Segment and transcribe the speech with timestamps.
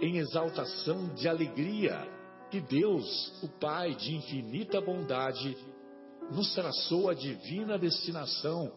[0.00, 2.08] em exaltação de alegria
[2.50, 5.56] que Deus, o Pai de infinita bondade,
[6.32, 8.72] nos traçou a divina destinação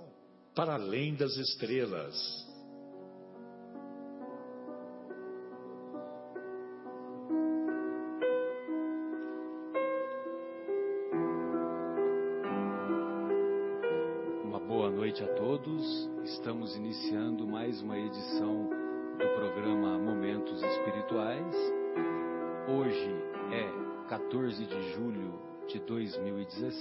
[0.55, 2.52] para além das estrelas.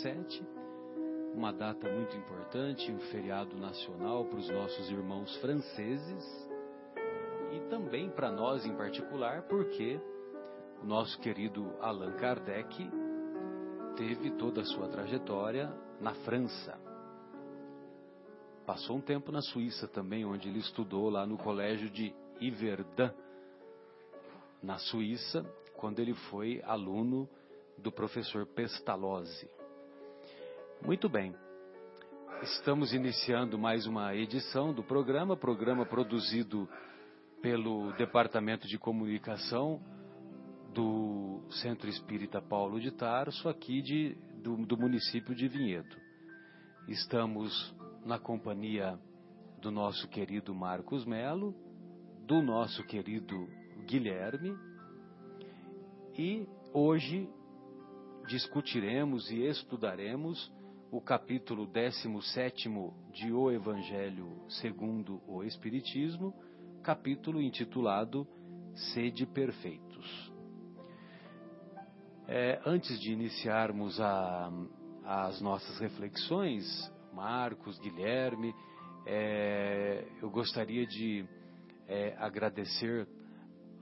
[0.03, 0.45] 2017,
[1.34, 6.50] uma data muito importante, um feriado nacional para os nossos irmãos franceses
[7.53, 10.00] e também para nós em particular, porque
[10.83, 12.91] o nosso querido Allan Kardec
[13.97, 16.78] teve toda a sua trajetória na França.
[18.66, 23.11] Passou um tempo na Suíça também, onde ele estudou lá no colégio de Iverdun,
[24.62, 25.44] na Suíça,
[25.77, 27.28] quando ele foi aluno
[27.78, 29.61] do professor Pestalozzi.
[30.84, 31.33] Muito bem.
[32.43, 36.69] Estamos iniciando mais uma edição do programa, programa produzido
[37.41, 39.81] pelo Departamento de Comunicação
[40.75, 45.97] do Centro Espírita Paulo de Tarso, aqui de, do, do município de Vinhedo.
[46.88, 47.72] Estamos
[48.04, 48.99] na companhia
[49.60, 51.54] do nosso querido Marcos Melo,
[52.26, 53.49] do nosso querido
[53.87, 54.59] Guilherme
[56.19, 57.31] e hoje
[58.26, 60.50] discutiremos e estudaremos
[60.92, 62.69] o capítulo 17
[63.14, 66.34] de O Evangelho segundo o Espiritismo,
[66.82, 68.28] capítulo intitulado
[68.92, 70.31] Sede Perfeitos.
[72.28, 74.52] É, antes de iniciarmos a,
[75.02, 76.62] as nossas reflexões,
[77.10, 78.54] Marcos, Guilherme,
[79.06, 81.25] é, eu gostaria de
[81.88, 83.08] é, agradecer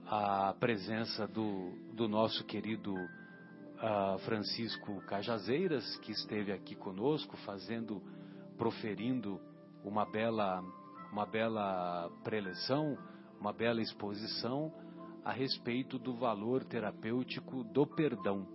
[0.05, 2.95] a presença do, do nosso querido
[3.81, 8.01] uh, Francisco Cajazeiras, que esteve aqui conosco, fazendo,
[8.57, 9.39] proferindo
[9.83, 10.63] uma bela,
[11.11, 12.97] uma bela preleção,
[13.39, 14.71] uma bela exposição
[15.25, 18.47] a respeito do valor terapêutico do perdão.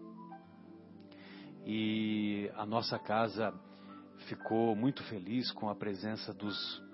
[1.65, 3.53] E a nossa casa
[4.29, 6.85] ficou muito feliz com a presença dos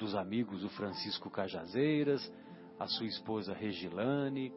[0.00, 2.32] dos amigos o Francisco Cajazeiras,
[2.78, 4.50] a sua esposa Regilane,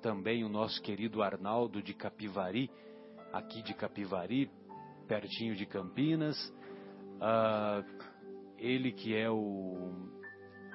[0.00, 2.70] também o nosso querido Arnaldo de Capivari,
[3.32, 4.50] aqui de Capivari,
[5.06, 6.36] pertinho de Campinas,
[7.16, 7.84] uh,
[8.58, 9.92] ele que é o,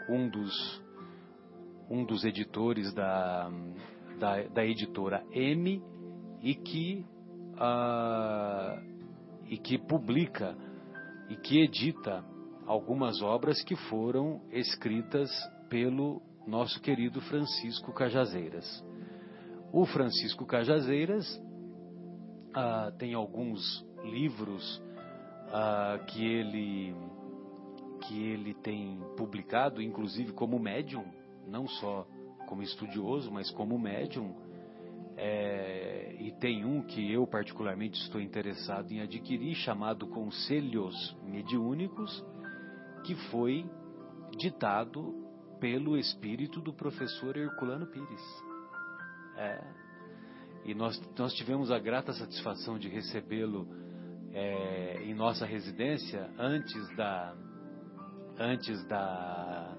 [0.10, 0.84] um dos
[1.90, 3.52] um dos editores da,
[4.18, 5.82] da, da editora M
[6.42, 7.06] e que
[7.56, 8.82] uh,
[9.48, 10.58] e que publica
[11.30, 12.24] e que edita
[12.66, 15.30] algumas obras que foram escritas
[15.70, 18.84] pelo nosso querido Francisco Cajazeiras.
[19.74, 21.26] O Francisco Cajazeiras
[22.54, 24.80] ah, tem alguns livros
[25.52, 26.96] ah, que ele
[28.02, 31.06] que ele tem publicado, inclusive como médium,
[31.48, 32.06] não só
[32.48, 34.36] como estudioso, mas como médium.
[35.18, 42.24] É, e tem um que eu particularmente estou interessado em adquirir, chamado Conselhos Mediúnicos,
[43.06, 43.66] que foi
[44.38, 45.16] ditado
[45.60, 48.53] pelo espírito do professor Herculano Pires.
[49.38, 49.84] É.
[50.66, 53.68] E nós, nós tivemos a grata satisfação de recebê-lo
[54.32, 57.36] é, em nossa residência antes da
[58.40, 59.78] antes da,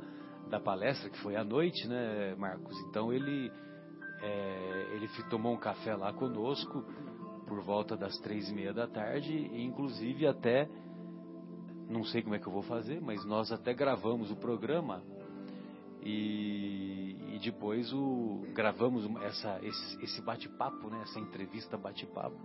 [0.49, 2.77] da palestra que foi à noite, né, Marcos?
[2.89, 3.51] Então ele
[4.23, 6.85] é, ele tomou um café lá conosco
[7.47, 10.69] por volta das três e meia da tarde e inclusive até
[11.89, 15.03] não sei como é que eu vou fazer, mas nós até gravamos o programa
[16.03, 21.03] E, e depois o, gravamos essa, esse, esse bate-papo, né?
[21.03, 22.39] essa entrevista bate-papo.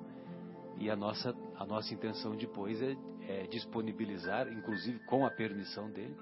[0.79, 2.97] E a nossa, a nossa intenção depois é,
[3.27, 6.17] é, disponibilizar, inclusive com a permissão dele,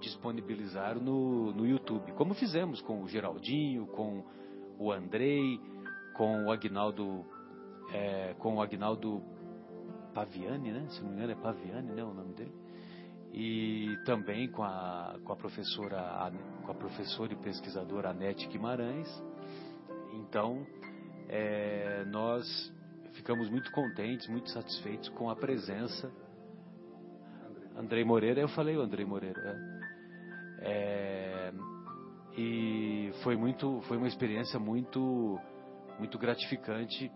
[0.00, 2.10] disponibilizar no, no YouTube.
[2.14, 4.24] Como fizemos com o Geraldinho, com
[4.80, 5.60] o Andrei,
[6.16, 7.24] com o Agnaldo,
[7.92, 9.22] é, com o Agnaldo
[10.12, 10.88] Paviani, né?
[10.88, 12.02] Se não me engano é Paviani, né?
[12.02, 12.61] O nome dele.
[13.32, 16.32] E também com a, com a professora,
[16.64, 19.08] com a professora e pesquisadora Anete Guimarães.
[20.14, 20.66] Então,
[21.28, 22.46] é, nós
[23.14, 26.12] ficamos muito contentes, muito satisfeitos com a presença.
[27.76, 29.40] Andrei Moreira, eu falei o Andrei Moreira.
[29.40, 29.82] É,
[30.64, 31.52] é,
[32.36, 35.38] e foi muito, foi uma experiência muito,
[35.98, 37.10] muito gratificante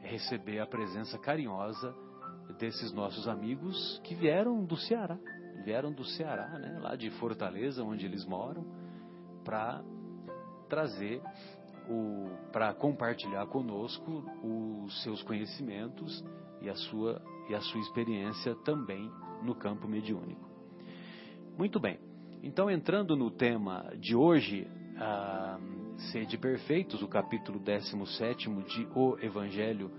[0.00, 1.94] receber a presença carinhosa
[2.58, 5.18] desses nossos amigos que vieram do Ceará,
[5.60, 8.64] vieram do Ceará, né, lá de Fortaleza, onde eles moram,
[9.44, 9.82] para
[10.68, 11.22] trazer
[12.52, 16.24] para compartilhar conosco os seus conhecimentos
[16.60, 19.10] e a sua e a sua experiência também
[19.42, 20.48] no campo mediúnico.
[21.58, 21.98] Muito bem.
[22.42, 24.68] Então entrando no tema de hoje,
[24.98, 25.58] ah,
[26.12, 29.90] Sede Perfeitos, o capítulo 17 de O Evangelho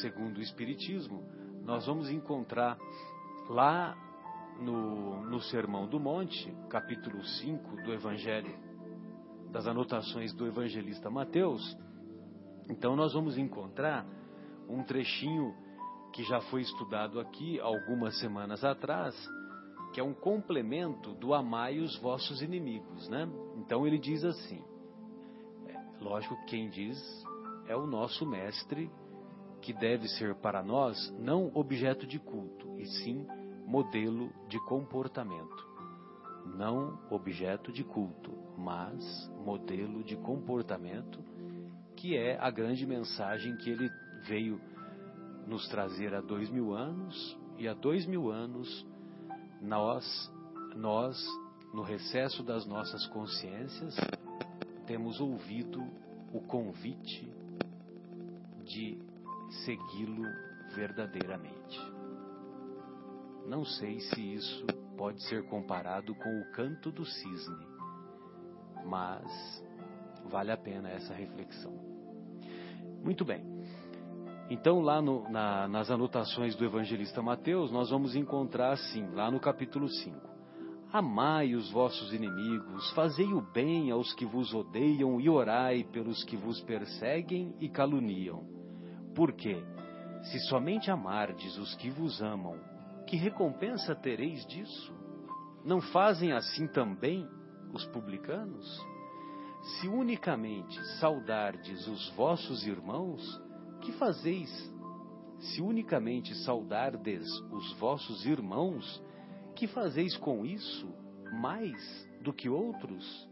[0.00, 1.22] segundo o Espiritismo,
[1.62, 2.78] nós vamos encontrar
[3.48, 3.96] lá
[4.60, 8.54] no, no Sermão do Monte, capítulo 5 do Evangelho,
[9.50, 11.76] das anotações do evangelista Mateus,
[12.68, 14.04] então nós vamos encontrar
[14.68, 15.54] um trechinho
[16.12, 19.14] que já foi estudado aqui algumas semanas atrás,
[19.92, 23.28] que é um complemento do amai os vossos inimigos, né?
[23.56, 24.60] Então ele diz assim,
[25.68, 26.98] é, lógico que quem diz
[27.68, 28.90] é o nosso mestre
[29.60, 33.26] que deve ser para nós não objeto de culto, e sim
[33.66, 35.64] modelo de comportamento.
[36.44, 41.18] Não objeto de culto, mas modelo de comportamento,
[41.96, 43.90] que é a grande mensagem que ele
[44.26, 44.60] veio
[45.46, 48.86] nos trazer há dois mil anos, e há dois mil anos
[49.60, 50.04] nós,
[50.76, 51.16] nós,
[51.72, 53.96] no recesso das nossas consciências,
[54.86, 55.82] temos ouvido
[56.32, 57.32] o convite
[58.64, 58.98] de
[59.64, 60.24] segui-lo
[60.74, 61.93] verdadeiramente.
[63.46, 67.66] Não sei se isso pode ser comparado com o canto do cisne,
[68.86, 69.64] mas
[70.30, 71.72] vale a pena essa reflexão.
[73.02, 73.44] Muito bem.
[74.48, 79.40] Então, lá no, na, nas anotações do evangelista Mateus, nós vamos encontrar assim, lá no
[79.40, 80.34] capítulo 5.
[80.92, 86.36] Amai os vossos inimigos, fazei o bem aos que vos odeiam e orai pelos que
[86.36, 88.44] vos perseguem e caluniam.
[89.14, 89.62] Porque,
[90.22, 92.58] se somente amardes os que vos amam,
[93.14, 94.92] que recompensa tereis disso?
[95.64, 97.24] Não fazem assim também
[97.72, 98.84] os publicanos?
[99.62, 103.22] Se unicamente saudardes os vossos irmãos,
[103.82, 104.50] que fazeis?
[105.38, 109.00] Se unicamente saudardes os vossos irmãos,
[109.54, 110.92] que fazeis com isso
[111.40, 113.28] mais do que outros?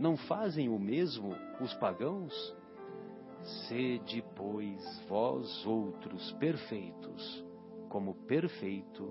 [0.00, 2.34] Não fazem o mesmo os pagãos?
[3.68, 7.41] Sede, pois, vós outros perfeitos,
[7.92, 9.06] como perfeito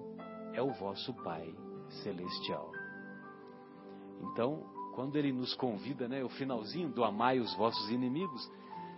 [0.53, 1.53] é o vosso Pai
[2.01, 2.71] celestial.
[4.23, 4.63] Então,
[4.95, 8.41] quando ele nos convida, né, o finalzinho do amai os vossos inimigos,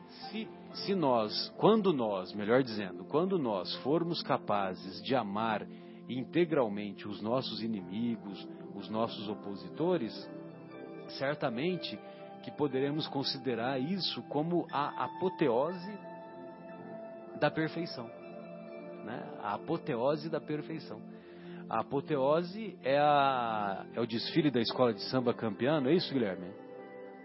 [0.08, 5.68] se, se nós, quando nós, melhor dizendo, quando nós formos capazes de amar
[6.08, 10.14] integralmente os nossos inimigos, os nossos opositores,
[11.20, 12.00] certamente
[12.42, 15.92] que poderemos considerar isso como a apoteose
[17.38, 18.23] da perfeição.
[19.04, 19.24] Né?
[19.42, 21.02] A apoteose da perfeição.
[21.70, 26.14] A apoteose é, a, é o desfile da escola de samba campeã, não é isso,
[26.14, 26.54] Guilherme?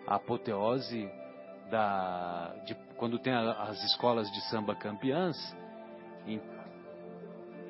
[0.07, 1.11] A apoteose
[1.71, 5.37] da, de, quando tem a, as escolas de samba campeãs.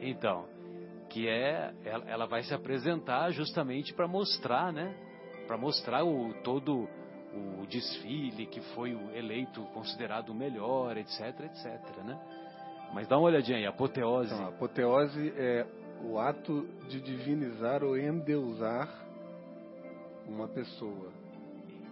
[0.00, 0.46] então,
[1.08, 4.94] que é, ela, ela vai se apresentar justamente para mostrar, né?
[5.46, 6.88] Para mostrar o todo
[7.60, 12.18] o desfile que foi eleito considerado o melhor, etc, etc, né?
[12.92, 14.32] Mas dá uma olhadinha aí, apoteose.
[14.32, 15.66] Então, apoteose é
[16.02, 18.88] o ato de divinizar ou endeusar
[20.26, 21.10] uma pessoa.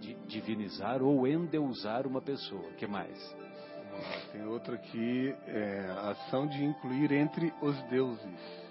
[0.01, 2.63] De divinizar ou endeusar uma pessoa.
[2.63, 3.37] O que mais?
[4.33, 8.67] Tem outro aqui, é, a ação de incluir entre os deuses.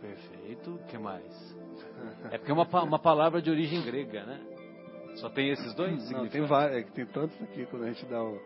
[0.00, 0.74] Perfeito.
[0.74, 1.56] O que mais?
[2.30, 4.40] É porque é uma, uma palavra de origem grega, né?
[5.16, 6.10] Só tem esses dois?
[6.10, 6.78] Não, tem vários.
[6.78, 8.40] É que tem tantos aqui quando a gente dá o,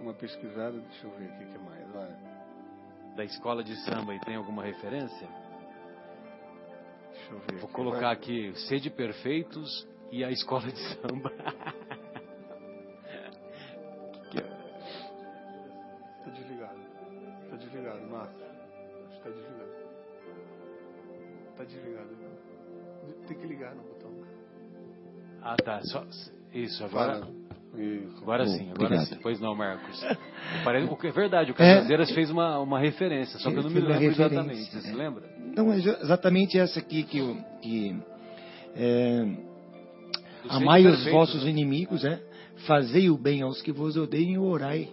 [0.00, 0.78] uma pesquisada.
[0.78, 1.80] Deixa eu ver aqui o que mais.
[3.16, 5.28] Da escola de samba e tem alguma referência?
[7.12, 7.58] Deixa eu ver.
[7.58, 8.12] Vou colocar vai.
[8.14, 11.30] aqui: sede perfeitos, e a escola de samba.
[16.22, 16.78] Tá desligado.
[17.48, 18.44] Tá desligado, Márcio.
[19.08, 19.72] Acho que tá desligado.
[21.56, 22.08] Tá desligado.
[23.26, 24.10] Tem que ligar no botão.
[25.42, 25.80] Ah, tá.
[25.82, 26.04] Só,
[26.52, 27.20] isso, agora.
[27.20, 27.39] Fala.
[27.76, 28.16] Isso.
[28.22, 29.06] Agora Bom, sim, agora obrigado.
[29.06, 29.18] sim.
[29.22, 30.04] Pois não, Marcos.
[30.64, 33.80] Parece, que é verdade, o Cajazeiras fez uma, uma referência, só que eu não me
[33.80, 34.64] lembro exatamente.
[34.72, 34.96] Você se né?
[35.04, 35.22] lembra?
[35.52, 37.96] Então, é exatamente essa aqui que, eu- que
[38.74, 39.24] é,
[40.48, 41.50] amai os perfeito, vossos né?
[41.50, 42.20] inimigos, é?
[42.66, 44.88] Fazei o bem aos que vos odeiam e orai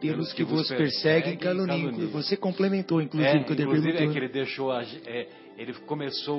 [0.00, 1.92] pelos que, vos perseguem e caluniam.
[2.10, 5.26] Você complementou, inclusive, É, quando ele inclusive é que ele deixou, a- é,
[5.56, 6.38] ele começou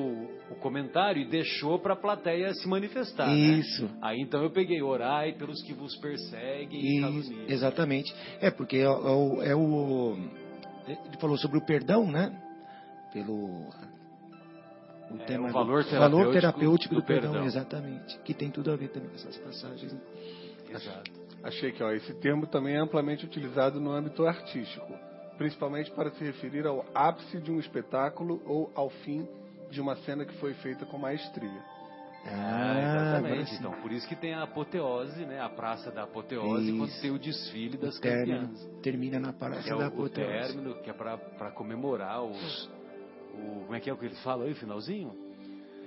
[0.51, 3.27] o, comentário e deixou para a plateia se manifestar.
[3.27, 3.33] né?
[3.35, 3.89] Isso.
[4.01, 8.13] Aí então eu peguei, orai pelos que vos perseguem e Isso, exatamente.
[8.41, 10.17] É, porque é, o- é o.
[10.87, 12.31] Ele falou sobre o perdão, né?
[13.11, 13.69] Pelo.
[15.09, 17.47] O É, o do- valor valor terapêutico terapêutico do, do perdão, perdão.
[17.47, 18.19] exatamente.
[18.19, 19.93] Que tem tudo a ver também com essas passagens.
[19.93, 19.99] né?
[20.69, 21.11] Exato.
[21.43, 24.91] Achei que ó, esse termo também é amplamente utilizado no âmbito artístico,
[25.37, 29.27] principalmente para se referir ao ápice de um espetáculo ou ao fim
[29.69, 31.61] de uma cena que foi feita com maestria.
[32.25, 33.55] Ah, agora exatamente.
[33.55, 35.39] Então, por isso que tem a apoteose, né?
[35.39, 36.77] A praça da apoteose, Isso.
[36.77, 38.81] quando tem o desfile das O término campeãs.
[38.81, 40.29] termina na praça é da o, o apoteose.
[40.53, 42.65] término, que é para comemorar os.
[43.33, 45.15] O, como é que é o que eles falam aí, finalzinho?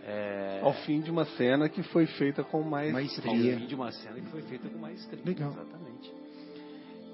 [0.03, 3.59] É, Ao fim de uma cena que foi feita com ao Maestria.
[3.59, 5.21] fim de uma cena que foi feita com maestria.
[5.23, 5.51] Legal.
[5.51, 6.15] Exatamente.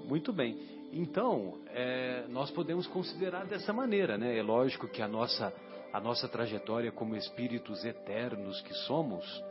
[0.06, 0.56] Muito bem.
[0.98, 4.38] Então, é, nós podemos considerar dessa maneira, né?
[4.38, 5.52] É lógico que a nossa,
[5.92, 9.44] a nossa trajetória como espíritos eternos que somos,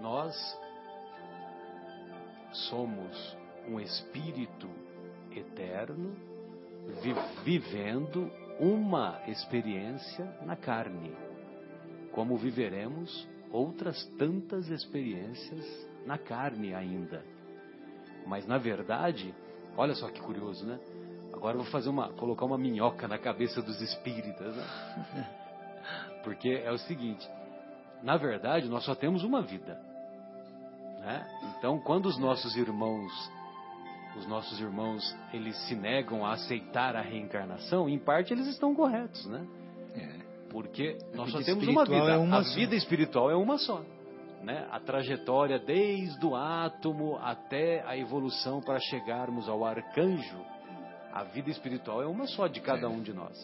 [0.00, 0.34] nós
[2.70, 3.36] somos
[3.68, 4.66] um espírito
[5.36, 6.16] eterno
[7.02, 7.14] vi-
[7.44, 11.14] vivendo uma experiência na carne,
[12.12, 15.66] como viveremos outras tantas experiências
[16.06, 17.22] na carne ainda.
[18.26, 19.34] Mas na verdade,
[19.76, 20.78] olha só que curioso, né?
[21.32, 25.28] Agora eu vou fazer uma, colocar uma minhoca na cabeça dos espíritas, né?
[26.22, 27.28] Porque é o seguinte,
[28.02, 29.80] na verdade nós só temos uma vida,
[31.00, 31.26] né?
[31.58, 33.12] Então quando os nossos irmãos,
[34.16, 39.26] os nossos irmãos, eles se negam a aceitar a reencarnação, em parte eles estão corretos,
[39.26, 39.46] né?
[40.52, 42.12] Porque nós só temos uma vida.
[42.12, 43.82] é uma a vida espiritual é uma só.
[44.42, 44.66] Né?
[44.70, 50.44] A trajetória desde o átomo até a evolução para chegarmos ao arcanjo,
[51.12, 53.36] a vida espiritual é uma só de cada um de nós.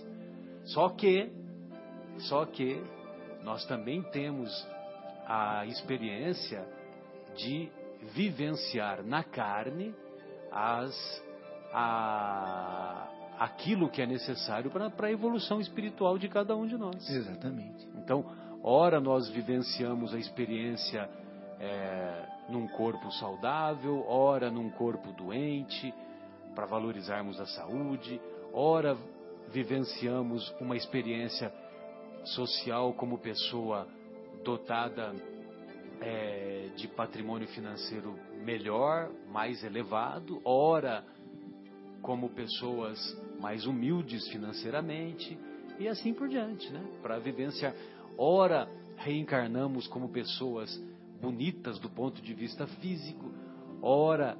[0.64, 1.30] Só que,
[2.18, 2.82] só que
[3.44, 4.50] nós também temos
[5.26, 6.66] a experiência
[7.36, 7.70] de
[8.14, 9.94] vivenciar na carne
[10.50, 11.22] as
[11.72, 17.08] a, aquilo que é necessário para para a evolução espiritual de cada um de nós.
[17.08, 17.86] Exatamente.
[17.96, 18.24] Então,
[18.62, 21.08] ora nós vivenciamos a experiência
[21.60, 25.92] é, num corpo saudável, ora num corpo doente,
[26.54, 28.20] para valorizarmos a saúde,
[28.52, 28.96] ora
[29.52, 31.52] vivenciamos uma experiência
[32.24, 33.86] social como pessoa
[34.44, 35.14] dotada
[36.00, 41.04] é, de patrimônio financeiro melhor, mais elevado, ora
[42.02, 42.98] como pessoas
[43.40, 45.38] mais humildes financeiramente
[45.78, 46.84] e assim por diante, né?
[47.02, 47.74] Para vivenciar.
[48.18, 50.68] Ora, reencarnamos como pessoas
[51.22, 53.32] bonitas do ponto de vista físico,
[53.80, 54.36] ora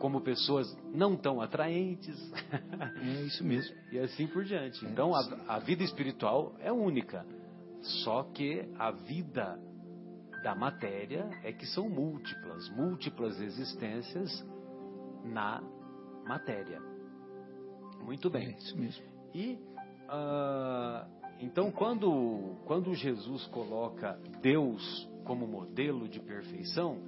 [0.00, 2.16] como pessoas não tão atraentes
[3.02, 3.76] É isso mesmo.
[3.92, 4.84] e assim por diante.
[4.86, 7.24] Então a, a vida espiritual é única,
[8.02, 9.60] só que a vida
[10.42, 14.44] da matéria é que são múltiplas, múltiplas existências
[15.24, 15.62] na
[16.26, 16.80] matéria.
[18.02, 18.56] Muito É bem.
[18.56, 19.04] isso mesmo.
[19.34, 19.58] E
[20.08, 21.06] ah,
[21.40, 26.98] então quando quando Jesus coloca Deus como modelo de perfeição,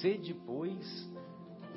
[0.00, 1.14] sede pois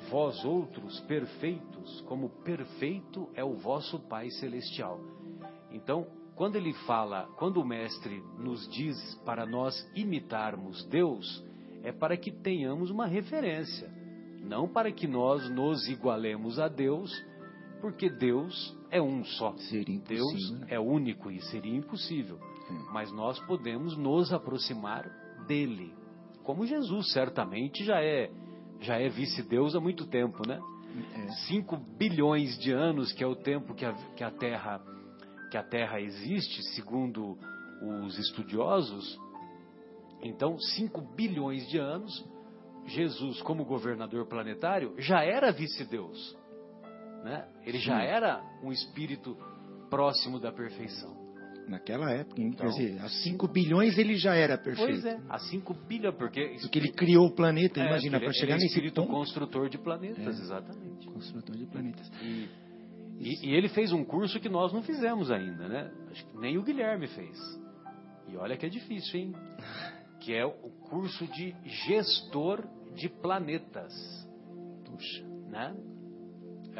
[0.08, 4.98] vós outros perfeitos, como perfeito é o vosso Pai celestial.
[5.70, 11.44] Então, quando ele fala, quando o mestre nos diz para nós imitarmos Deus,
[11.82, 13.90] é para que tenhamos uma referência,
[14.40, 17.12] não para que nós nos igualemos a Deus,
[17.80, 19.52] porque Deus é um só.
[19.56, 20.66] Seria Deus né?
[20.70, 22.38] é único e seria impossível.
[22.66, 22.86] Sim.
[22.92, 25.08] Mas nós podemos nos aproximar
[25.46, 25.94] dele.
[26.42, 28.30] Como Jesus certamente já é
[28.80, 30.58] já é vice-deus há muito tempo, né?
[31.14, 31.28] É.
[31.48, 34.80] 5 bilhões de anos, que é o tempo que a, que a Terra
[35.50, 37.36] que a Terra existe, segundo
[37.82, 39.18] os estudiosos.
[40.22, 42.24] Então, 5 bilhões de anos,
[42.86, 46.36] Jesus, como governador planetário, já era vice-deus.
[47.24, 47.46] Né?
[47.64, 48.06] Ele já Sim.
[48.06, 49.36] era um espírito
[49.90, 51.18] próximo da perfeição.
[51.68, 55.06] Naquela época, Então, quer dizer, há 5 bilhões ele já era Pois perfeito.
[55.06, 56.56] é, há 5 bilhões, porque...
[56.62, 59.12] Porque ele criou o planeta, É, imagina, para chegar ele é nesse espírito ponto.
[59.12, 60.42] construtor de planetas, É.
[60.42, 61.06] exatamente.
[61.06, 62.10] Construtor de planetas.
[62.22, 62.48] E,
[63.20, 65.92] e- e ele fez um curso que nós não fizemos ainda, né?
[66.10, 67.38] Acho que nem o Guilherme fez.
[68.28, 69.34] E olha que é difícil, hein?
[70.20, 70.52] Que é o
[70.90, 71.54] curso de
[71.86, 72.62] gestor
[72.94, 73.92] de planetas,
[74.84, 75.24] Puxa.
[75.48, 75.74] né?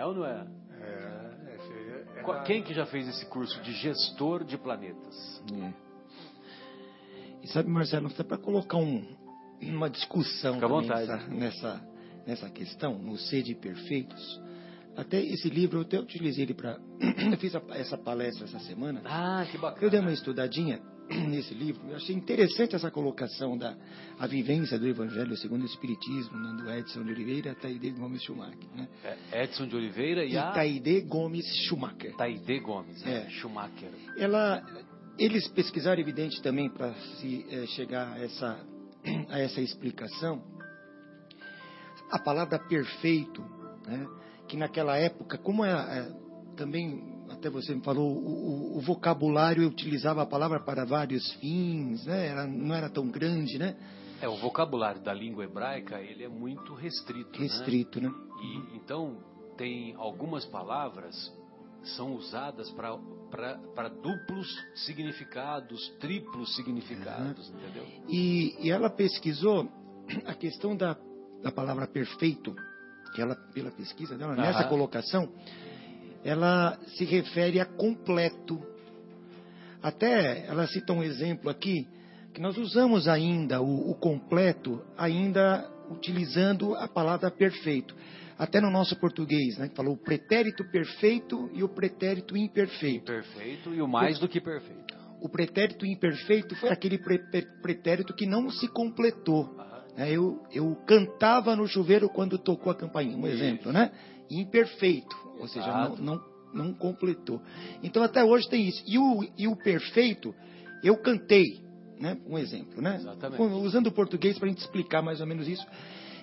[0.01, 0.47] É ou não é?
[0.81, 5.43] É, é da- Quem que já fez esse curso de gestor de planetas?
[5.53, 5.73] É.
[7.43, 9.05] E sabe, Marcelo, até para colocar um,
[9.61, 11.07] uma discussão Fica à também vontade.
[11.07, 11.89] nessa, nessa,
[12.27, 14.41] nessa questão, no Sede Perfeitos,
[14.97, 16.79] até esse livro eu até utilizei ele para.
[17.33, 19.03] eu fiz a- essa palestra essa semana.
[19.05, 19.85] Ah, que bacana.
[19.85, 21.89] Eu dei uma estudadinha nesse livro.
[21.89, 23.77] Eu achei interessante essa colocação da
[24.19, 28.23] a vivência do Evangelho segundo o Espiritismo, né, do Edson de Oliveira e Taide Gomes
[28.23, 28.59] Schumacher.
[28.77, 28.89] Né?
[29.33, 32.15] É Edson de Oliveira e, E a Taide Gomes Schumacher.
[32.17, 33.25] Taide Gomes, né?
[33.27, 33.31] É.
[33.31, 33.91] Schumacher.
[34.19, 34.63] Ela,
[35.19, 38.59] eles pesquisaram, evidente, também para se eh, chegar a essa,
[39.31, 40.43] a essa explicação,
[42.11, 43.41] a palavra perfeito,
[43.87, 44.07] né,
[44.51, 46.13] que naquela época, como é, é,
[46.57, 52.27] também, até você me falou, o, o- vocabulário utilizava a palavra para vários fins, né,
[52.27, 53.77] era, não era tão grande, né,
[54.21, 57.47] É, o vocabulário da língua hebraica, ele é muito restrito, né?
[57.47, 58.11] restrito, né?
[58.43, 59.19] E, então,
[59.57, 61.15] tem algumas palavras
[61.97, 64.47] são usadas para duplos
[64.85, 67.87] significados, triplos significados, entendeu?
[68.09, 69.67] E, e ela pesquisou
[70.27, 70.95] a questão da,
[71.43, 72.55] da palavra perfeito,
[73.13, 74.43] que ela, pela pesquisa dela, Aham.
[74.43, 75.29] nessa colocação,
[76.25, 78.61] ela se refere a completo.
[79.83, 81.89] Até ela cita um exemplo aqui,
[82.35, 87.95] que nós usamos ainda o, o completo, ainda utilizando a palavra perfeito.
[88.39, 89.69] Até no nosso português, né?
[89.69, 93.05] que Falou o pretérito perfeito e o pretérito imperfeito.
[93.05, 94.95] Perfeito e o mais do que perfeito.
[95.21, 99.55] O pretérito imperfeito foi aquele pre- pre- pretérito que não se completou.
[99.59, 99.70] Aham.
[100.01, 100.11] Né?
[100.11, 103.93] Eu, eu cantava no chuveiro quando tocou a campainha, um exemplo, né?
[104.31, 107.39] Imperfeito, ou seja, não, não, não completou.
[107.83, 108.83] Então até hoje tem isso.
[108.87, 110.35] E o, e o perfeito,
[110.83, 111.61] eu cantei,
[111.99, 112.17] né?
[112.27, 112.97] Um exemplo, né?
[112.97, 113.43] Exatamente.
[113.43, 115.67] Usando o português para a gente explicar mais ou menos isso.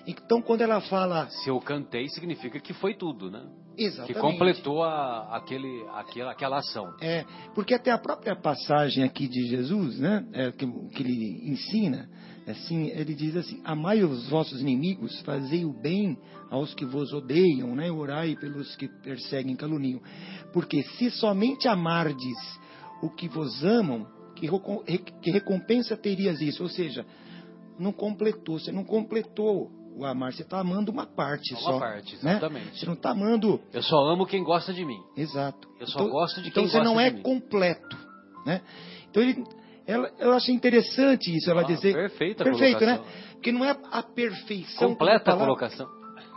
[0.08, 3.46] Então quando ela fala Se eu cantei, significa que foi tudo, né?
[3.76, 6.96] exatamente, Que completou a, aquele, aquela, aquela ação.
[7.00, 12.08] É, porque até a própria passagem aqui de Jesus, né, é, que, que ele ensina,
[12.50, 16.16] assim, ele diz assim: Amai os vossos inimigos, fazei o bem
[16.50, 20.00] aos que vos odeiam, né, orai pelos que perseguem e caluniam.
[20.52, 22.38] Porque se somente amardes
[23.02, 24.48] o que vos amam, que,
[25.22, 26.62] que recompensa terias isso?
[26.62, 27.04] Ou seja,
[27.78, 31.78] não completou, você não completou o amar, você está amando uma parte Uma só.
[31.80, 32.32] parte, né?
[32.36, 32.78] exatamente.
[32.78, 35.00] Você não está amando Eu só amo quem gosta de mim.
[35.16, 35.68] Exato.
[35.80, 37.22] Eu só gosto de Então quem você gosta não é de mim.
[37.22, 37.96] completo,
[38.46, 38.62] né?
[39.10, 39.42] Então ele,
[39.88, 42.96] ela, eu achei interessante isso, ela Ah, dizer perfeita perfeito, né?
[42.98, 43.32] colocação.
[43.32, 45.88] Porque não é a perfeição Completa a colocação.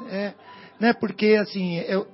[0.10, 0.34] é,
[0.80, 0.94] né?
[0.94, 2.06] Porque assim, é-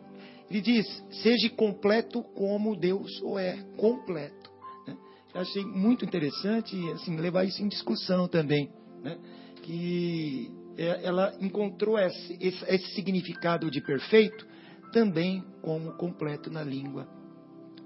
[0.49, 0.85] ele diz:
[1.21, 4.49] seja completo como Deus o é, completo.
[4.87, 4.97] né?
[5.35, 8.71] Eu achei muito interessante assim levar isso em discussão também,
[9.03, 9.17] né?
[9.61, 14.47] Que é, ela encontrou esse, esse, esse significado de perfeito
[14.93, 17.07] também como completo na língua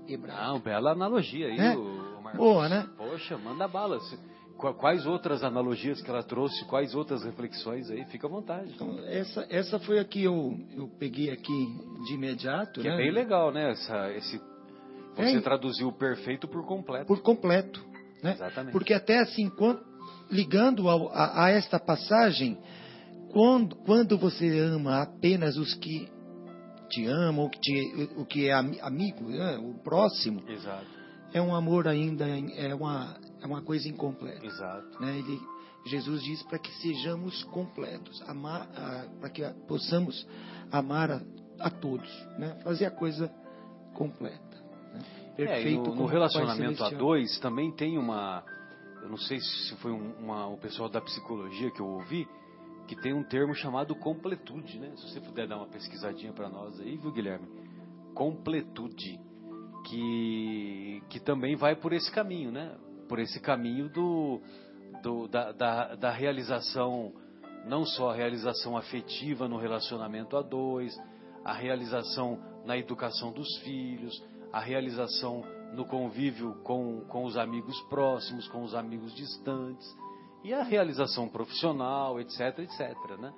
[0.07, 0.41] hebraica.
[0.47, 1.75] Não, bela analogia aí, É?
[1.75, 2.37] o Marcos.
[2.37, 2.87] Boa, né?
[2.97, 3.99] Poxa, manda bala.
[4.77, 8.71] Quais outras analogias que ela trouxe, quais outras reflexões aí, fica à vontade.
[8.75, 11.51] Então, essa, essa foi a que eu, eu peguei aqui
[12.05, 12.93] de imediato, Que né?
[12.93, 13.71] é bem legal, né?
[13.71, 14.39] Essa, esse,
[15.15, 15.41] você É.
[15.41, 17.07] traduziu o perfeito por completo.
[17.07, 17.83] Por completo,
[18.21, 18.33] né?
[18.33, 18.71] Exatamente.
[18.71, 19.81] Porque até assim, quando,
[20.29, 22.55] ligando ao- a, a esta passagem,
[23.31, 26.07] quando, quando você ama apenas os que
[26.89, 29.57] te amam, o que, te, o que é ami- amigo, né?
[29.57, 30.85] o próximo, Exato,
[31.33, 34.45] é um amor ainda, é uma, é uma coisa incompleta.
[34.45, 35.01] exato.
[35.01, 35.17] né?
[35.17, 35.39] Ele,
[35.85, 38.67] Jesus diz para que sejamos completos, amar,
[39.19, 40.27] para que possamos
[40.71, 41.21] amar a,
[41.59, 42.59] a todos, né?
[42.63, 43.31] fazer a coisa
[43.93, 44.63] completa.
[44.93, 45.01] Né?
[45.37, 48.43] É, e no, no Pai relacionamento a dois também tem uma.
[49.01, 52.27] Eu não sei se foi um, uma, o pessoal da psicologia que eu ouvi,
[52.87, 54.91] que tem um termo chamado completude, né?
[54.97, 57.47] Se você puder dar uma pesquisadinha para nós aí, viu, Guilherme?
[58.13, 59.19] Completude.
[59.85, 62.75] Que, que também vai por esse caminho, né?
[63.07, 64.41] Por esse caminho do,
[65.01, 67.13] do da, da, da realização,
[67.65, 70.95] não só a realização afetiva no relacionamento a dois,
[71.43, 74.13] a realização na educação dos filhos,
[74.53, 79.87] a realização no convívio com, com os amigos próximos, com os amigos distantes,
[80.43, 83.33] e a realização profissional, etc, etc, né?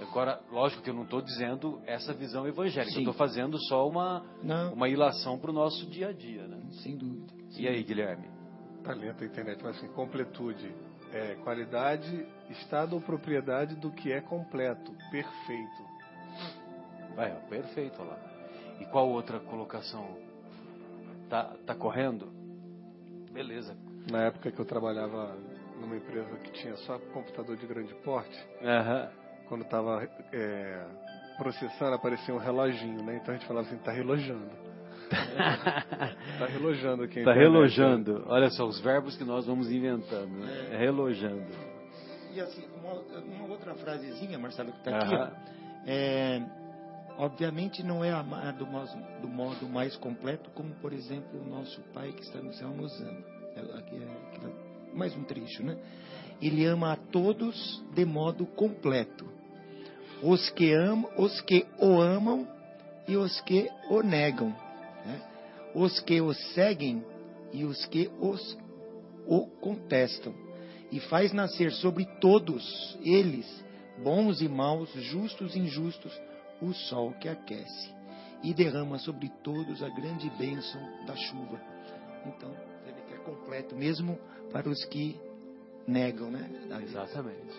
[0.00, 3.04] Agora, lógico que eu não estou dizendo essa visão evangélica, Sim.
[3.04, 6.58] eu estou fazendo só uma, Não, uma ilação para o nosso dia a dia, né?
[6.82, 7.32] sem dúvida.
[7.58, 8.28] E aí, Guilherme?
[8.82, 10.72] Tá lento a internet, mas assim, completude.
[11.12, 15.84] É, qualidade, estado ou propriedade do que é completo, perfeito.
[17.14, 18.18] Vai, ó, perfeito, olha lá.
[18.80, 20.16] E qual outra colocação?
[21.28, 22.28] Tá, tá correndo?
[23.32, 23.76] Beleza.
[24.10, 25.36] Na época que eu trabalhava
[25.80, 29.10] numa empresa que tinha só computador de grande porte, Aham.
[29.50, 30.08] Quando estava
[31.36, 33.16] processando, aparecia um reloginho, né?
[33.20, 34.48] Então a gente falava assim, tá relojando.
[36.38, 37.16] tá relojando aqui.
[37.16, 37.38] Tá internet.
[37.40, 38.24] relojando.
[38.28, 40.30] Olha só, os verbos que nós vamos inventando.
[40.30, 40.68] Né?
[40.70, 41.50] É relojando.
[42.32, 45.28] E assim, uma, uma outra frasezinha, Marcelo, que está aqui, ó,
[45.84, 46.40] é,
[47.18, 51.80] obviamente não é amar do, modo- do modo mais completo, como por exemplo o nosso
[51.92, 53.24] Pai que está no céu nos ama.
[53.56, 55.76] É, aqui é mais um trecho, né?
[56.40, 59.39] Ele ama a todos de modo completo.
[60.22, 62.46] Os que amam, os que o amam
[63.08, 64.50] e os que o negam,
[65.04, 65.20] né?
[65.74, 67.04] Os que o seguem
[67.52, 68.58] e os que os
[69.26, 70.34] o contestam
[70.90, 73.46] e faz nascer sobre todos eles,
[74.02, 76.12] bons e maus, justos e injustos,
[76.60, 77.94] o sol que aquece,
[78.42, 81.60] e derrama sobre todos a grande bênção da chuva.
[82.26, 82.50] Então,
[82.84, 84.18] ele que é completo mesmo
[84.52, 85.18] para os que
[85.86, 86.50] negam, né?
[86.82, 87.54] Exatamente.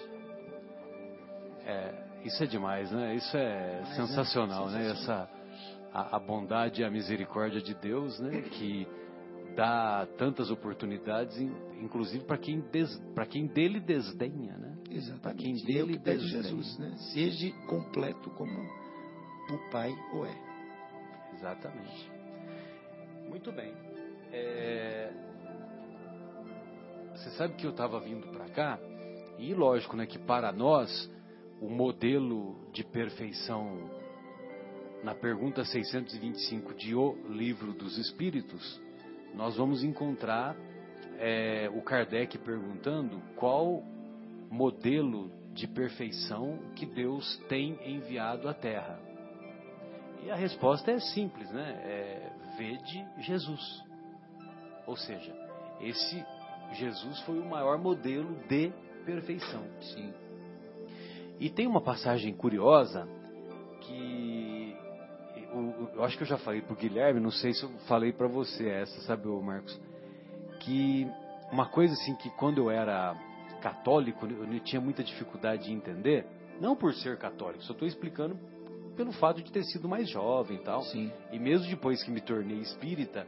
[1.65, 3.15] É, isso é demais, né?
[3.15, 4.91] Isso é Mas, sensacional, é, né?
[4.91, 5.29] Essa
[5.93, 8.41] a, a bondade e a misericórdia de Deus, né?
[8.41, 8.88] Que
[9.55, 12.63] dá tantas oportunidades, in- inclusive para quem
[13.13, 14.77] para quem dele desdenha, né?
[14.84, 15.43] Para Exatamente.
[15.43, 16.43] quem é o dele que desdenha.
[16.43, 16.91] Jesus, né?
[17.13, 20.36] Seja completo como o Pai o é.
[21.36, 22.12] Exatamente.
[23.27, 23.73] Muito bem.
[24.34, 25.12] É,
[27.15, 28.79] Você sabe que eu estava vindo para cá
[29.38, 31.10] e lógico, né, que para nós
[31.62, 33.89] o modelo de perfeição
[35.04, 38.82] na pergunta 625 de O Livro dos Espíritos,
[39.36, 40.56] nós vamos encontrar
[41.19, 43.84] é, o Kardec perguntando qual
[44.50, 49.00] modelo de perfeição que Deus tem enviado à Terra.
[50.24, 51.82] E a resposta é simples, né?
[51.84, 53.84] É, vede Jesus.
[54.88, 55.34] Ou seja,
[55.80, 56.24] esse
[56.74, 58.71] Jesus foi o maior modelo de
[59.06, 59.63] perfeição.
[59.82, 60.13] Sim.
[61.41, 63.08] E tem uma passagem curiosa
[63.82, 64.75] que
[65.51, 68.13] eu, eu acho que eu já falei para o Guilherme, não sei se eu falei
[68.13, 69.82] para você essa, sabe, Marcos?
[70.60, 71.08] Que
[71.51, 73.15] uma coisa assim que quando eu era
[73.60, 76.27] católico eu tinha muita dificuldade de entender,
[76.60, 78.38] não por ser católico, só estou explicando
[78.95, 80.84] pelo fato de ter sido mais jovem e tal.
[80.84, 81.12] Sim.
[81.32, 83.27] E mesmo depois que me tornei espírita,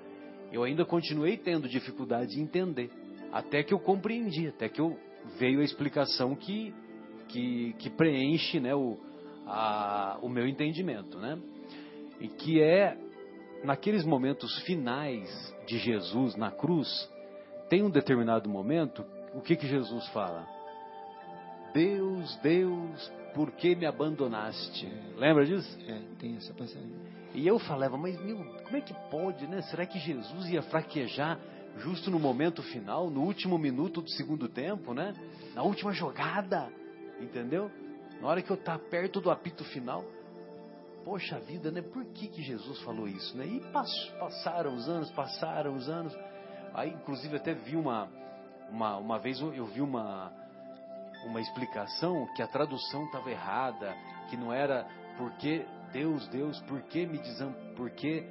[0.51, 2.91] eu ainda continuei tendo dificuldade de entender.
[3.31, 4.95] Até que eu compreendi, até que eu
[5.39, 6.75] veio a explicação que,
[7.33, 8.97] que, que preenche né, o,
[9.47, 11.17] a, o meu entendimento.
[11.17, 11.39] Né?
[12.21, 12.95] E que é,
[13.63, 15.27] naqueles momentos finais
[15.65, 17.09] de Jesus na cruz,
[17.69, 20.47] tem um determinado momento, o que, que Jesus fala?
[21.73, 24.87] Deus, Deus, por que me abandonaste?
[25.17, 25.75] Lembra disso?
[25.87, 26.93] É, tem essa passagem.
[27.33, 29.63] E eu falava, mas meu, como é que pode, né?
[29.63, 31.39] Será que Jesus ia fraquejar
[31.79, 35.15] justo no momento final, no último minuto do segundo tempo, né?
[35.55, 36.71] Na última jogada,
[37.19, 37.71] entendeu?
[38.21, 40.03] Na hora que eu tá perto do apito final.
[41.03, 41.81] Poxa vida, né?
[41.81, 43.45] Por que que Jesus falou isso, né?
[43.45, 46.15] E pass- passaram os anos, passaram os anos.
[46.73, 48.09] Aí, inclusive, até vi uma,
[48.69, 50.31] uma, uma vez eu eu vi uma,
[51.25, 53.93] uma explicação que a tradução estava errada,
[54.29, 58.25] que não era porque Deus, Deus, por que me desam, por que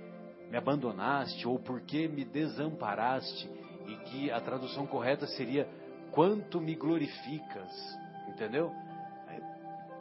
[0.51, 3.51] me abandonaste ou por que me desamparaste?
[3.87, 5.69] E que a tradução correta seria
[6.11, 7.71] quanto me glorificas,
[8.29, 8.73] entendeu?
[9.27, 9.41] Aí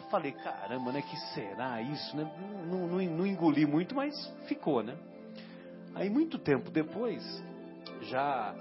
[0.10, 1.02] falei, caramba, né?
[1.02, 2.30] Que será isso, né?
[2.66, 4.14] Não, não, não engoli muito, mas
[4.48, 4.98] ficou, né?
[5.94, 7.24] Aí muito tempo depois,
[8.04, 8.56] já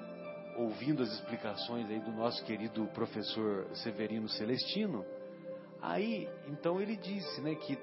[0.57, 5.05] ouvindo as explicações aí do nosso querido professor Severino Celestino,
[5.81, 7.79] aí então ele disse, né, que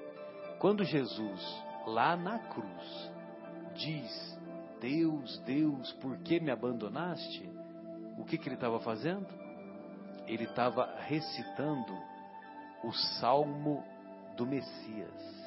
[0.58, 3.10] quando Jesus lá na cruz
[3.74, 4.38] diz
[4.80, 7.50] Deus, Deus, por que me abandonaste?
[8.16, 9.26] O que que ele estava fazendo?
[10.28, 11.92] Ele estava recitando
[12.84, 13.84] o Salmo
[14.36, 15.38] do Messias.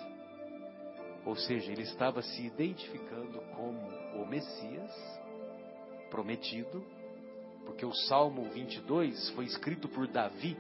[1.26, 3.80] Ou seja, ele estava se identificando como
[4.22, 4.92] o Messias
[6.10, 6.84] prometido,
[7.66, 10.58] porque o Salmo 22 foi escrito por Davi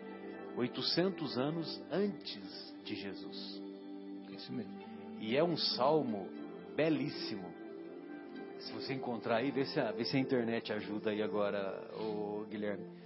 [0.55, 3.61] 800 anos antes de Jesus.
[4.29, 4.79] Isso mesmo.
[5.19, 6.27] E é um salmo
[6.75, 7.51] belíssimo.
[8.59, 12.45] Se você encontrar aí, vê se a, vê se a internet ajuda aí agora, o
[12.49, 13.00] Guilherme.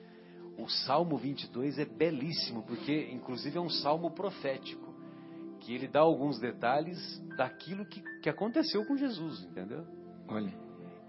[0.58, 4.94] O Salmo 22 é belíssimo, porque inclusive é um salmo profético,
[5.60, 6.98] que ele dá alguns detalhes
[7.36, 9.86] daquilo que, que aconteceu com Jesus, entendeu?
[10.28, 10.54] Olha.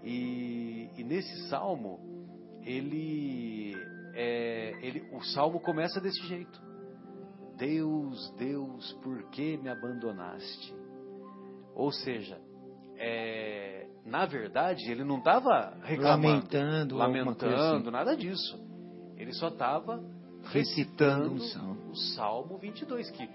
[0.03, 1.99] E, e nesse salmo,
[2.63, 3.73] ele,
[4.13, 6.61] é, ele, o salmo começa desse jeito:
[7.57, 10.75] Deus, Deus, por que me abandonaste?
[11.73, 12.39] Ou seja,
[12.97, 17.91] é, na verdade, ele não estava reclamando, Lamentando, lamentando, assim.
[17.91, 18.66] nada disso.
[19.17, 19.97] Ele só estava
[20.43, 21.89] Recitando recitando um salmo.
[21.91, 23.27] o Salmo 22, que,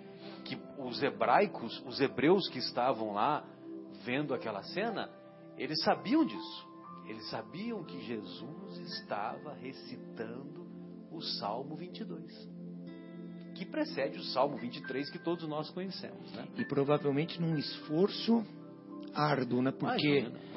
[0.44, 3.44] que os hebraicos, os hebreus que estavam lá
[4.04, 5.10] vendo aquela cena,
[5.56, 6.72] eles sabiam disso.
[7.06, 10.66] Eles sabiam que Jesus estava recitando
[11.10, 12.48] o Salmo 22,
[13.54, 16.48] que precede o Salmo 23 que todos nós conhecemos, né?
[16.56, 18.44] E provavelmente num esforço
[19.14, 19.72] árduo, né?
[19.72, 20.51] Porque Imagina, imagina.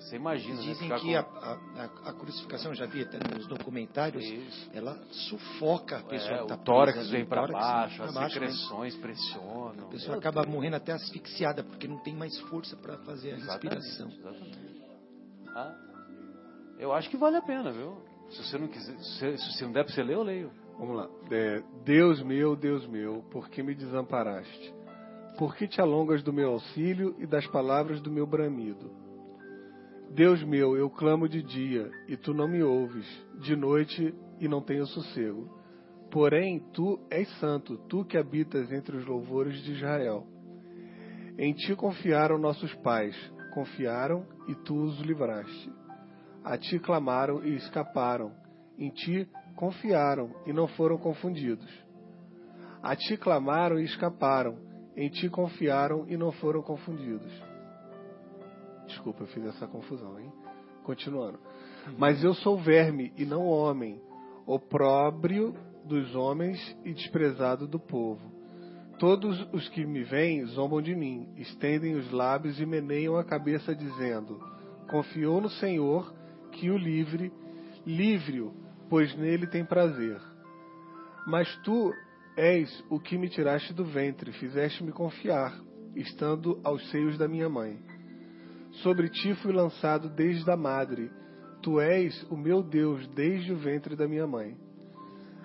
[0.00, 3.46] Você imagina, né, dizem ficar que com- a, a- a crucificação, já vi até nos
[3.46, 4.70] documentários, Isso.
[4.72, 8.14] ela sufoca a pessoa É, que está o tórax presa, vem para baixo, vem as
[8.14, 8.46] baixo, né?
[8.48, 9.86] secreções pressionam.
[9.88, 10.54] A pessoa acaba Deus.
[10.54, 14.08] morrendo até asfixiada, porque não tem mais força para fazer a Exatamente, respiração.
[14.18, 14.82] exatamente.
[15.54, 15.74] Ah,
[16.78, 17.96] eu acho que vale a pena, viu?
[18.30, 20.50] Se você não quiser, se, se você não der para você ler, eu leio.
[20.78, 21.08] Vamos lá.
[21.30, 24.72] É, Deus meu, Deus meu, por que me desamparaste?
[25.36, 28.90] Por que te alongas do meu auxílio e das palavras do meu bramido?
[30.10, 33.06] Deus meu, eu clamo de dia e tu não me ouves,
[33.38, 35.48] de noite e não tenho sossego.
[36.10, 40.26] Porém, tu és santo, tu que habitas entre os louvores de Israel.
[41.38, 43.14] Em ti confiaram nossos pais,
[43.54, 45.72] confiaram e tu os livraste.
[46.42, 48.32] A ti clamaram e escaparam,
[48.76, 51.70] em ti confiaram e não foram confundidos.
[52.82, 54.58] A ti clamaram e escaparam,
[54.96, 57.49] em ti confiaram e não foram confundidos.
[58.90, 60.32] Desculpa, eu fiz essa confusão, hein?
[60.82, 61.38] Continuando.
[61.96, 64.00] Mas eu sou verme e não homem,
[64.46, 68.20] opróbrio dos homens e desprezado do povo.
[68.98, 73.74] Todos os que me veem zombam de mim, estendem os lábios e meneiam a cabeça,
[73.74, 74.38] dizendo:
[74.90, 76.12] Confiou no Senhor,
[76.52, 77.32] que o livre,
[77.86, 78.52] livre-o,
[78.88, 80.20] pois nele tem prazer.
[81.26, 81.94] Mas tu
[82.36, 85.58] és o que me tiraste do ventre, fizeste-me confiar,
[85.94, 87.78] estando aos seios da minha mãe.
[88.72, 91.10] Sobre ti fui lançado desde a madre,
[91.62, 94.56] tu és o meu Deus desde o ventre da minha mãe.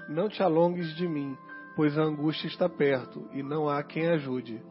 [0.08, 1.36] Não te alongues de mim,
[1.76, 4.62] pois a angústia está perto, e não há quem ajude.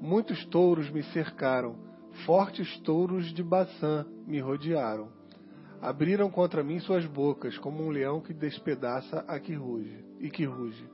[0.00, 1.76] Muitos touros me cercaram,
[2.26, 5.08] fortes touros de Baçã me rodearam.
[5.80, 10.44] Abriram contra mim suas bocas, como um leão que despedaça a que ruge, e que
[10.44, 10.86] ruge.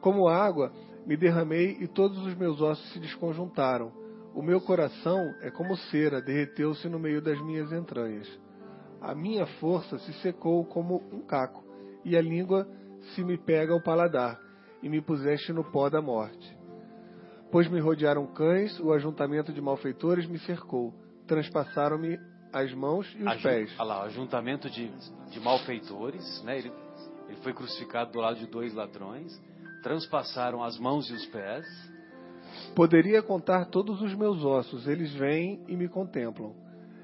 [0.00, 0.72] Como água,
[1.04, 4.03] me derramei e todos os meus ossos se desconjuntaram.
[4.34, 8.28] O meu coração é como cera, derreteu-se no meio das minhas entranhas.
[9.00, 11.64] A minha força se secou como um caco,
[12.04, 12.66] e a língua
[13.14, 14.38] se me pega ao paladar,
[14.82, 16.58] e me puseste no pó da morte.
[17.52, 20.92] Pois me rodearam cães, o ajuntamento de malfeitores me cercou,
[21.26, 22.18] transpassaram-me
[22.52, 23.74] as mãos e os Aju- pés.
[23.78, 24.90] Olha lá, ajuntamento de,
[25.30, 26.58] de malfeitores, né?
[26.58, 26.72] Ele,
[27.28, 29.32] ele foi crucificado do lado de dois ladrões,
[29.82, 31.66] transpassaram as mãos e os pés.
[32.74, 36.54] Poderia contar todos os meus ossos, eles vêm e me contemplam.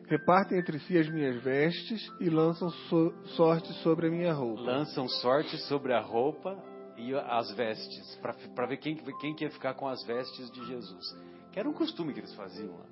[0.09, 4.61] Repartem entre si as minhas vestes e lançam so- sorte sobre a minha roupa.
[4.63, 6.59] lançam sorte sobre a roupa
[6.97, 8.19] e as vestes,
[8.55, 11.17] para ver quem, quem quer ficar com as vestes de Jesus.
[11.53, 12.87] Que era um costume que eles faziam lá.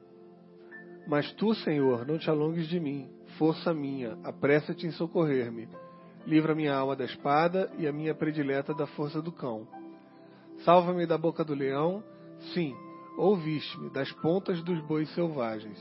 [1.09, 5.69] Mas tu, Senhor, não te alongues de mim, força minha, apressa-te em socorrer-me.
[6.27, 9.67] Livra minha alma da espada e a minha predileta da força do cão.
[10.65, 12.03] Salva-me da boca do leão,
[12.55, 12.75] sim,
[13.17, 15.79] ouviste-me, das pontas dos bois selvagens.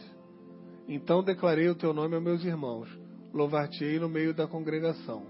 [0.88, 2.90] Então declarei o teu nome a meus irmãos,
[3.34, 5.26] louvar-te-ei no meio da congregação.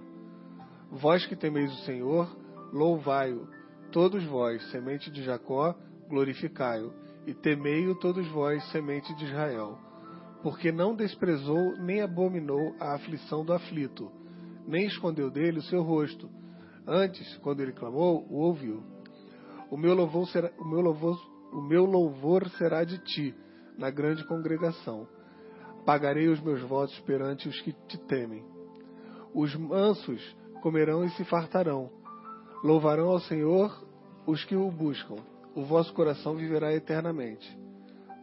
[0.91, 2.35] Vós que temeis o Senhor,
[2.71, 3.47] louvai-o.
[3.91, 5.75] Todos vós, semente de Jacó,
[6.07, 6.93] glorificai-o.
[7.25, 9.77] E temei-o todos vós, semente de Israel.
[10.41, 14.09] Porque não desprezou nem abominou a aflição do aflito,
[14.65, 16.29] nem escondeu dele o seu rosto.
[16.85, 18.81] Antes, quando ele clamou, o ouviu.
[19.69, 21.19] O meu louvor será, o meu louvor,
[21.51, 23.35] o meu louvor será de ti,
[23.77, 25.07] na grande congregação.
[25.85, 28.45] Pagarei os meus votos perante os que te temem.
[29.33, 31.89] Os mansos comerão e se fartarão.
[32.63, 33.85] Louvarão ao Senhor
[34.25, 35.15] os que o buscam.
[35.55, 37.57] O vosso coração viverá eternamente.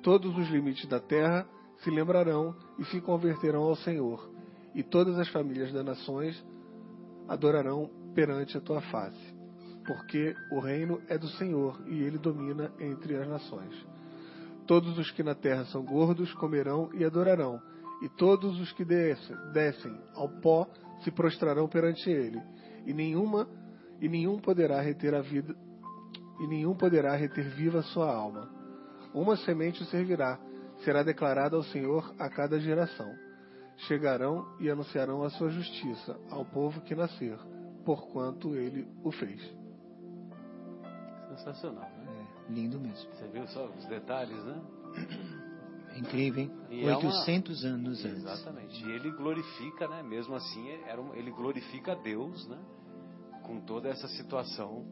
[0.02, 1.46] Todos os limites da terra
[1.78, 4.30] se lembrarão e se converterão ao Senhor,
[4.74, 6.44] e todas as famílias das nações
[7.28, 9.33] adorarão perante a tua face.
[9.86, 13.74] Porque o reino é do Senhor e ele domina entre as nações.
[14.66, 17.60] Todos os que na terra são gordos comerão e adorarão,
[18.02, 20.66] e todos os que descem, descem ao pó
[21.02, 22.40] se prostrarão perante ele,
[22.86, 23.46] e nenhuma
[24.00, 25.54] e nenhum poderá reter a vida
[26.40, 28.50] e nenhum poderá reter viva a sua alma.
[29.12, 30.38] Uma semente servirá,
[30.84, 33.14] será declarada ao Senhor a cada geração.
[33.86, 37.38] Chegarão e anunciarão a sua justiça ao povo que nascer,
[37.84, 39.63] porquanto ele o fez.
[41.36, 42.26] Sensacional, né?
[42.48, 43.10] É, lindo mesmo.
[43.14, 44.60] Você viu só os detalhes, né?
[45.96, 46.52] Incrível, hein?
[46.70, 48.18] E é 800 anos antes.
[48.18, 48.84] Exatamente.
[48.84, 50.02] E ele glorifica, né?
[50.02, 52.58] Mesmo assim, era um- ele glorifica a Deus, né?
[53.42, 54.84] Com toda essa situação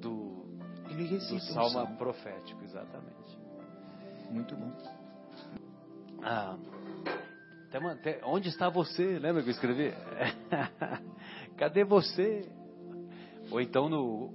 [0.00, 0.44] do,
[0.90, 1.96] Ele do recita salmo salmo.
[1.96, 3.38] profético, exatamente.
[4.30, 4.70] Muito bom.
[6.22, 6.56] Ah,
[7.68, 9.18] até uma- até- onde está você?
[9.18, 9.92] Lembra que eu escrevi?
[11.56, 12.48] Cadê você?
[13.50, 14.32] Ou então, no,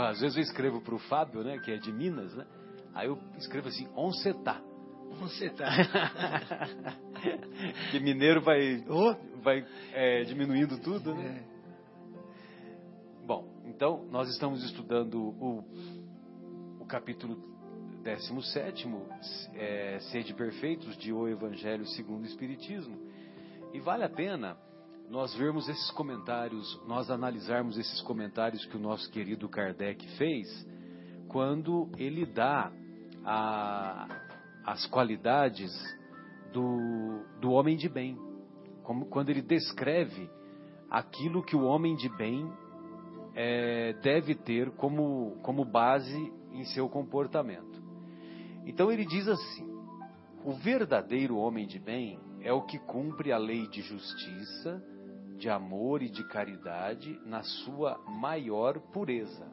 [0.00, 2.46] às vezes eu escrevo para o Fábio, né, que é de Minas, né?
[2.94, 4.60] Aí eu escrevo assim, onde você está?
[5.20, 5.70] Você tá.
[7.90, 11.44] que mineiro vai, Ô, vai é, diminuindo tudo, né?
[11.46, 15.64] é, Bom, então nós estamos estudando o,
[16.80, 17.36] o capítulo
[18.02, 18.88] 17,
[19.54, 22.98] é, Sede Perfeitos, de O Evangelho segundo o Espiritismo.
[23.72, 24.56] E vale a pena
[25.12, 30.48] nós vermos esses comentários, nós analisarmos esses comentários que o nosso querido Kardec fez,
[31.28, 32.72] quando ele dá
[33.22, 34.08] a,
[34.64, 35.70] as qualidades
[36.50, 38.18] do, do homem de bem.
[38.82, 40.30] Como, quando ele descreve
[40.90, 42.50] aquilo que o homem de bem
[43.34, 47.82] é, deve ter como, como base em seu comportamento.
[48.64, 49.70] Então ele diz assim:
[50.42, 54.82] o verdadeiro homem de bem é o que cumpre a lei de justiça,
[55.42, 59.44] de amor e de caridade na sua maior pureza.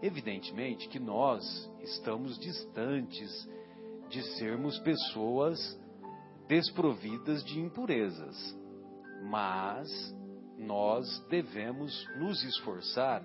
[0.00, 1.44] Evidentemente que nós
[1.80, 3.50] estamos distantes
[4.08, 5.58] de sermos pessoas
[6.46, 8.56] desprovidas de impurezas,
[9.24, 9.90] mas
[10.56, 13.24] nós devemos nos esforçar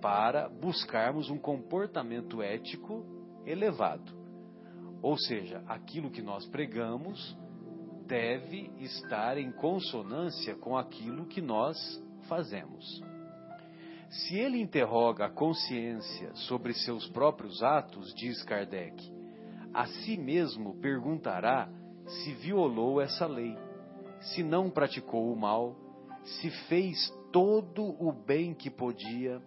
[0.00, 3.04] para buscarmos um comportamento ético
[3.44, 4.16] elevado.
[5.02, 7.36] Ou seja, aquilo que nós pregamos
[8.08, 11.76] deve estar em consonância com aquilo que nós
[12.26, 13.02] fazemos.
[14.08, 18.96] Se ele interroga a consciência sobre seus próprios atos, diz Kardec,
[19.74, 21.68] a si mesmo perguntará
[22.06, 23.54] se violou essa lei,
[24.20, 25.76] se não praticou o mal,
[26.24, 29.42] se fez todo o bem que podia,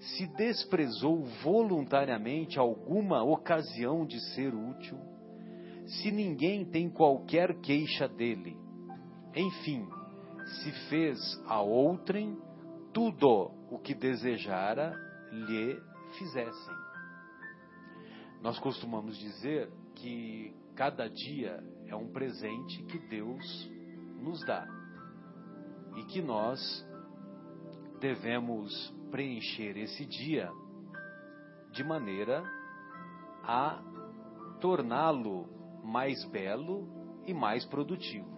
[0.00, 4.98] se desprezou voluntariamente alguma ocasião de ser útil,
[5.86, 8.56] se ninguém tem qualquer queixa dele,
[9.34, 9.86] enfim,
[10.44, 12.36] se fez a outrem
[12.92, 14.94] tudo o que desejara
[15.30, 15.80] lhe
[16.18, 16.74] fizessem.
[18.40, 23.70] Nós costumamos dizer que cada dia é um presente que Deus
[24.20, 24.66] nos dá
[25.96, 26.60] e que nós
[28.00, 28.72] devemos
[29.10, 30.50] preencher esse dia
[31.72, 32.44] de maneira
[33.42, 33.82] a
[34.60, 35.53] torná-lo
[35.84, 36.88] mais belo
[37.26, 38.34] e mais produtivo.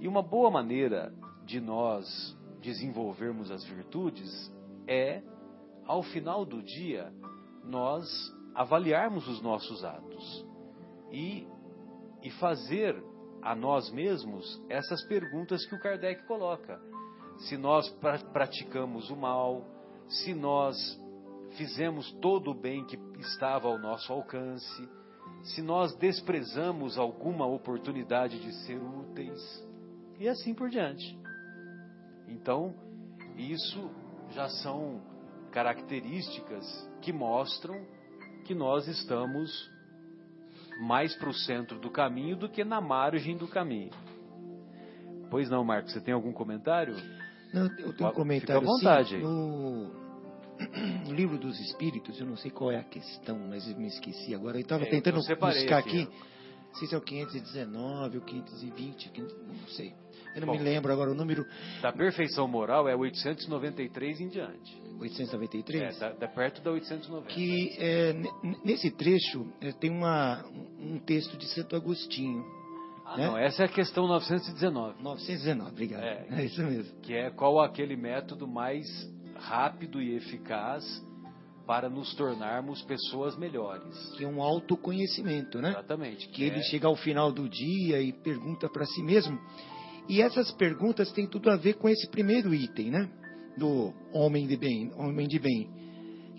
[0.00, 1.12] E uma boa maneira
[1.44, 2.06] de nós
[2.60, 4.52] desenvolvermos as virtudes
[4.88, 5.22] é,
[5.86, 7.12] ao final do dia,
[7.64, 8.04] nós
[8.54, 10.46] avaliarmos os nossos atos
[11.12, 11.46] e,
[12.22, 12.96] e fazer
[13.42, 16.80] a nós mesmos essas perguntas que o Kardec coloca.
[17.38, 19.64] Se nós pra, praticamos o mal,
[20.08, 20.76] se nós
[21.56, 24.88] fizemos todo o bem que estava ao nosso alcance,
[25.46, 29.66] se nós desprezamos alguma oportunidade de ser úteis,
[30.18, 31.18] e assim por diante.
[32.28, 32.74] Então,
[33.36, 33.90] isso
[34.30, 35.00] já são
[35.52, 36.64] características
[37.00, 37.86] que mostram
[38.44, 39.70] que nós estamos
[40.80, 43.90] mais para o centro do caminho do que na margem do caminho.
[45.30, 46.94] Pois não, Marcos, você tem algum comentário?
[47.52, 50.05] Não, eu tenho um Fica comentário à vontade sim, no...
[51.06, 54.34] no livro dos Espíritos, eu não sei qual é a questão, mas eu me esqueci
[54.34, 54.56] agora.
[54.56, 56.12] Eu estava É, tentando eu separei buscar aqui, aqui,
[56.68, 59.94] não sei se é o 519 ou 520, 500, não sei.
[60.34, 60.54] Eu não Bom.
[60.58, 61.46] me lembro agora o número
[61.80, 64.82] Da perfeição moral é 893 em diante.
[65.00, 65.82] 893.
[65.82, 67.28] É, tá, tá perto da 890.
[67.34, 68.14] que é,
[68.64, 70.44] nesse trecho é, tem uma,
[70.78, 72.44] um texto de Santo Agostinho,
[73.06, 73.26] Ah, né?
[73.28, 76.02] não, essa é a questão 919, 919, obrigado.
[76.02, 76.26] É.
[76.42, 77.00] É, isso mesmo.
[77.00, 78.86] que é qual aquele método mais
[79.38, 80.84] rápido e eficaz
[81.66, 83.94] para nos tornarmos pessoas melhores.
[84.16, 85.70] Que é um autoconhecimento, né?
[85.70, 86.28] Exatamente.
[86.28, 89.38] que ele é- chega ao final do dia e pergunta para si mesmo.
[90.08, 93.10] E essas perguntas têm tudo a ver com esse primeiro item, né?
[93.58, 95.68] Do homem de bem, homem de bem,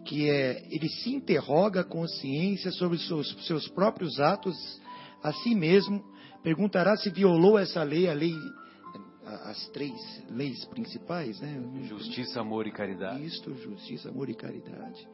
[0.06, 4.56] que é ele se interroga a consciência sobre seus, seus próprios atos,
[5.22, 6.02] a si mesmo,
[6.44, 8.34] perguntará se violou essa lei, a lei,
[9.28, 9.94] as três
[10.30, 11.62] leis principais, né?
[11.84, 13.26] Justiça, amor e caridade.
[13.26, 15.08] Isto, justiça, amor e caridade.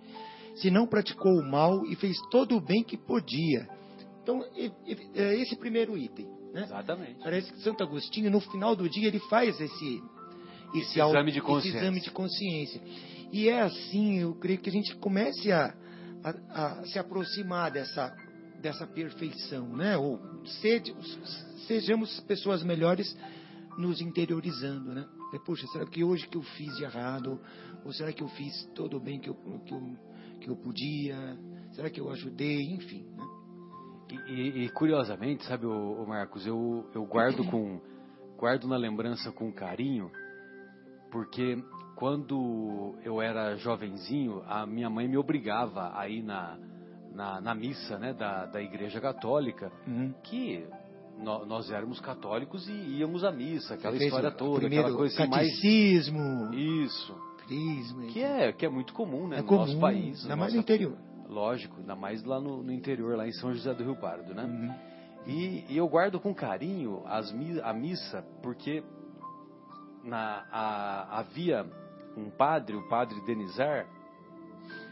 [0.56, 3.68] Se não praticou o mal e fez todo o bem que podia,
[4.22, 4.44] Então,
[5.16, 6.28] é esse primeiro item.
[6.54, 6.64] Né?
[6.64, 7.20] Exatamente.
[7.24, 10.02] Parece que Santo Agostinho, no final do dia, ele faz esse,
[10.76, 12.82] esse, esse exame, de esse exame de consciência.
[13.32, 15.74] E é assim, eu creio que a gente comece a,
[16.24, 18.16] a, a se aproximar dessa,
[18.62, 19.98] dessa perfeição, né?
[19.98, 20.20] Ou
[20.62, 20.96] sede,
[21.68, 23.18] sejamos pessoas melhores
[23.78, 25.06] nos interiorizando, né?
[25.34, 27.40] É, Poxa, será que hoje que eu fiz de errado?
[27.84, 29.98] Ou será que eu fiz todo o bem que eu, que eu,
[30.42, 31.38] que eu podia?
[31.72, 32.62] Será que eu ajudei?
[32.74, 33.24] Enfim, né?
[34.28, 37.82] E, e, curiosamente, sabe, o, Marcos, eu, eu guardo com
[38.38, 40.12] guardo na lembrança com carinho,
[41.12, 41.64] porque
[41.96, 46.60] quando eu era jovenzinho, a minha mãe me obrigava a ir na,
[47.14, 50.14] na, na missa né, da, da Igreja Católica, Uhum.
[50.24, 50.68] que
[51.18, 55.30] nó- nós éramos católicos e íamos à missa, aquela história toda, primeiro aquela coisa assim,
[55.30, 55.48] mais...
[55.48, 60.22] catecismo, Isso, crisma, que é, que é muito comum né, é no comum, nosso país.
[60.24, 60.98] ainda no mais no nosso- interior.
[61.28, 64.44] Lógico, ainda mais lá no, no interior, lá em São José do Rio Pardo, né?
[64.44, 64.94] Uhum.
[65.26, 67.34] E, e eu guardo com carinho as,
[67.64, 68.84] a missa, porque
[70.04, 71.66] na, a- havia
[72.18, 73.88] um padre, o padre Denizar,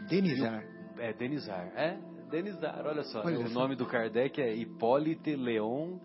[0.09, 0.63] Denizar.
[0.97, 1.97] é Denizar, é
[2.29, 3.59] Denizar, olha só, Olha o só.
[3.59, 5.97] nome do Kardec é Hipólite Leon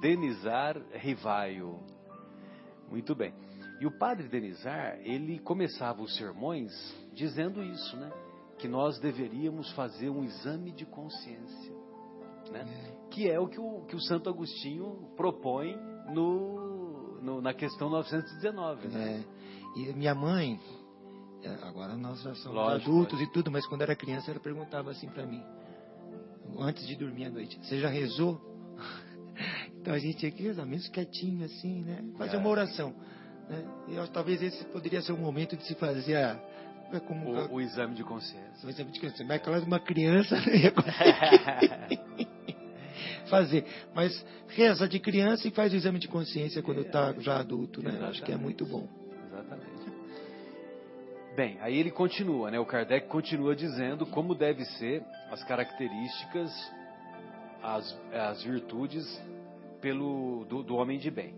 [0.00, 1.78] Denizar Rivaio.
[2.90, 3.34] Muito bem.
[3.80, 6.70] E o padre Denizar, ele começava os sermões
[7.12, 8.10] dizendo isso, né?
[8.58, 11.72] Que nós deveríamos fazer um exame de consciência,
[12.50, 12.64] né?
[13.10, 15.76] Que é o que o, que o Santo Agostinho propõe
[16.10, 19.24] no, no- na questão 919, né?
[19.76, 19.80] É.
[19.80, 20.58] E minha mãe,
[21.42, 24.90] é, agora nós já somos Lógico, adultos e tudo, mas quando era criança ela perguntava
[24.90, 25.42] assim para mim,
[26.58, 28.40] antes de dormir à noite, você já rezou?
[29.86, 32.02] Então a gente que rezar, mesmo quietinho assim, né?
[32.18, 32.38] Fazer É.
[32.40, 32.92] uma oração.
[33.48, 33.64] Né?
[33.86, 36.36] E eu, talvez esse poderia ser o momento de se fazer a,
[36.92, 38.50] é como O, o exame de consciência.
[38.60, 39.22] Por exemplo, de criança.
[39.22, 42.00] Mas claro, uma criança não ia conseguir
[43.30, 43.64] fazer.
[43.94, 47.96] Mas reza de criança e faz o exame de consciência quando está já adulto, né?
[48.08, 48.88] Acho que é muito bom.
[49.28, 49.86] Exatamente.
[51.36, 52.58] Bem, aí ele continua, né?
[52.58, 56.50] O Kardec continua dizendo como deve ser as características,
[57.62, 59.06] as, as virtudes
[59.80, 61.34] pelo do, do homem de bem.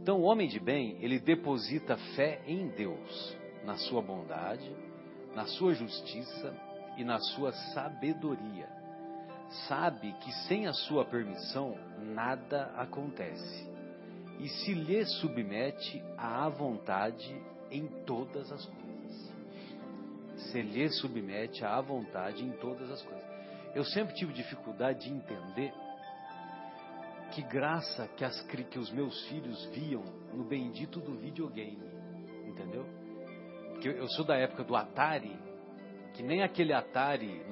[0.00, 4.74] Então, o homem de bem, ele deposita fé em Deus, na sua bondade,
[5.34, 6.56] na sua justiça
[6.96, 8.68] e na sua sabedoria.
[9.68, 13.68] Sabe que sem a sua permissão nada acontece
[14.38, 17.30] e se lhe submete à vontade
[17.70, 19.34] em todas as coisas.
[20.36, 23.30] Se lhe submete à vontade em todas as coisas.
[23.74, 25.72] Eu sempre tive dificuldade de entender
[27.40, 30.02] que graça que, as, que os meus filhos viam
[30.34, 31.82] no bendito do videogame,
[32.46, 32.84] entendeu?
[33.72, 35.36] Porque eu, sou da época do Atari,
[36.14, 37.42] que nem aquele Atari,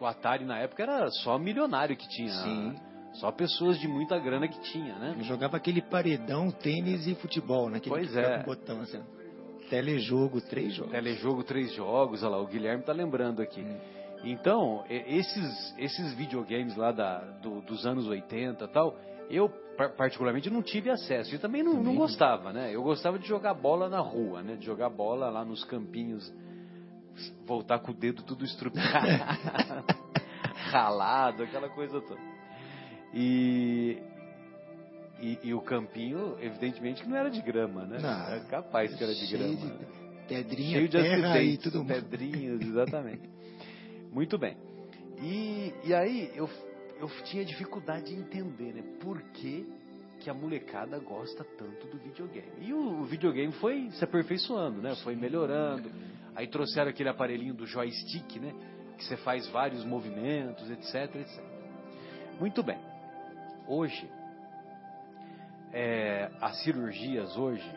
[0.00, 2.76] o, Atari na época era só milionário que tinha, Sim.
[3.14, 5.14] só pessoas de muita grana que tinha, né?
[5.18, 7.76] Eu jogava aquele paredão, tênis e futebol, né?
[7.78, 8.38] Aquele Pois é.
[8.38, 9.02] com botão assim.
[9.68, 10.92] Telejogo, três jogos.
[10.92, 13.64] Telejogo, três jogos, olha lá, o Guilherme tá lembrando aqui.
[14.24, 18.96] Então, e- esses, esses videogames lá da, do- dos anos 80 e tal,
[19.30, 21.34] eu par- particularmente não tive acesso.
[21.34, 22.74] E também não, não gostava, né?
[22.74, 24.56] Eu gostava de jogar bola na rua, né?
[24.56, 26.32] De jogar bola lá nos campinhos,
[27.46, 29.06] voltar com o dedo tudo estrupiado,
[30.70, 32.20] ralado, aquela coisa toda.
[33.14, 33.98] E,
[35.20, 37.98] e, e o campinho, evidentemente que não era de grama, né?
[38.00, 38.08] Não.
[38.26, 39.54] Era capaz que era de grama.
[39.56, 43.28] de pedrinha, Cheio de terra e acidentes, tudo pedrinhas, exatamente.
[44.12, 44.56] Muito bem.
[45.20, 46.48] E, e aí eu,
[47.00, 48.82] eu tinha dificuldade de entender, né?
[49.00, 49.66] Por que,
[50.20, 52.52] que a molecada gosta tanto do videogame.
[52.60, 54.94] E o, o videogame foi se aperfeiçoando, né?
[54.96, 55.90] Foi melhorando.
[56.36, 58.54] Aí trouxeram aquele aparelhinho do joystick, né?
[58.98, 61.42] Que você faz vários movimentos, etc, etc.
[62.38, 62.78] Muito bem.
[63.66, 64.08] Hoje,
[65.72, 67.70] é, as cirurgias hoje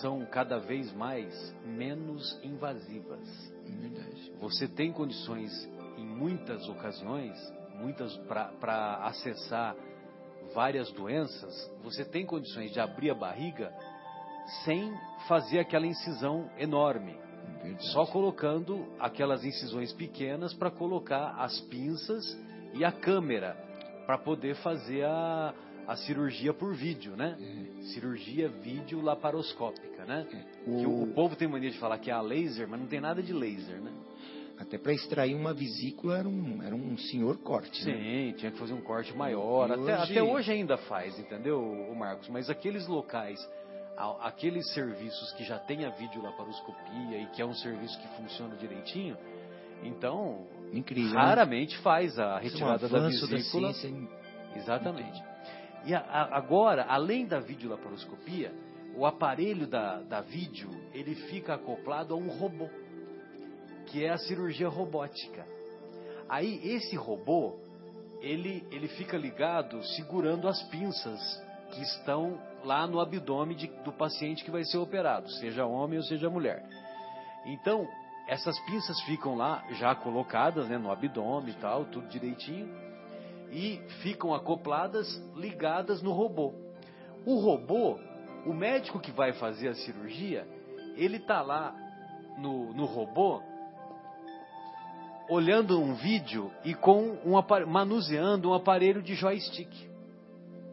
[0.00, 3.52] são cada vez mais menos invasivas.
[3.64, 4.32] Verdade.
[4.40, 5.50] Você tem condições,
[6.00, 7.36] em muitas ocasiões,
[7.74, 9.76] muitas para acessar
[10.54, 13.72] várias doenças, você tem condições de abrir a barriga
[14.64, 14.92] sem
[15.28, 17.16] fazer aquela incisão enorme,
[17.62, 17.92] Verdade.
[17.92, 22.24] só colocando aquelas incisões pequenas para colocar as pinças
[22.74, 23.54] e a câmera
[24.06, 25.54] para poder fazer a,
[25.86, 27.36] a cirurgia por vídeo, né?
[27.92, 30.26] Cirurgia vídeo laparoscópica, né?
[30.64, 33.00] Que o, o povo tem mania de falar que é a laser, mas não tem
[33.00, 33.92] nada de laser, né?
[34.60, 37.94] Até para extrair uma vesícula era um, era um senhor corte, né?
[37.94, 39.70] Sim, tinha que fazer um corte maior.
[39.70, 42.28] E Até, hoje- até hoje ainda faz, entendeu, o Marcos?
[42.28, 43.38] Mas aqueles locais,
[44.20, 49.16] aqueles serviços que já tem a videolaparoscopia e que é um serviço que funciona direitinho,
[49.82, 51.14] Então, Incrível.
[51.14, 51.20] né?
[51.20, 53.72] raramente faz a é um retirada da avanço da vesícula.
[53.72, 54.08] ciência.
[54.54, 55.22] Exatamente.
[55.86, 58.52] E a- a- agora, além da videolaparoscopia,
[58.94, 62.68] o aparelho da, da vídeo, ele fica acoplado a um robô,
[63.90, 65.44] que é a cirurgia robótica.
[66.28, 67.56] Aí, esse robô,
[68.20, 71.20] ele, ele fica ligado segurando as pinças
[71.72, 76.04] que estão lá no abdômen de- do paciente que vai ser operado, seja homem ou
[76.04, 76.64] seja mulher.
[77.46, 77.86] Então,
[78.28, 82.68] essas pinças ficam lá já colocadas né, no abdômen e tal, tudo direitinho
[83.50, 86.52] e ficam acopladas, ligadas no robô.
[87.26, 87.98] O robô,
[88.46, 90.46] o médico que vai fazer a cirurgia,
[90.96, 91.74] ele tá lá
[92.38, 93.42] no, no robô
[95.30, 99.70] olhando um vídeo e com um manuseando um aparelho de joystick.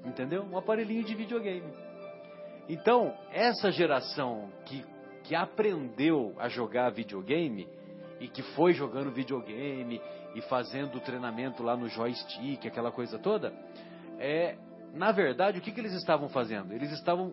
[0.04, 0.44] Entendeu?
[0.44, 1.72] Um aparelhinho de videogame.
[2.68, 4.84] Então, essa geração que,
[5.24, 7.68] que aprendeu a jogar videogame
[8.20, 10.02] e que foi jogando videogame
[10.34, 13.54] e fazendo treinamento lá no joystick, aquela coisa toda,
[14.18, 14.58] é,
[14.92, 16.74] na verdade, o que, que eles estavam fazendo?
[16.74, 17.32] Eles estavam,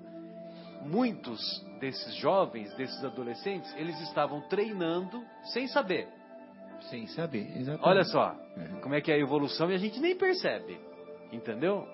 [0.82, 1.40] muitos
[1.80, 6.06] desses jovens, desses adolescentes, eles estavam treinando sem saber.
[6.90, 7.88] Sem saber, exatamente.
[7.88, 8.80] Olha só, Uhum.
[8.80, 10.78] como é que é a evolução e a gente nem percebe.
[11.32, 11.86] Entendeu?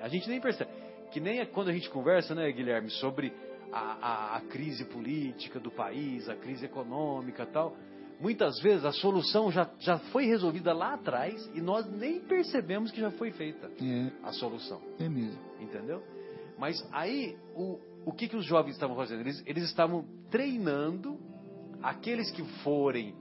[0.00, 0.70] A gente nem percebe.
[1.10, 3.32] Que nem é quando a gente conversa, né, Guilherme, sobre
[3.72, 7.76] a, a- a crise política do país, a crise econômica tal.
[8.20, 13.00] Muitas vezes a solução já, já foi resolvida lá atrás e nós nem percebemos que
[13.00, 14.80] já foi feita É, a solução.
[15.00, 15.38] é mesmo.
[15.60, 16.02] Entendeu?
[16.58, 19.20] Mas aí, o, o que, que os jovens estavam fazendo?
[19.20, 21.18] Eles, eles estavam treinando
[21.82, 23.14] aqueles que forem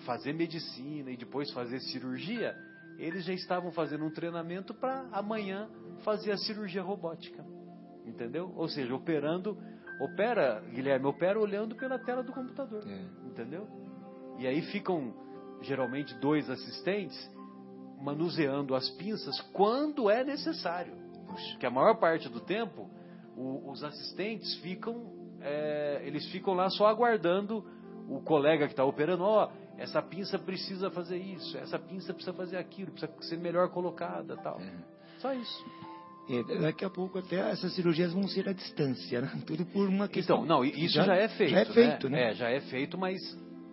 [0.00, 2.54] fazer medicina e depois fazer cirurgia,
[2.98, 5.68] eles já estavam fazendo um treinamento para amanhã
[6.04, 7.44] fazer a cirurgia robótica.
[8.06, 8.52] Entendeu?
[8.56, 9.56] Ou seja, operando,
[10.00, 12.82] opera, Guilherme, opera olhando pela tela do computador.
[12.86, 13.04] É.
[13.26, 13.66] Entendeu?
[14.38, 15.14] E aí ficam
[15.62, 17.30] geralmente dois assistentes
[18.00, 20.94] manuseando as pinças quando é necessário.
[21.26, 22.88] Porque a maior parte do tempo
[23.36, 27.64] o- os assistentes ficam é, eles ficam lá só aguardando
[28.08, 29.22] o colega que está operando.
[29.22, 29.50] Ó,
[29.80, 34.60] essa pinça precisa fazer isso, essa pinça precisa fazer aquilo, precisa ser melhor colocada, tal.
[34.60, 34.72] É.
[35.18, 35.64] Só isso.
[36.28, 39.32] É, daqui a pouco até essas cirurgias vão ser à distância, né?
[39.46, 40.44] Tudo por uma questão.
[40.44, 41.50] Então, não, isso já, é feito.
[41.50, 42.30] Já é feito, né?
[42.30, 43.18] É, já é feito, mas,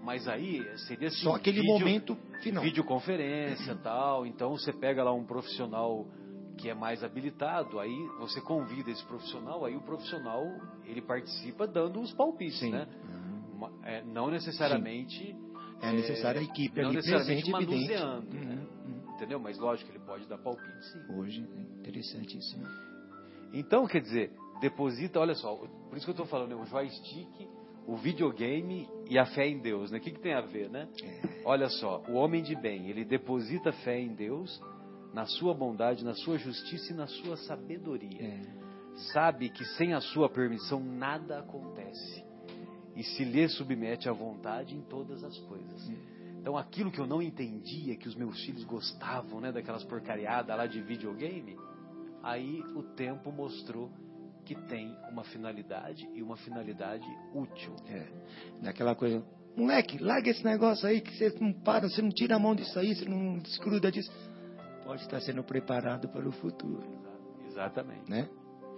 [0.02, 2.64] mas aí seria assim, Só aquele vídeo- momento final.
[2.64, 4.26] videoconferência tal.
[4.26, 6.08] Então você pega lá um profissional
[6.58, 10.44] que é mais habilitado, aí você convida esse profissional, aí o profissional
[10.86, 12.72] ele participa dando os palpites, Sim.
[12.72, 12.88] né?
[13.60, 15.36] Ma- é, não necessariamente
[15.82, 17.52] É necessária a equipe não ali presente, evidente.
[17.52, 18.68] manuseando, Uhum, né?
[18.86, 19.14] uhum.
[19.16, 19.40] entendeu?
[19.40, 21.00] Mas lógico que ele pode dar palpite, sim.
[21.16, 22.66] Hoje, é interessantíssimo.
[23.54, 27.48] Então, quer dizer, deposita, olha só, por isso que eu estou falando, né, o joystick,
[27.86, 29.98] o videogame e a fé em Deus, né?
[29.98, 30.90] O que, que tem a ver, né?
[31.02, 31.42] É.
[31.46, 34.62] Olha só, o homem de bem, ele deposita fé em Deus,
[35.14, 38.22] na sua bondade, na sua justiça e na sua sabedoria.
[38.22, 38.42] É.
[39.14, 42.26] Sabe que sem a sua permissão nada acontece.
[42.98, 45.88] E se lhe submete à vontade em todas as coisas.
[46.42, 50.66] Então aquilo que eu não entendia, que os meus filhos gostavam, né, daquelas porcariadas lá
[50.66, 51.56] de videogame,
[52.24, 53.92] aí o tempo mostrou
[54.44, 57.76] que tem uma finalidade e uma finalidade útil.
[57.88, 58.08] É.
[58.64, 59.24] Daquela coisa.
[59.56, 62.80] Moleque, larga esse negócio aí que você não para, você não tira a mão disso
[62.80, 64.12] aí, você não desgruda disso.
[64.86, 66.84] Pode estar sendo preparado para o futuro,
[67.46, 68.10] Exatamente.
[68.10, 68.28] né?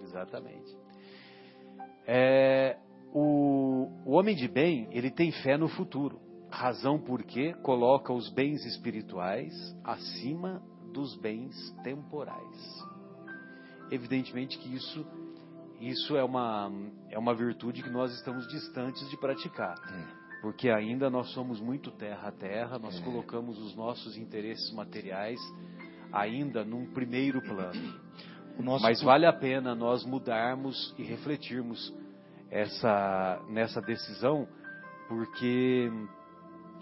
[0.03, 0.75] Exatamente.
[2.07, 2.77] É,
[3.13, 6.19] o, o homem de bem, ele tem fé no futuro.
[6.51, 9.53] Razão porque coloca os bens espirituais
[9.83, 12.85] acima dos bens temporais.
[13.91, 15.05] Evidentemente que isso,
[15.79, 16.71] isso é, uma,
[17.09, 19.75] é uma virtude que nós estamos distantes de praticar.
[19.91, 20.41] É.
[20.41, 25.39] Porque ainda nós somos muito terra a terra, nós colocamos os nossos interesses materiais
[26.11, 27.99] ainda num primeiro plano.
[28.81, 31.93] Mas vale a pena nós mudarmos e refletirmos
[32.51, 34.47] essa, nessa decisão,
[35.07, 35.89] porque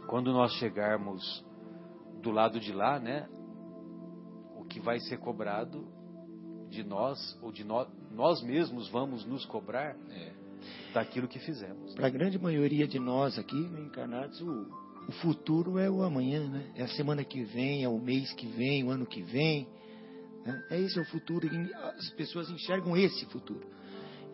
[0.08, 1.46] quando nós chegarmos
[2.22, 3.28] do lado de lá, né,
[4.56, 5.88] o que vai ser cobrado
[6.70, 9.96] de nós, ou de nós, nós mesmos vamos nos cobrar
[10.94, 11.94] daquilo que fizemos.
[11.96, 14.68] Para a grande maioria de nós aqui, né, encarnados, o,
[15.08, 16.72] o futuro é o amanhã, né?
[16.76, 19.68] É a semana que vem, é o mês que vem, o ano que vem.
[20.46, 20.62] né?
[20.72, 21.48] É esse é o futuro.
[21.48, 23.66] e As pessoas enxergam esse futuro.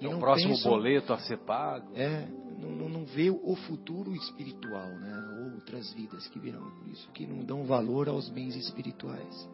[0.02, 1.92] E É o próximo pensam- boleto a ser pago.
[1.96, 2.28] É,
[2.60, 5.52] não, não, não vê o futuro espiritual, né?
[5.56, 6.70] Outras vidas que virão.
[6.80, 9.50] Por isso que não dão valor aos bens espirituais.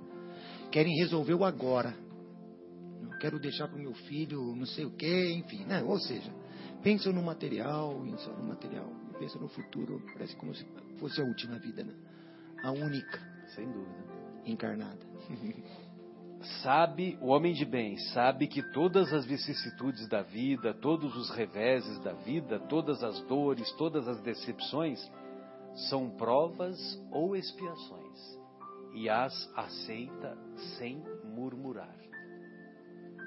[0.72, 1.96] Querem resolver o agora.
[3.20, 5.66] Quero deixar para o meu filho não sei o quê, enfim.
[5.66, 5.84] Né?
[5.84, 6.32] Ou seja,
[6.82, 8.90] pensam no material, só no material.
[9.20, 10.66] Pensam no futuro, parece como se
[10.98, 11.94] fosse a última vida, né?
[12.64, 13.20] a única
[13.56, 14.06] Sem dúvida.
[14.46, 15.00] encarnada.
[16.64, 22.00] Sabe, o homem de bem, sabe que todas as vicissitudes da vida, todos os reveses
[22.00, 25.00] da vida, todas as dores, todas as decepções
[25.90, 26.78] são provas
[27.12, 28.40] ou expiações
[28.94, 30.38] e as aceita
[30.78, 31.96] sem murmurar.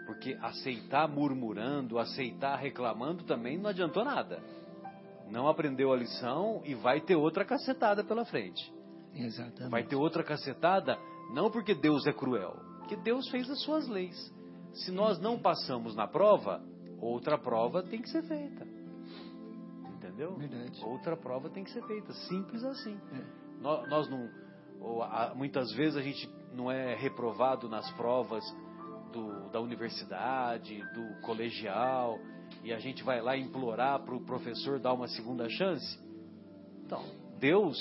[0.07, 4.43] Porque aceitar murmurando, aceitar reclamando também não adiantou nada.
[5.31, 8.73] Não aprendeu a lição e vai ter outra cacetada pela frente.
[9.15, 9.71] Exatamente.
[9.71, 10.99] Vai ter outra cacetada,
[11.33, 14.33] não porque Deus é cruel, porque Deus fez as suas leis.
[14.75, 16.63] Se nós não passamos na prova,
[17.01, 18.67] outra prova tem que ser feita.
[19.97, 20.35] Entendeu?
[20.37, 20.85] Verdade.
[20.85, 22.13] Outra prova tem que ser feita.
[22.13, 22.99] Simples assim.
[23.13, 23.61] É.
[23.61, 24.29] Nós, nós não.
[24.81, 28.45] ou, a- muitas vezes a gente não é reprovado nas provas
[29.13, 32.19] do- da universidade, do colegial,
[32.65, 35.99] e a gente vai lá implorar para o professor dar uma segunda chance.
[36.85, 37.03] Então,
[37.39, 37.77] Deus,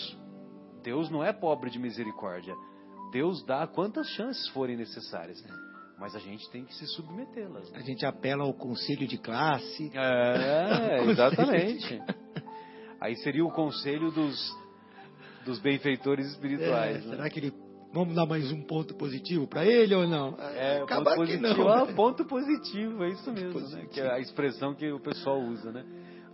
[0.84, 2.56] Deus não é pobre de misericórdia.
[3.12, 5.44] Deus dá quantas chances forem necessárias.
[6.00, 7.70] Mas a gente tem que se submetê-las.
[7.72, 7.78] né?
[7.78, 9.92] A gente apela ao conselho de classe.
[9.94, 12.02] É, exatamente.
[13.00, 14.58] Aí seria o conselho dos,
[15.46, 16.98] dos benfeitores espirituais.
[16.98, 17.16] É, né?
[17.16, 17.54] será que ele.
[17.94, 20.38] Vamos dar mais um ponto positivo para ele ou não?
[20.40, 21.70] É, Acabar ponto positivo, não.
[21.70, 23.54] ah, ponto positivo, é isso mesmo, né?
[23.54, 23.90] positivo.
[23.90, 25.84] Que é a expressão que o pessoal usa, né?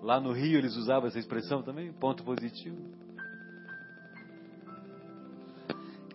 [0.04, 2.78] Lá no Rio eles usavam essa expressão também, ponto positivo.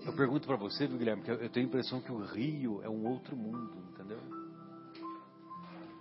[0.05, 2.89] Eu pergunto pra você, viu, Guilherme, que eu tenho a impressão que o Rio é
[2.89, 4.19] um outro mundo, entendeu?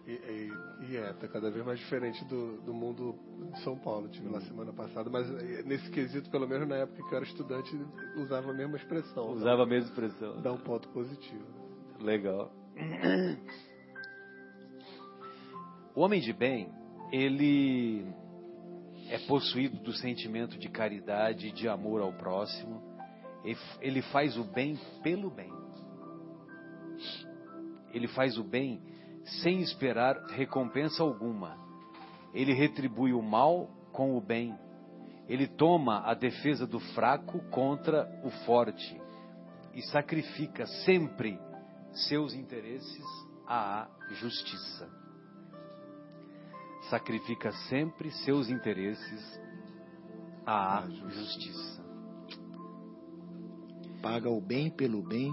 [0.08, 0.52] E, e-
[0.90, 3.16] e é, tá cada vez mais diferente do, do mundo
[3.54, 4.08] de São Paulo.
[4.10, 7.26] Tive lá semana passada, mas eh, nesse quesito, pelo menos na época que eu era
[7.26, 7.70] estudante,
[8.18, 9.30] usava a mesma expressão.
[9.30, 10.42] Usava a mesma expressão.
[10.42, 11.46] Dá um ponto positivo.
[12.00, 12.52] Legal.
[15.94, 16.74] O homem de bem,
[17.12, 18.04] ele
[19.10, 22.82] é possuído do sentimento de caridade e de amor ao próximo.
[23.80, 25.52] Ele faz o bem pelo bem.
[27.94, 28.82] Ele faz o bem
[29.42, 31.58] sem esperar recompensa alguma.
[32.34, 34.58] Ele retribui o mal com o bem.
[35.28, 39.00] Ele toma a defesa do fraco contra o forte
[39.74, 41.40] e sacrifica sempre
[41.94, 43.06] seus interesses
[43.48, 44.90] à justiça.
[46.90, 49.42] Sacrifica sempre seus interesses
[50.46, 51.81] à justiça.
[54.02, 55.32] Paga o bem pelo bem.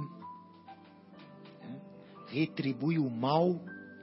[1.62, 1.80] né?
[2.28, 3.58] Retribui o mal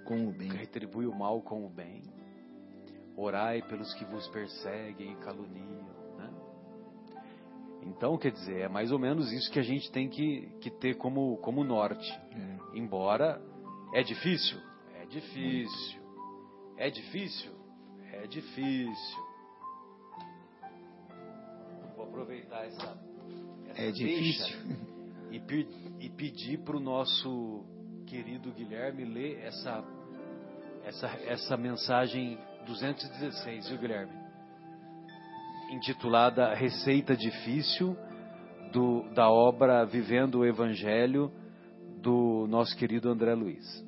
[0.05, 0.49] com o bem.
[0.49, 2.01] Retribui o mal com o bem.
[3.15, 5.85] Orai pelos que vos perseguem e caluniam.
[6.17, 6.33] Né?
[7.83, 10.95] Então, quer dizer, é mais ou menos isso que a gente tem que, que ter
[10.95, 12.11] como, como norte.
[12.31, 12.77] É.
[12.77, 13.41] Embora
[13.93, 14.59] é difícil,
[14.95, 16.01] é difícil,
[16.77, 17.51] é difícil,
[18.11, 19.25] é difícil.
[21.95, 23.14] Vou aproveitar essa
[23.75, 24.57] É difícil.
[25.31, 25.67] e, pe-
[25.99, 27.65] e pedir para o nosso
[28.07, 29.83] querido Guilherme ler essa,
[30.85, 34.13] essa, essa mensagem 216, viu, Guilherme?
[35.71, 37.97] Intitulada Receita Difícil,
[38.71, 41.31] do, da obra Vivendo o Evangelho,
[42.01, 43.83] do nosso querido André Luiz.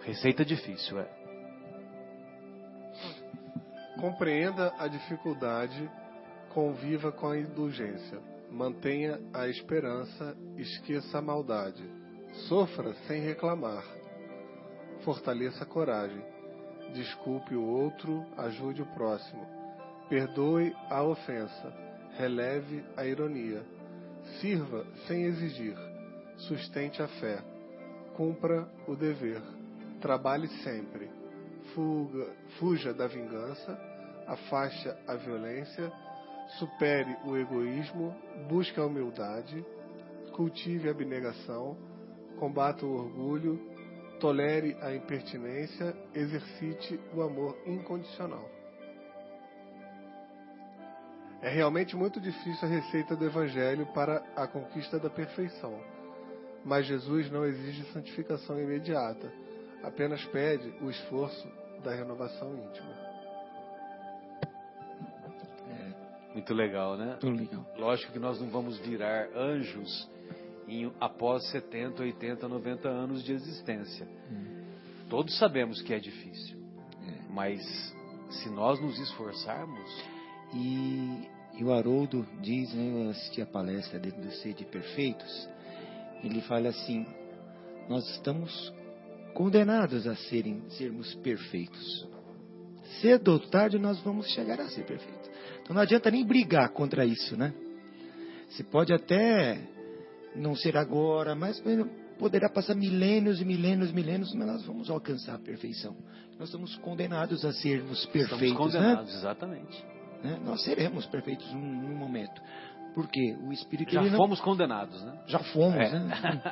[0.00, 0.06] Aqui.
[0.06, 1.08] Receita difícil, é.
[4.00, 5.88] Compreenda a dificuldade,
[6.56, 8.18] conviva com a indulgência.
[8.50, 11.84] Mantenha a esperança, esqueça a maldade.
[12.48, 13.84] Sofra sem reclamar.
[15.04, 16.24] Fortaleça a coragem.
[16.94, 19.46] Desculpe o outro, ajude o próximo.
[20.08, 21.74] Perdoe a ofensa.
[22.16, 23.62] Releve a ironia.
[24.40, 25.76] Sirva sem exigir.
[26.38, 27.38] Sustente a fé.
[28.16, 29.42] Cumpra o dever.
[30.00, 31.10] Trabalhe sempre.
[31.74, 33.78] Fuga, fuja da vingança.
[34.26, 36.05] Afaste a violência.
[36.58, 38.14] Supere o egoísmo.
[38.48, 39.64] Busque a humildade.
[40.32, 41.76] Cultive a abnegação.
[42.38, 43.60] Combata o orgulho.
[44.20, 45.94] Tolere a impertinência.
[46.14, 48.56] Exercite o amor incondicional.
[51.42, 55.78] É realmente muito difícil a receita do Evangelho para a conquista da perfeição.
[56.64, 59.32] Mas Jesus não exige santificação imediata,
[59.84, 61.48] apenas pede o esforço
[61.84, 62.95] da renovação íntima.
[66.36, 67.16] Muito legal, né?
[67.18, 67.66] Tudo legal.
[67.78, 70.06] Lógico que nós não vamos virar anjos
[70.68, 74.06] em, após 70, 80, 90 anos de existência.
[75.08, 76.58] Todos sabemos que é difícil.
[77.30, 77.62] Mas
[78.28, 79.88] se nós nos esforçarmos,
[80.54, 81.28] E,
[81.58, 85.48] e o Haroldo diz, né, eu assisti a palestra dele do Ser de Perfeitos,
[86.22, 87.06] ele fala assim,
[87.88, 88.72] nós estamos
[89.32, 92.06] condenados a serem, sermos perfeitos.
[93.00, 95.25] Cedo ou tarde nós vamos chegar a ser perfeitos.
[95.66, 97.52] Então não adianta nem brigar contra isso, né?
[98.48, 99.58] Você pode até
[100.36, 101.60] não ser agora, mas
[102.20, 105.96] poderá passar milênios e milênios e milênios, mas nós vamos alcançar a perfeição.
[106.38, 108.80] Nós estamos condenados a sermos perfeitos, estamos né?
[108.80, 109.18] condenados, né?
[109.18, 109.84] exatamente.
[110.22, 110.40] Né?
[110.44, 112.40] Nós seremos perfeitos num, num momento.
[112.94, 114.16] Porque o Espírito já não...
[114.16, 115.18] fomos condenados, né?
[115.26, 115.98] Já fomos, é.
[115.98, 116.42] né?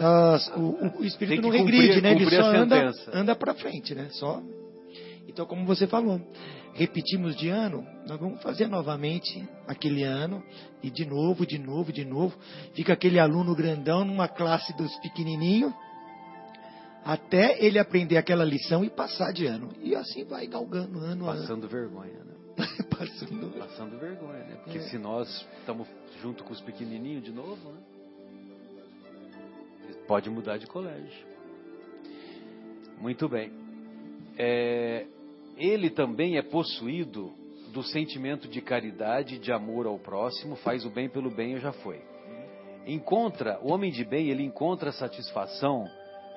[0.00, 2.12] Nós, o, o, Espírito não regride, né?
[2.12, 4.08] Ele só anda, anda para frente, né?
[4.12, 4.42] Só.
[5.28, 6.20] Então, como você falou,
[6.74, 10.42] repetimos de ano, nós vamos fazer novamente aquele ano,
[10.82, 12.36] e de novo, de novo, de novo.
[12.74, 15.72] Fica aquele aluno grandão numa classe dos pequenininhos,
[17.04, 19.70] até ele aprender aquela lição e passar de ano.
[19.80, 21.40] E assim vai galgando ano a ano.
[21.42, 22.34] Passando vergonha, né?
[22.90, 23.58] Passando...
[23.58, 24.56] Passando vergonha, né?
[24.64, 24.82] Porque é.
[24.82, 25.86] se nós estamos
[26.20, 27.78] junto com os pequenininhos de novo, né?
[30.06, 31.26] Pode mudar de colégio.
[33.00, 33.50] Muito bem.
[34.36, 35.06] É,
[35.56, 37.32] ele também é possuído
[37.72, 42.00] do sentimento de caridade, de amor ao próximo, faz o bem pelo bem, já foi.
[42.86, 45.88] Encontra, o homem de bem, ele encontra satisfação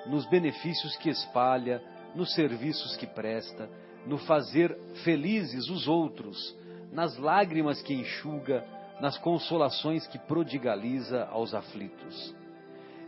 [0.06, 1.82] nos benefícios que espalha,
[2.14, 3.68] nos serviços que presta,
[4.06, 6.56] no fazer felizes os outros,
[6.90, 8.64] nas lágrimas que enxuga,
[9.00, 12.34] nas consolações que prodigaliza aos aflitos.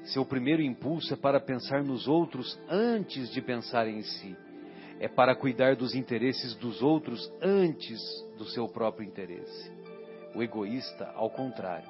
[0.04, 4.36] Seu primeiro impulso é para pensar nos outros antes de pensar em si.
[5.00, 7.98] É para cuidar dos interesses dos outros antes
[8.36, 9.72] do seu próprio interesse.
[10.34, 11.88] O egoísta, ao contrário,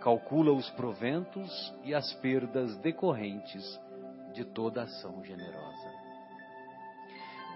[0.00, 3.64] calcula os proventos e as perdas decorrentes
[4.32, 5.92] de toda ação generosa.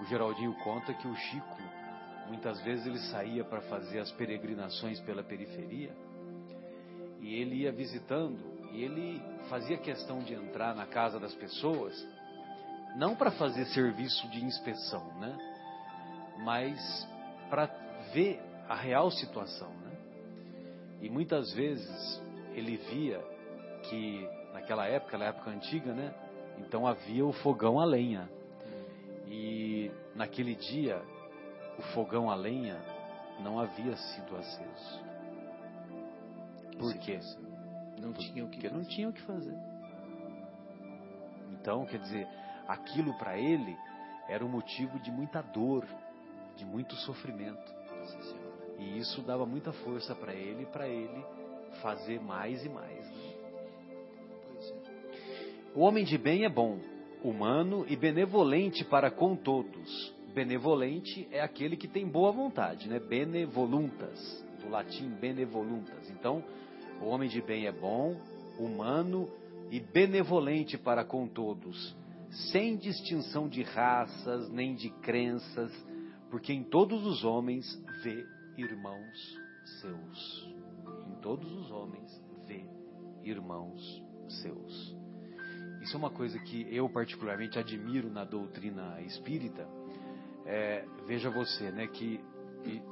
[0.02, 1.58] O Geraldinho conta que o Chico,
[2.26, 5.94] muitas vezes ele saía para fazer as peregrinações pela periferia
[7.20, 8.38] e ele ia visitando
[8.72, 11.94] e ele fazia questão de entrar na casa das pessoas,
[12.98, 15.38] não para fazer serviço de inspeção, né?
[16.38, 17.08] Mas
[17.48, 17.66] para
[18.12, 19.96] ver a real situação, né?
[21.00, 22.20] E muitas vezes
[22.54, 23.20] ele via
[23.84, 26.12] que naquela época, na época antiga, né?
[26.58, 28.28] Então havia o fogão a lenha.
[29.28, 31.00] E naquele dia,
[31.78, 32.82] o fogão a lenha
[33.38, 35.04] não havia sido aceso.
[36.76, 37.20] Por quê?
[38.00, 39.56] Não tinha o que Porque não tinha o que fazer.
[41.52, 42.26] Então, quer dizer,
[42.68, 43.76] aquilo para ele
[44.28, 45.86] era um motivo de muita dor,
[46.54, 47.74] de muito sofrimento.
[48.78, 51.24] E isso dava muita força para ele, para ele
[51.80, 53.04] fazer mais e mais.
[53.10, 53.34] Né?
[55.74, 56.78] O homem de bem é bom,
[57.22, 60.14] humano e benevolente para com todos.
[60.34, 63.00] Benevolente é aquele que tem boa vontade, né?
[63.00, 66.10] Benevoluntas, do latim benevoluntas.
[66.10, 66.44] Então,
[67.00, 68.16] o homem de bem é bom,
[68.58, 69.28] humano
[69.70, 71.96] e benevolente para com todos,
[72.30, 75.72] sem distinção de raças nem de crenças,
[76.30, 77.64] porque em todos os homens
[78.02, 78.26] vê
[78.56, 79.38] irmãos
[79.80, 80.54] seus.
[81.08, 82.64] Em todos os homens vê
[83.22, 84.96] irmãos seus.
[85.80, 89.66] Isso é uma coisa que eu particularmente admiro na doutrina espírita.
[90.44, 92.20] É, veja você, né, que
[92.64, 92.82] e,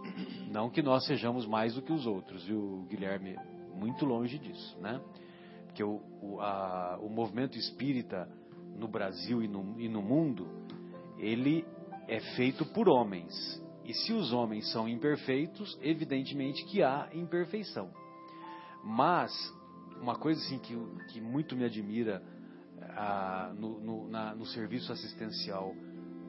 [0.50, 3.36] não que nós sejamos mais do que os outros, viu, Guilherme?
[3.74, 5.00] Muito longe disso, né?
[5.66, 8.28] Porque o, o, a, o movimento espírita
[8.76, 10.46] no Brasil e no, e no mundo,
[11.18, 11.64] ele
[12.08, 13.34] é feito por homens.
[13.84, 17.90] E se os homens são imperfeitos, evidentemente que há imperfeição.
[18.82, 19.32] Mas,
[20.00, 20.76] uma coisa assim que,
[21.08, 22.22] que muito me admira
[22.96, 25.74] ah, no, no, na, no, serviço assistencial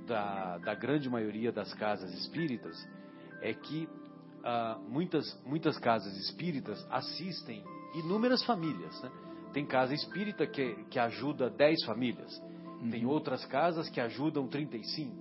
[0.06, 2.76] da, da, grande maioria das casas espíritas
[3.42, 3.88] é que
[4.44, 7.64] ah, muitas, muitas casas espíritas assistem
[7.96, 9.02] inúmeras famílias.
[9.02, 9.12] Né?
[9.58, 12.32] Tem casa espírita que, que ajuda 10 famílias,
[12.80, 12.92] uhum.
[12.92, 15.16] tem outras casas que ajudam 35.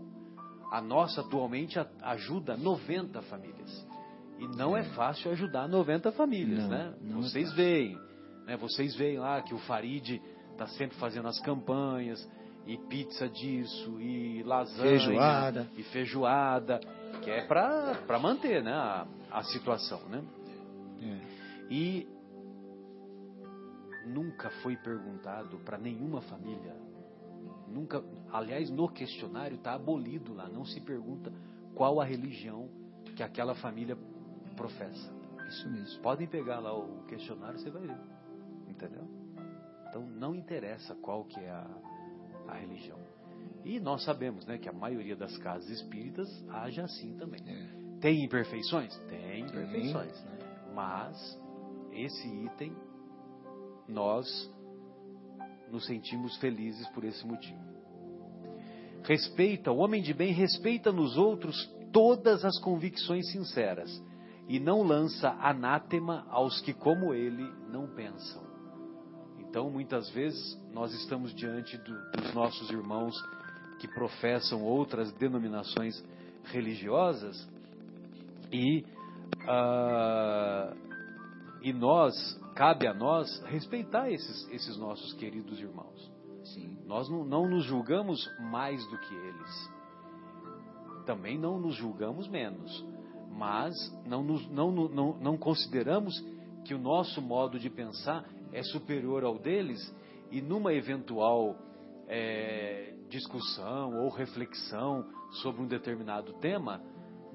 [0.70, 3.86] A nossa atualmente ajuda 90 famílias.
[4.38, 6.94] E não é, é fácil ajudar 90 famílias, não, né?
[7.00, 7.98] Não é vocês é veem,
[8.44, 8.58] né?
[8.58, 10.20] Vocês veem lá que o Farid
[10.52, 12.22] está sempre fazendo as campanhas,
[12.66, 15.70] e pizza disso, e lasanha, feijoada.
[15.78, 16.80] e feijoada,
[17.22, 20.06] que é para manter né, a, a situação.
[20.10, 20.22] Né?
[21.00, 21.72] É.
[21.72, 22.15] E
[24.06, 26.74] nunca foi perguntado para nenhuma família,
[27.68, 28.02] nunca,
[28.32, 31.32] aliás, no questionário está abolido lá, não se pergunta
[31.74, 32.68] qual a religião
[33.14, 33.96] que aquela família
[34.56, 35.14] professa.
[35.48, 36.00] Isso mesmo.
[36.02, 37.98] Podem pegar lá o questionário, você vai ver.
[38.68, 39.06] Entendeu?
[39.88, 41.66] Então não interessa qual que é a,
[42.48, 42.98] a religião.
[43.64, 47.40] E nós sabemos né, que a maioria das casas espíritas age assim também.
[47.46, 47.98] É.
[48.00, 48.96] Tem imperfeições?
[49.08, 50.24] Tem imperfeições.
[50.24, 50.38] Né?
[50.74, 51.40] Mas
[51.92, 52.76] esse item
[53.88, 54.26] nós
[55.70, 57.58] nos sentimos felizes por esse motivo.
[59.02, 64.02] Respeita, o homem de bem respeita nos outros todas as convicções sinceras,
[64.48, 68.44] e não lança anátema aos que, como ele, não pensam.
[69.40, 73.14] Então, muitas vezes, nós estamos diante do, dos nossos irmãos
[73.78, 76.02] que professam outras denominações
[76.44, 77.48] religiosas
[78.52, 78.84] e,
[79.42, 80.85] uh,
[81.66, 82.14] e nós,
[82.54, 86.12] cabe a nós respeitar esses, esses nossos queridos irmãos.
[86.44, 86.78] Sim.
[86.86, 89.70] Nós não, não nos julgamos mais do que eles.
[91.04, 92.86] Também não nos julgamos menos.
[93.32, 93.74] Mas
[94.06, 96.14] não, nos, não, não, não consideramos
[96.64, 99.92] que o nosso modo de pensar é superior ao deles
[100.30, 101.56] e numa eventual
[102.06, 105.04] é, discussão ou reflexão
[105.42, 106.80] sobre um determinado tema,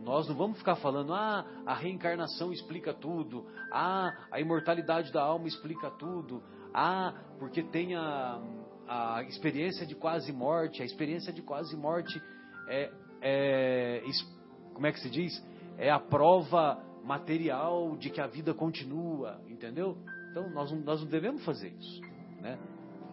[0.03, 5.47] nós não vamos ficar falando, ah, a reencarnação explica tudo, ah, a imortalidade da alma
[5.47, 6.43] explica tudo,
[6.73, 8.41] ah, porque tem a,
[8.87, 12.21] a experiência de quase morte, a experiência de quase morte
[12.67, 12.91] é,
[13.21, 14.03] é,
[14.73, 15.31] como é que se diz?
[15.77, 19.97] É a prova material de que a vida continua, entendeu?
[20.31, 22.01] Então nós não, nós não devemos fazer isso,
[22.41, 22.57] né?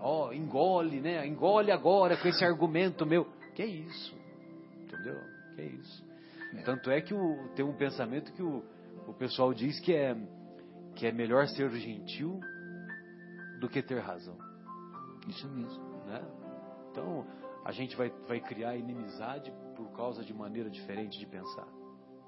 [0.00, 1.26] Ó, oh, engole, né?
[1.26, 3.26] Engole agora com esse argumento meu.
[3.54, 4.16] Que é isso?
[4.84, 5.18] Entendeu?
[5.56, 6.07] Que é isso?
[6.54, 6.62] É.
[6.62, 8.64] Tanto é que o, tem um pensamento que o,
[9.06, 10.16] o pessoal diz que é,
[10.94, 12.40] que é melhor ser gentil
[13.60, 14.36] do que ter razão.
[15.28, 15.82] Isso mesmo.
[16.06, 16.22] Né?
[16.90, 17.26] Então,
[17.64, 21.66] a gente vai, vai criar inimizade por causa de maneira diferente de pensar.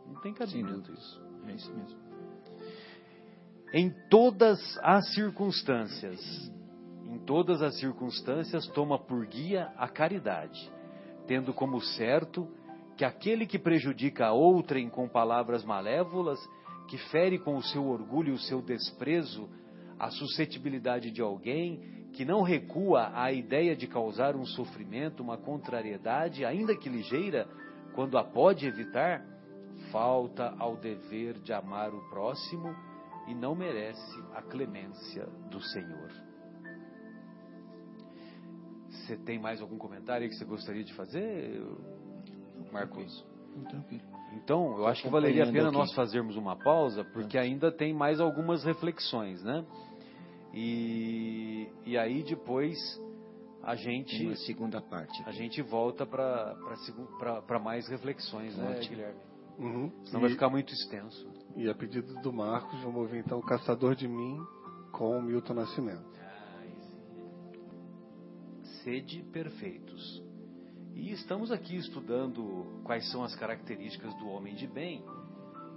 [0.06, 1.22] Não tem cabimento isso.
[1.46, 2.10] É isso mesmo
[3.72, 6.20] em todas as circunstâncias,
[7.06, 10.70] em todas as circunstâncias, toma por guia a caridade,
[11.26, 12.48] tendo como certo
[13.00, 16.38] que aquele que prejudica a outrem com palavras malévolas,
[16.86, 19.48] que fere com o seu orgulho e o seu desprezo
[19.98, 26.44] a suscetibilidade de alguém, que não recua à ideia de causar um sofrimento, uma contrariedade,
[26.44, 27.48] ainda que ligeira,
[27.94, 29.24] quando a pode evitar,
[29.90, 32.68] falta ao dever de amar o próximo
[33.26, 36.10] e não merece a clemência do Senhor.
[38.90, 41.62] Você tem mais algum comentário que você gostaria de fazer,
[42.72, 43.24] Marcos?
[44.32, 45.76] Então, eu acho que valeria a pena aqui.
[45.76, 49.64] nós fazermos uma pausa, porque ainda tem mais algumas reflexões, né?
[50.54, 52.76] E, e aí depois
[53.62, 54.24] a gente.
[54.24, 55.22] Uma segunda parte.
[55.26, 58.96] A gente volta para mais reflexões, né, Ótimo.
[58.96, 59.20] Guilherme?
[59.58, 59.90] Uhum.
[60.04, 60.22] Senão e...
[60.22, 61.28] vai ficar muito extenso.
[61.56, 64.38] E a pedido do Marcos, vamos ouvir então o Caçador de Mim
[64.92, 66.08] com o Milton Nascimento.
[68.82, 70.29] Sede perfeitos.
[70.94, 75.04] E estamos aqui estudando quais são as características do homem de bem.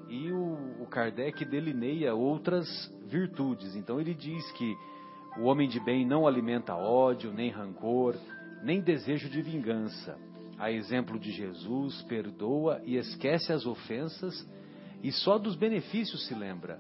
[0.09, 2.67] E o, o Kardec delineia outras
[3.05, 3.75] virtudes.
[3.75, 4.75] Então ele diz que
[5.37, 8.15] o homem de bem não alimenta ódio, nem rancor,
[8.63, 10.17] nem desejo de vingança.
[10.57, 14.47] A exemplo de Jesus, perdoa e esquece as ofensas
[15.01, 16.79] e só dos benefícios se lembra,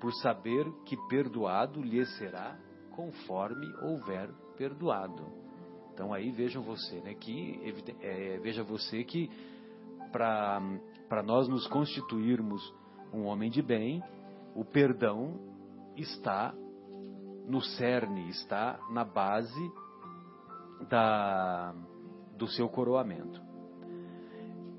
[0.00, 2.56] por saber que perdoado lhe será
[2.92, 5.24] conforme houver perdoado.
[5.94, 7.58] Então aí vejam você, né, que
[8.02, 9.30] é, veja você que
[10.12, 12.74] para nós nos constituirmos
[13.12, 14.02] um homem de bem,
[14.54, 15.38] o perdão
[15.96, 16.52] está
[17.46, 19.72] no cerne, está na base
[20.90, 21.72] da,
[22.36, 23.40] do seu coroamento.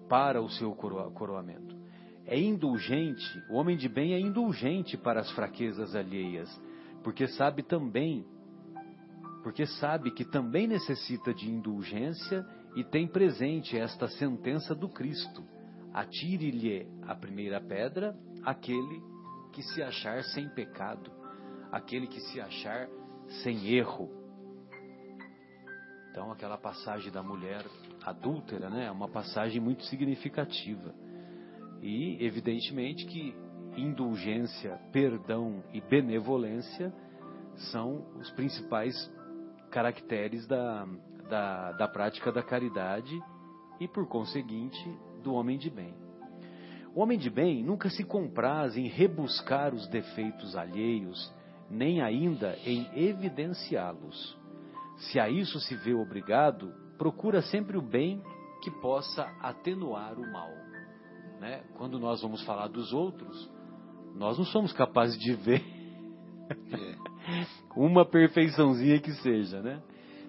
[0.10, 1.76] Para o seu coroamento
[2.28, 6.50] é indulgente, o homem de bem é indulgente para as fraquezas alheias,
[7.04, 8.26] porque sabe também,
[9.46, 12.44] porque sabe que também necessita de indulgência
[12.76, 15.46] e tem presente esta sentença do Cristo:
[15.94, 19.04] atire-lhe a primeira pedra aquele
[19.54, 21.12] que se achar sem pecado,
[21.72, 22.90] aquele que se achar
[23.44, 24.10] sem erro.
[26.10, 27.64] Então, aquela passagem da mulher
[28.04, 30.92] adúltera, né, é uma passagem muito significativa.
[31.84, 33.36] E, evidentemente, que
[33.78, 36.92] indulgência, perdão e benevolência
[37.72, 38.96] são os principais
[39.76, 40.88] caracteres da,
[41.30, 43.22] da, da prática da caridade
[43.78, 44.90] e, por conseguinte,
[45.22, 45.94] do homem de bem.
[46.96, 51.30] O homem de bem nunca se compraz em rebuscar os defeitos alheios,
[51.70, 54.40] nem ainda em evidenciá-los.
[54.98, 58.24] Se a isso se vê obrigado, procura sempre o bem
[58.64, 60.66] que possa atenuar o mal
[61.40, 63.52] né, quando nós vamos falar dos outros,
[64.16, 65.64] nós não somos capazes de ver
[66.50, 67.46] é.
[67.76, 69.82] uma perfeiçãozinha que seja, né?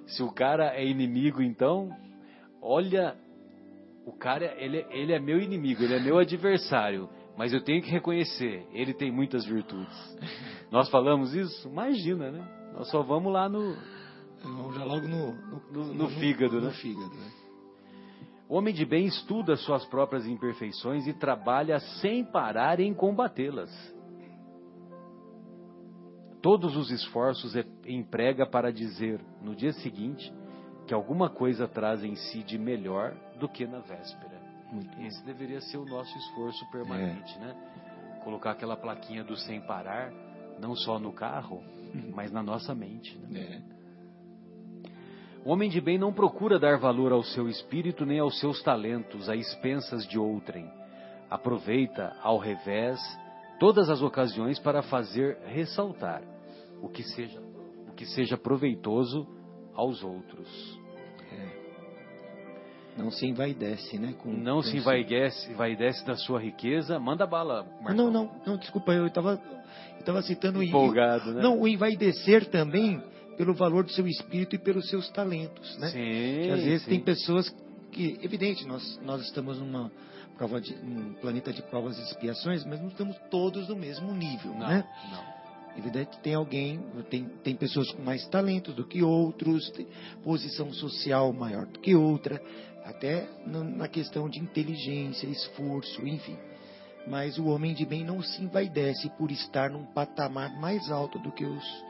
[0.07, 1.91] Se o cara é inimigo, então,
[2.62, 3.17] olha,
[4.07, 7.91] o cara, ele, ele é meu inimigo, ele é meu adversário, mas eu tenho que
[7.91, 10.19] reconhecer, ele tem muitas virtudes.
[10.71, 11.69] Nós falamos isso?
[11.69, 12.73] Imagina, né?
[12.73, 13.77] Nós só vamos lá no.
[14.43, 16.71] Vamos já logo no, no, no, no fígado, né?
[16.73, 17.31] fígado, né?
[18.49, 23.71] O homem de bem estuda suas próprias imperfeições e trabalha sem parar em combatê-las.
[26.47, 30.33] Todos os esforços emprega para dizer no dia seguinte
[30.87, 34.41] que alguma coisa traz em si de melhor do que na véspera.
[34.71, 37.53] Muito Esse deveria ser o nosso esforço permanente, né?
[38.23, 40.13] Colocar aquela plaquinha do sem parar,
[40.61, 41.65] não só no carro,
[42.15, 43.19] mas na nossa mente.
[43.19, 43.41] Né?
[43.41, 43.63] É.
[45.45, 49.29] O homem de bem não procura dar valor ao seu espírito nem aos seus talentos,
[49.29, 50.71] a expensas de outrem.
[51.29, 53.01] Aproveita, ao revés,
[53.59, 56.36] todas as ocasiões para fazer ressaltar
[56.87, 57.41] o que seja,
[57.89, 59.26] o que seja proveitoso
[59.74, 60.49] aos outros.
[62.97, 64.14] Não se envaidece, né?
[64.14, 66.99] Com, Não com se envaidece, envaidece da sua riqueza.
[66.99, 67.95] Manda bala, Marcão.
[67.95, 69.39] Não, não, não, desculpa, eu estava
[69.99, 71.43] eu tava citando o Empolgado, né?
[71.43, 73.03] Não, o envaidecer também
[73.37, 75.89] pelo valor do seu espírito e pelos seus talentos, né?
[75.89, 76.91] Sim, Que às vezes sim.
[76.91, 77.55] tem pessoas
[77.93, 79.93] que, evidente, nós, nós estamos numa
[80.39, 84.53] prova de, num planeta de provas e expiações, mas não estamos todos no mesmo nível,
[84.53, 84.84] Não, né?
[85.11, 85.36] não.
[85.77, 89.87] Evidente, tem alguém, tem, tem pessoas com mais talentos do que outros, tem
[90.24, 92.41] posição social maior do que outra,
[92.85, 96.37] até no- na questão de inteligência, esforço, enfim.
[97.07, 101.31] Mas o homem de bem não se envaidece por estar num patamar mais alto do
[101.31, 101.85] que os,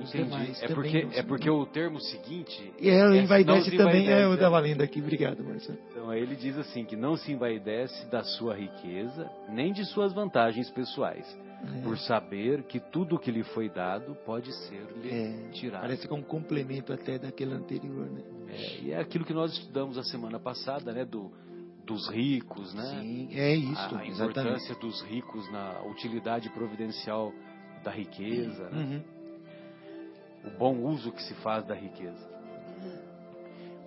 [0.00, 0.60] os demais.
[0.62, 2.72] É porque, é porque o termo seguinte.
[2.80, 5.78] E é, o é, envaidece não se também, é, eu estava lendo aqui, obrigado, Marcelo.
[5.90, 10.12] Então aí ele diz assim que não se envaidece da sua riqueza, nem de suas
[10.12, 11.26] vantagens pessoais,
[11.60, 11.82] É.
[11.82, 15.80] por saber que tudo o que lhe foi dado pode ser-lhe É, tirado.
[15.80, 18.22] Parece que é um complemento até daquele anterior, né?
[18.48, 21.32] É, e é aquilo que nós estudamos a semana passada, né, do,
[21.84, 23.00] dos ricos, né?
[23.00, 24.38] Sim, é isso, a, a exatamente.
[24.40, 27.32] importância dos ricos na utilidade providencial
[27.82, 29.04] da riqueza, né?
[30.44, 30.50] Uhum.
[30.50, 32.38] o bom uso que se faz da riqueza.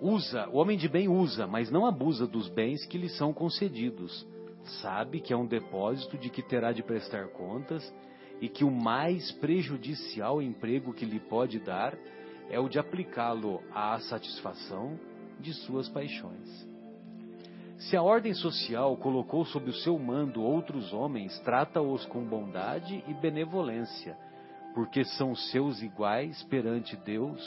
[0.02, 4.28] Usa, o homem de bem usa, mas não abusa dos bens que lhe são concedidos.
[4.64, 7.94] Sabe que é um depósito de que terá de prestar contas
[8.40, 11.98] e que o mais prejudicial emprego que lhe pode dar
[12.50, 15.00] é o de aplicá-lo à satisfação
[15.40, 16.70] de suas paixões.
[17.78, 23.14] Se a ordem social colocou sob o seu mando outros homens, trata-os com bondade e
[23.16, 24.16] benevolência,
[24.76, 27.42] porque são seus iguais perante Deus.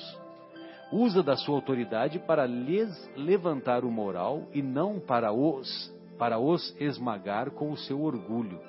[0.90, 6.74] Usa da sua autoridade para lhes levantar o moral e não para os para os
[6.80, 8.60] esmagar com o seu orgulho.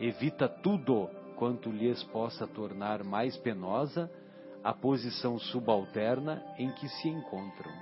[0.00, 4.10] Evita tudo quanto lhes possa tornar mais penosa
[4.64, 7.72] a posição subalterna em que se encontram.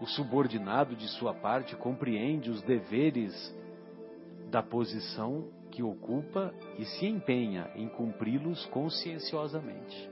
[0.00, 3.32] O subordinado, de sua parte, compreende os deveres
[4.50, 10.10] da posição que ocupa e se empenha em cumpri-los conscienciosamente.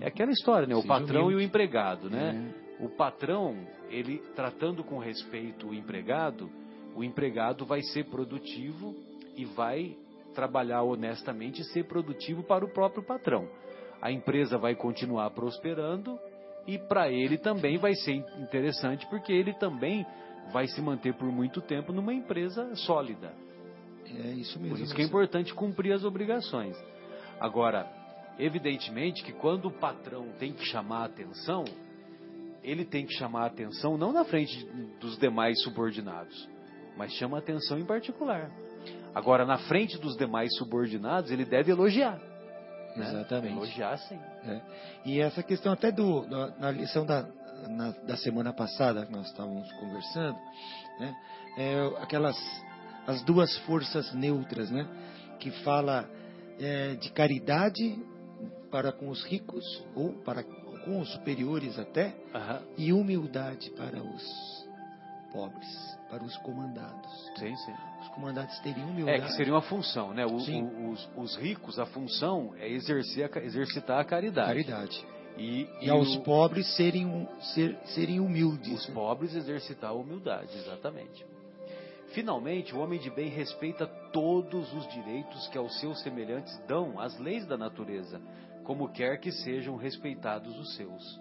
[0.00, 0.74] É aquela história, né?
[0.74, 1.44] O Seja patrão e o humilde.
[1.44, 2.54] empregado, né?
[2.80, 3.56] O patrão,
[3.90, 6.48] ele tratando com respeito o empregado,
[6.94, 8.94] o empregado vai ser produtivo
[9.36, 9.96] e vai
[10.34, 13.48] trabalhar honestamente e ser produtivo para o próprio patrão.
[14.00, 16.18] A empresa vai continuar prosperando
[16.66, 20.06] e para ele também vai ser interessante porque ele também
[20.52, 23.32] vai se manter por muito tempo numa empresa sólida.
[24.06, 24.76] É isso mesmo.
[24.76, 26.76] Por isso que é importante cumprir as obrigações.
[27.40, 27.90] Agora,
[28.38, 31.64] evidentemente que quando o patrão tem que chamar a atenção,
[32.62, 34.64] ele tem que chamar a atenção não na frente
[35.00, 36.48] dos demais subordinados,
[36.98, 38.50] mas chama a atenção em particular.
[39.14, 42.18] Agora, na frente dos demais subordinados, ele deve elogiar.
[42.96, 43.08] né?
[43.08, 43.54] Exatamente.
[43.56, 44.18] Elogiar, sim.
[44.44, 44.60] É.
[45.06, 47.26] E essa questão até do, da- na lição da,
[47.68, 50.36] na- da semana passada que nós estávamos conversando,
[51.00, 51.16] né?
[51.56, 52.36] É, aquelas
[53.06, 54.86] as duas forças neutras, né?
[55.40, 56.08] Que fala
[56.60, 57.98] é, de caridade
[58.70, 60.42] para com os ricos ou para
[60.84, 62.62] com os superiores até Aham.
[62.76, 64.57] e humildade para os
[65.32, 67.30] pobres, para os comandados.
[67.36, 67.74] Sim, sim.
[68.02, 69.22] Os comandados teriam humildade.
[69.22, 70.24] É que seria uma função, né?
[70.26, 74.48] O- o- os, os ricos, a função é exercer exercitar a caridade.
[74.64, 75.06] caridade.
[75.36, 78.82] E, E, aos o- pobres serem, ser, serem humildes.
[78.82, 78.94] Os né?
[78.94, 81.24] pobres exercitar a humildade, exatamente.
[82.08, 87.16] Finalmente, o homem de bem respeita todos os direitos que aos seus semelhantes dão as
[87.18, 88.20] leis da natureza,
[88.64, 91.20] como quer que sejam respeitados os seus,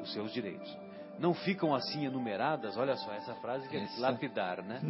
[0.00, 0.74] os seus direitos.
[1.18, 4.80] Não ficam assim enumeradas, olha só, essa frase que é Essa- lapidar, né?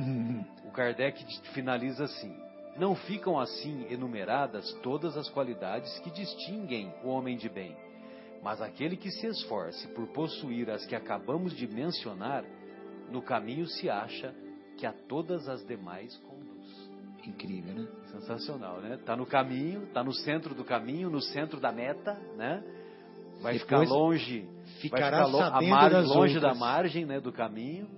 [0.65, 2.37] O Kardec finaliza assim:
[2.77, 7.75] Não ficam assim enumeradas todas as qualidades que distinguem o homem de bem,
[8.43, 12.45] mas aquele que se esforce por possuir as que acabamos de mencionar,
[13.11, 14.35] no caminho se acha
[14.77, 16.49] que a todas as demais conduz.
[17.27, 17.89] Incrível, né?
[18.13, 18.99] Sensacional, né?
[19.05, 22.63] Tá no caminho, tá no centro do caminho, no centro da meta, né?
[23.41, 24.49] Vai ficar longe,
[24.81, 26.59] ficará ficar sabendo mar- longe da outras.
[26.59, 27.89] margem, né, do caminho,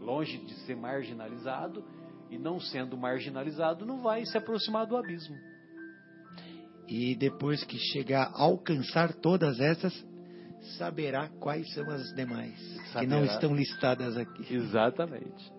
[0.00, 1.84] longe de ser marginalizado,
[2.30, 5.36] e não sendo marginalizado, não vai se aproximar do abismo.
[6.88, 9.94] E depois que chegar a alcançar todas essas,
[10.78, 12.58] saberá quais são as demais,
[12.92, 13.00] saberá.
[13.00, 14.54] que não estão listadas aqui.
[14.54, 15.52] Exatamente.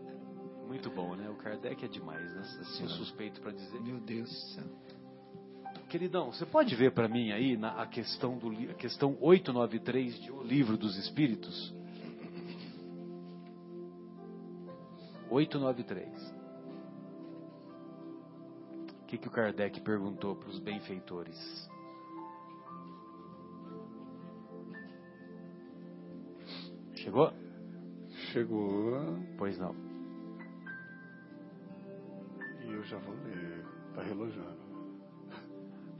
[0.67, 1.29] Muito bom, né?
[1.29, 2.41] O Kardec é demais, né?
[2.41, 3.79] Assim, suspeito para dizer.
[3.81, 4.63] Meu Deus do céu.
[5.93, 10.31] Queridão, você pode ver para mim aí na, a questão do a questão 893 de
[10.31, 11.71] O Livro dos Espíritos?
[15.29, 16.33] 893.
[19.03, 21.69] O que, que o Kardec perguntou para os benfeitores?
[26.95, 27.31] Chegou?
[28.31, 28.99] Chegou.
[29.37, 29.75] Pois não.
[32.63, 33.63] E eu já vou ler.
[33.93, 34.62] Tá relojando.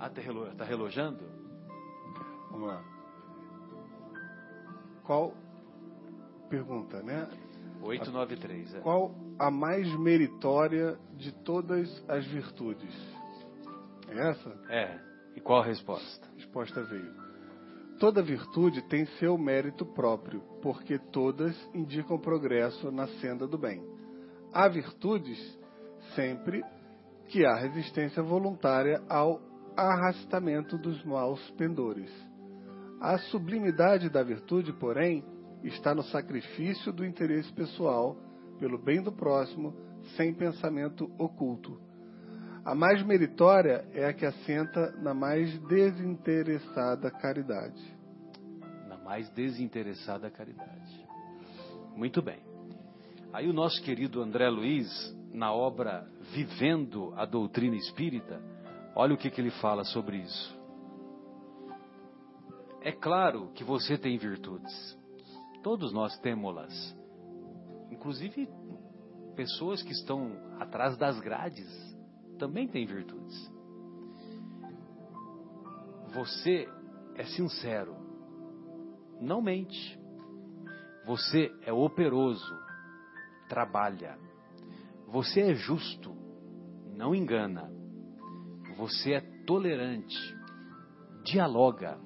[0.03, 1.23] Ah, tá, relo, tá relojando?
[2.51, 2.83] Vamos lá.
[5.05, 5.33] Qual.
[6.49, 7.25] Pergunta, né?
[7.81, 8.75] 893.
[8.75, 8.79] É.
[8.81, 12.93] Qual a mais meritória de todas as virtudes?
[14.09, 14.49] É essa?
[14.67, 14.99] É.
[15.37, 16.27] E qual a resposta?
[16.27, 17.15] A resposta veio.
[17.97, 23.81] Toda virtude tem seu mérito próprio, porque todas indicam progresso na senda do bem.
[24.51, 25.39] Há virtudes
[26.13, 26.61] sempre
[27.29, 32.11] que há resistência voluntária ao arrastamento dos maus pendores.
[33.01, 35.23] A sublimidade da virtude, porém,
[35.63, 38.17] está no sacrifício do interesse pessoal
[38.59, 39.73] pelo bem do próximo,
[40.15, 41.79] sem pensamento oculto.
[42.63, 47.81] A mais meritória é a que assenta na mais desinteressada caridade.
[48.87, 51.05] Na mais desinteressada caridade.
[51.95, 52.39] Muito bem.
[53.33, 54.87] Aí o nosso querido André Luiz,
[55.33, 58.39] na obra Vivendo a Doutrina Espírita,
[58.95, 60.63] Olha o que, que ele fala sobre isso.
[62.81, 64.97] É claro que você tem virtudes.
[65.63, 66.95] Todos nós temos-las.
[67.89, 68.49] Inclusive,
[69.35, 71.67] pessoas que estão atrás das grades
[72.37, 73.51] também têm virtudes.
[76.13, 76.69] Você
[77.15, 77.95] é sincero,
[79.19, 79.99] não mente.
[81.05, 82.53] Você é operoso,
[83.49, 84.17] trabalha.
[85.07, 86.15] Você é justo,
[86.95, 87.72] não engana.
[88.77, 90.17] Você é tolerante,
[91.23, 91.97] dialoga.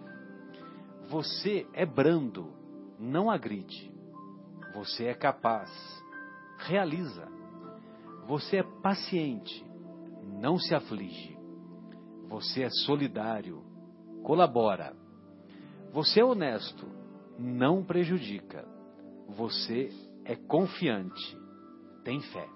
[1.10, 2.54] Você é brando,
[3.00, 3.92] não agride.
[4.74, 5.72] Você é capaz,
[6.60, 7.28] realiza.
[8.28, 9.66] Você é paciente,
[10.42, 11.38] não se aflige.
[12.28, 13.64] Você é solidário,
[14.24, 14.94] colabora.
[15.94, 16.86] Você é honesto,
[17.40, 18.68] não prejudica.
[19.30, 19.90] Você
[20.26, 21.38] é confiante,
[22.04, 22.48] tem fé.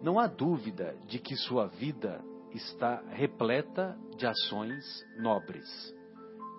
[0.00, 2.22] Não há dúvida de que sua vida
[2.52, 4.84] está repleta de ações
[5.18, 5.94] nobres.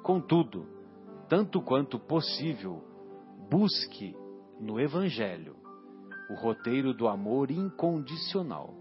[0.04, 0.66] Contudo,
[1.28, 2.84] tanto quanto possível,
[3.50, 4.16] busque
[4.60, 5.56] no Evangelho
[6.30, 8.76] o roteiro do amor incondicional,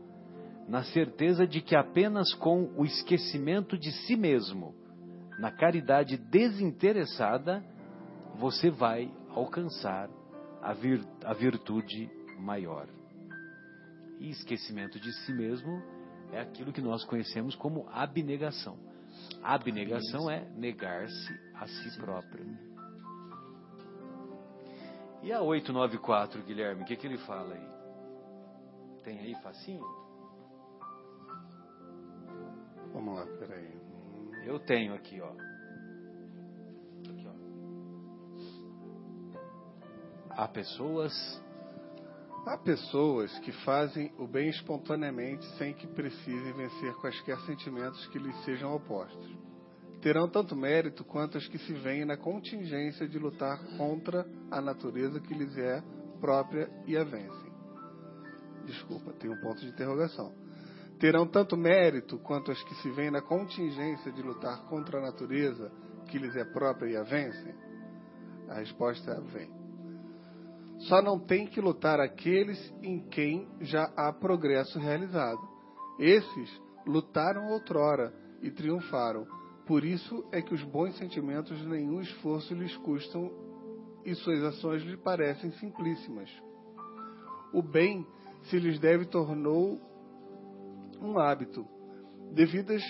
[0.68, 4.74] na certeza de que apenas com o esquecimento de si mesmo,
[5.38, 7.64] na caridade desinteressada,
[8.36, 10.10] você vai alcançar
[10.60, 12.86] a, vir, a virtude maior.
[14.20, 15.82] E esquecimento de si mesmo
[16.32, 18.78] é aquilo que nós conhecemos como abnegação.
[19.42, 22.46] Abnegação é negar-se a si próprio.
[25.22, 27.68] E a 894, Guilherme, o que, que ele fala aí?
[29.02, 29.84] Tem aí facinho?
[32.92, 33.76] Vamos lá, peraí.
[34.44, 35.32] Eu tenho aqui, ó.
[37.10, 37.32] Aqui, ó.
[40.30, 41.12] Há pessoas
[42.48, 48.34] Há pessoas que fazem o bem espontaneamente sem que precisem vencer quaisquer sentimentos que lhes
[48.42, 49.36] sejam opostos.
[50.00, 55.20] Terão tanto mérito quanto as que se veem na contingência de lutar contra a natureza
[55.20, 55.82] que lhes é
[56.22, 57.52] própria e a vencem.
[58.64, 60.32] Desculpa, tem um ponto de interrogação.
[60.98, 65.70] Terão tanto mérito quanto as que se veem na contingência de lutar contra a natureza
[66.06, 67.54] que lhes é própria e a vencem?
[68.48, 69.57] A resposta vem.
[70.80, 75.40] Só não tem que lutar aqueles em quem já há progresso realizado.
[75.98, 79.26] Esses lutaram outrora e triunfaram.
[79.66, 83.30] Por isso é que os bons sentimentos nenhum esforço lhes custam
[84.04, 86.30] e suas ações lhe parecem simplíssimas.
[87.52, 88.06] O bem
[88.44, 89.80] se lhes deve tornou
[91.00, 91.66] um hábito.
[92.32, 92.82] Devidas,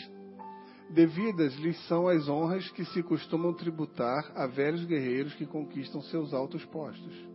[0.90, 6.32] devidas lhes são as honras que se costumam tributar a velhos guerreiros que conquistam seus
[6.32, 7.27] altos postos.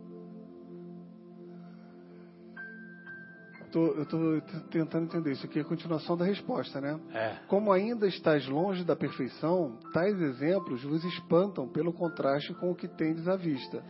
[3.74, 4.40] Tô, eu estou
[4.70, 5.32] tentando entender.
[5.32, 6.98] Isso aqui é a continuação da resposta, né?
[7.12, 7.36] É.
[7.48, 12.86] Como ainda estás longe da perfeição, tais exemplos vos espantam pelo contraste com o que
[12.86, 13.82] tendes à vista.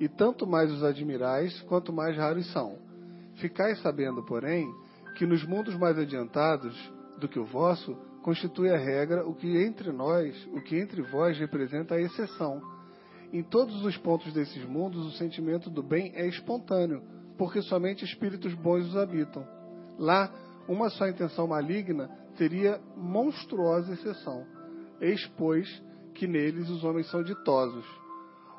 [0.00, 2.78] e tanto mais os admirais, quanto mais raros são.
[3.34, 4.66] Ficai sabendo, porém,
[5.16, 6.74] que nos mundos mais adiantados
[7.18, 11.36] do que o vosso, constitui a regra o que entre nós, o que entre vós
[11.38, 12.62] representa a exceção.
[13.32, 17.02] Em todos os pontos desses mundos, o sentimento do bem é espontâneo,
[17.38, 19.46] porque somente espíritos bons os habitam.
[19.96, 20.30] Lá,
[20.68, 24.44] uma só intenção maligna seria monstruosa exceção.
[25.00, 25.66] Eis, pois,
[26.14, 27.86] que neles os homens são ditosos.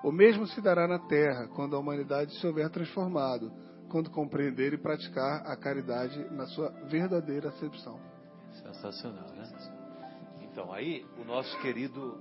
[0.04, 3.52] O mesmo se dará na terra, quando a humanidade se houver transformado,
[3.90, 8.00] quando compreender e praticar a caridade na sua verdadeira acepção.
[8.54, 9.44] Sensacional, né?
[10.42, 12.18] Então, aí o nosso querido,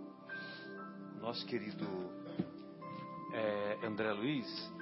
[1.21, 1.87] nosso querido
[3.33, 4.73] é, André Luiz,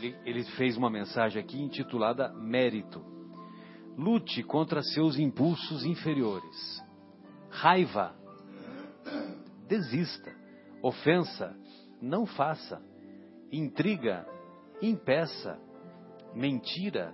[0.00, 3.04] ele, ele fez uma mensagem aqui intitulada Mérito.
[3.96, 6.82] Lute contra seus impulsos inferiores.
[7.50, 8.14] Raiva,
[9.66, 10.36] desista.
[10.80, 11.56] Ofensa,
[12.00, 12.80] não faça.
[13.50, 14.26] Intriga,
[14.80, 15.58] impeça.
[16.34, 17.12] Mentira,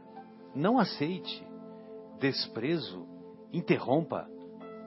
[0.54, 1.42] não aceite.
[2.20, 3.06] Desprezo,
[3.52, 4.28] interrompa.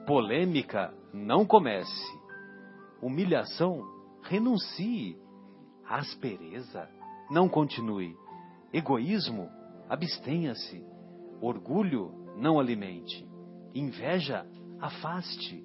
[0.06, 2.18] Polêmica, não comece.
[3.02, 3.82] Humilhação,
[4.22, 5.18] renuncie.
[5.84, 6.88] Aspereza,
[7.30, 8.16] não continue.
[8.72, 9.48] Egoísmo,
[9.88, 10.84] abstenha-se.
[11.40, 13.26] Orgulho, não alimente.
[13.74, 14.46] Inveja,
[14.80, 15.64] afaste.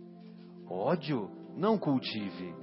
[0.68, 2.54] Ódio, não cultive.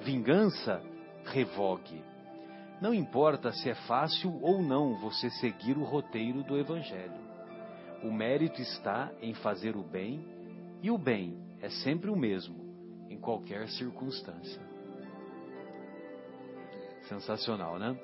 [0.00, 0.82] Vingança,
[1.24, 2.02] revogue.
[2.80, 7.22] Não importa se é fácil ou não você seguir o roteiro do Evangelho.
[8.02, 10.26] O mérito está em fazer o bem,
[10.82, 12.56] e o bem é sempre o mesmo,
[13.08, 14.60] em qualquer circunstância.
[17.02, 17.96] Sensacional, né?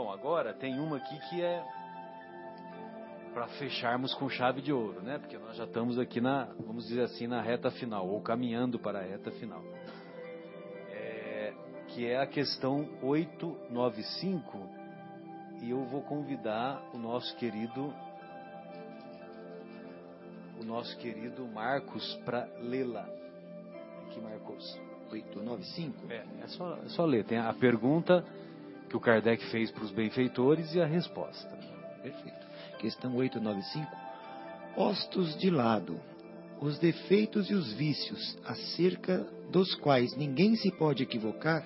[0.00, 1.62] Bom, agora tem uma aqui que é
[3.34, 5.18] para fecharmos com chave de ouro, né?
[5.18, 9.00] Porque nós já estamos aqui na, vamos dizer assim, na reta final, ou caminhando para
[9.00, 9.62] a reta final.
[10.90, 11.52] É,
[11.88, 14.58] que é a questão 895,
[15.60, 17.92] e eu vou convidar o nosso querido
[20.58, 23.06] o nosso querido Marcos para lê-la.
[24.06, 24.80] Aqui, Marcos.
[25.12, 26.10] 895?
[26.10, 27.24] É, é só, é só ler.
[27.24, 28.24] Tem a pergunta
[28.90, 31.48] que o Kardec fez para os benfeitores e a resposta.
[32.02, 32.46] Perfeito.
[32.78, 33.86] Questão 895.
[34.74, 35.98] Postos de lado
[36.60, 41.64] os defeitos e os vícios acerca dos quais ninguém se pode equivocar,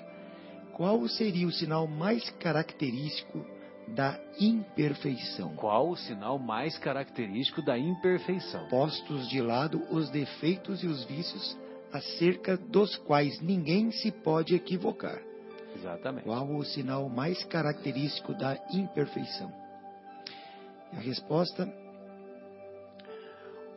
[0.73, 3.45] qual seria o sinal mais característico
[3.89, 5.57] da imperfeição?
[5.57, 8.69] Qual o sinal mais característico da imperfeição?
[8.69, 11.59] Postos de lado os defeitos e os vícios
[11.93, 15.21] acerca dos quais ninguém se pode equivocar.
[15.85, 16.25] Exatamente.
[16.25, 19.53] Qual o sinal mais característico da imperfeição?
[20.93, 21.69] A resposta: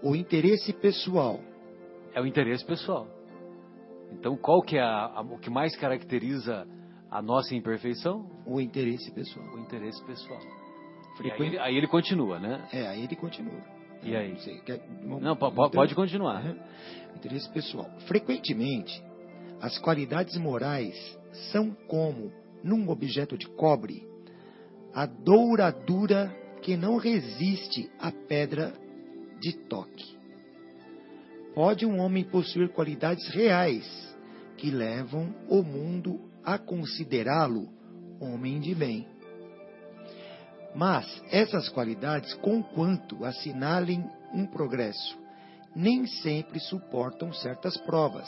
[0.02, 1.40] o interesse pessoal.
[2.14, 3.08] É o interesse pessoal.
[4.12, 6.66] Então, qual que é a, a, o que mais caracteriza
[7.12, 8.26] a nossa imperfeição?
[8.46, 9.46] O interesse pessoal.
[9.54, 10.40] O interesse pessoal.
[11.20, 12.68] Aí, ele, aí ele continua, né?
[12.72, 13.60] É, aí ele continua.
[14.04, 14.30] E aí?
[14.30, 16.38] Não, sei, quer- Não, po- po- pode continuar.
[16.38, 16.58] Aham.
[17.16, 17.90] Interesse pessoal.
[18.08, 19.04] Frequentemente,
[19.60, 20.96] as qualidades morais
[21.52, 22.32] são como,
[22.64, 24.08] num objeto de cobre,
[24.94, 28.74] a douradura que não resiste à pedra
[29.40, 30.18] de toque.
[31.54, 33.86] Pode um homem possuir qualidades reais
[34.58, 37.70] que levam o mundo a considerá-lo
[38.20, 39.08] homem de bem.
[40.76, 45.18] Mas essas qualidades, conquanto assinalem um progresso,
[45.76, 48.28] nem sempre suportam certas provas.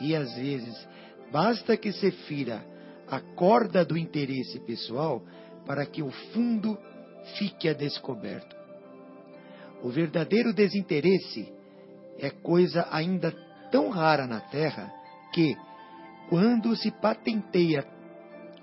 [0.00, 0.88] E às vezes
[1.32, 2.64] basta que se fira
[3.08, 5.22] a corda do interesse pessoal
[5.66, 6.78] para que o fundo
[7.38, 8.56] fique a descoberto.
[9.82, 11.52] O verdadeiro desinteresse
[12.18, 13.32] é coisa ainda
[13.70, 14.92] tão rara na Terra
[15.32, 15.56] que,
[16.28, 17.86] quando se patenteia,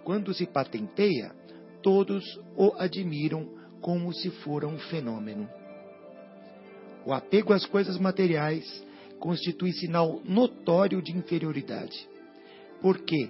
[0.04, 1.32] quando se patenteia,
[1.82, 2.24] todos
[2.56, 3.50] o admiram
[3.82, 5.50] como se fora um fenômeno.
[7.06, 8.86] O apego às coisas materiais
[9.20, 12.08] constitui sinal notório de inferioridade.
[12.82, 13.30] Porque,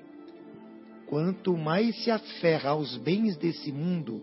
[1.07, 4.21] quanto mais se aferra aos bens desse mundo,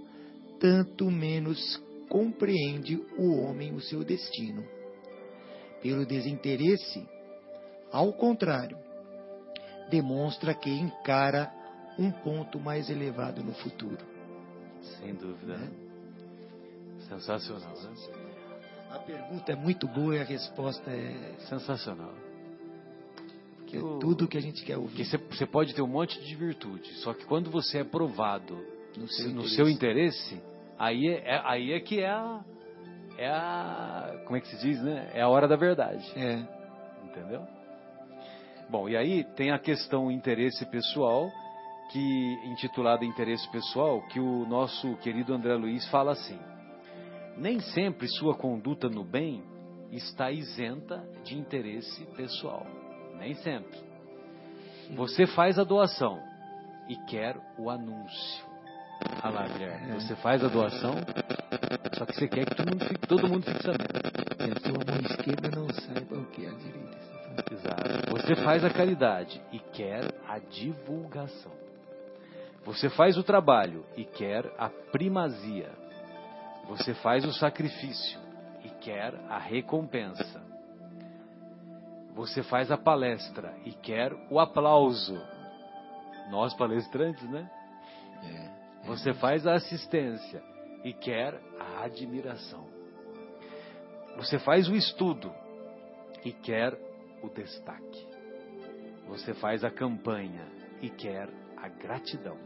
[0.60, 4.64] tanto menos compreende o homem o seu destino.
[5.82, 7.06] Pelo desinteresse,
[7.90, 8.78] ao contrário,
[9.90, 11.52] demonstra que encara
[11.98, 13.98] um ponto mais elevado no futuro.
[14.98, 15.56] Sem dúvida.
[15.56, 15.70] né?
[17.08, 17.94] Sensacional, né?
[18.90, 22.14] A pergunta é muito boa e a resposta é, Sensacional.
[23.78, 25.04] É o- tudo que a gente quer ouvir.
[25.04, 28.56] você, você pode ter um monte de virtude, só que quando você é provado
[28.96, 29.54] No se- seu no interesse.
[29.56, 30.42] seu interesse,
[30.78, 32.40] aí é, é- aí é que é a,
[33.18, 34.22] é a.
[34.24, 35.10] Como é que se diz, né?
[35.14, 36.04] É a hora da verdade.
[36.16, 36.44] É,
[37.04, 37.46] Entendeu?
[38.68, 41.30] Bom, e aí tem a questão interesse pessoal,
[41.92, 42.00] que
[42.46, 46.38] intitulada Interesse Pessoal, que o nosso querido André Luiz fala assim:
[47.36, 49.44] nem sempre sua conduta no bem
[49.92, 52.66] está isenta de interesse pessoal.
[53.18, 53.78] Nem sempre.
[54.96, 56.20] Você faz a doação
[56.88, 58.44] e quer o anúncio.
[59.22, 59.94] Ah lá, Guilherme, É.
[59.94, 60.94] você faz a doação,
[61.94, 64.14] só que você quer que todo mundo fique, todo mundo fique sabendo.
[64.36, 67.04] Que a sua mão esquerda não saiba o que é a direita.
[67.52, 68.10] Exato.
[68.10, 71.52] Você faz a caridade e quer a divulgação.
[72.64, 75.70] Você faz o trabalho e quer a primazia.
[76.68, 78.18] Você faz o sacrifício
[78.64, 80.40] e quer a recompensa.
[82.14, 85.20] Você faz a palestra e quer o aplauso.
[86.30, 87.50] Nós palestrantes, né?
[88.86, 90.42] Você faz a assistência
[90.84, 92.66] e quer a admiração.
[94.16, 95.32] Você faz o estudo
[96.24, 96.78] e quer
[97.22, 98.06] o destaque.
[99.08, 100.46] Você faz a campanha
[100.80, 102.38] e quer a gratidão.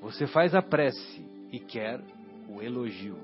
[0.00, 2.00] Você faz a prece e quer
[2.48, 3.18] o elogio.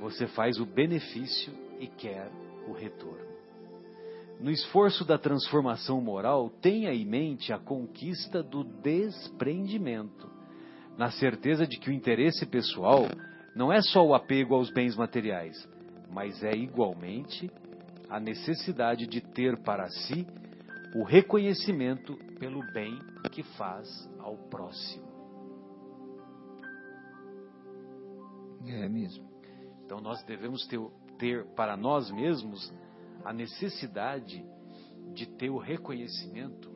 [0.00, 2.30] Você faz o benefício e quer
[2.66, 3.27] o retorno.
[4.40, 10.30] No esforço da transformação moral, tenha em mente a conquista do desprendimento,
[10.96, 13.06] na certeza de que o interesse pessoal
[13.54, 15.68] não é só o apego aos bens materiais,
[16.10, 17.50] mas é igualmente
[18.08, 20.26] a necessidade de ter para si
[20.94, 22.96] o reconhecimento pelo bem
[23.32, 25.06] que faz ao próximo.
[28.66, 29.28] É mesmo.
[29.84, 30.80] Então nós devemos ter,
[31.18, 32.72] ter para nós mesmos
[33.24, 34.44] a necessidade
[35.14, 36.70] de ter o reconhecimento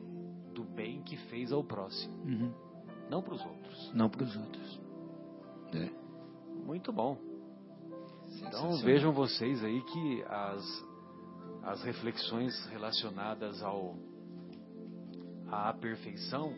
[0.53, 2.53] do bem que fez ao próximo, Uhum.
[3.09, 3.91] não para os outros.
[3.93, 4.81] Não para os outros.
[5.73, 5.89] É.
[6.65, 7.17] Muito bom.
[8.47, 10.85] Então vejam vocês aí que as,
[11.63, 13.95] as reflexões relacionadas ao
[15.51, 16.53] à perfeição,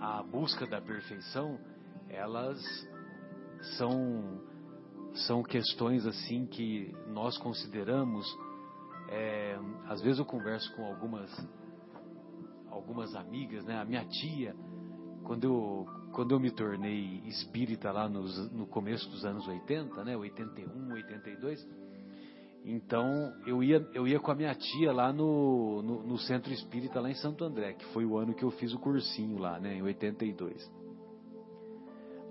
[0.00, 1.58] à busca da perfeição,
[2.08, 2.60] elas
[3.78, 4.42] são
[5.26, 8.26] são questões assim que nós consideramos.
[9.08, 11.30] É, às vezes eu converso com algumas
[12.70, 13.78] algumas amigas, né?
[13.80, 14.54] A minha tia,
[15.24, 20.16] quando eu quando eu me tornei espírita lá nos, no começo dos anos 80, né,
[20.16, 21.68] 81, 82,
[22.64, 27.00] então eu ia, eu ia com a minha tia lá no, no, no centro espírita
[27.00, 29.74] lá em Santo André, que foi o ano que eu fiz o cursinho lá, né,
[29.74, 30.83] em 82.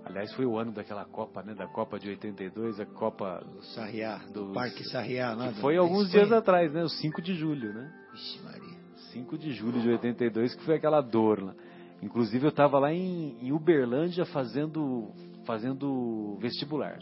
[0.04, 4.18] Aliás, foi o ano daquela Copa, né, da Copa de 82, a Copa Do Sarriá,
[4.32, 5.48] do Parque Sarriá lá.
[5.48, 6.24] que foi alguns Espanha.
[6.26, 7.90] dias atrás, né, o 5 de julho, né?
[8.12, 8.74] Vixe Maria.
[9.12, 11.54] 5 de julho de 82, que foi aquela dor lá.
[12.02, 15.10] Inclusive eu estava lá em, em Uberlândia fazendo,
[15.46, 16.98] fazendo vestibular.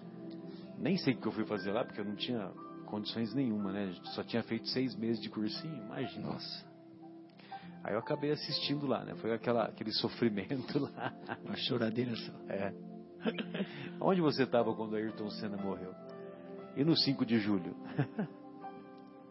[0.79, 2.51] Nem sei o que eu fui fazer lá, porque eu não tinha
[2.87, 3.93] condições nenhuma, né?
[4.15, 6.29] Só tinha feito seis meses de cursinho, imagina.
[6.29, 6.73] Nossa,
[7.85, 9.15] Aí eu acabei assistindo lá, né?
[9.17, 11.13] Foi aquela, aquele sofrimento lá.
[11.45, 12.33] uma choradeira só.
[12.49, 12.73] É.
[14.01, 15.95] Onde você estava quando Ayrton Senna morreu?
[16.77, 17.75] E no 5 de julho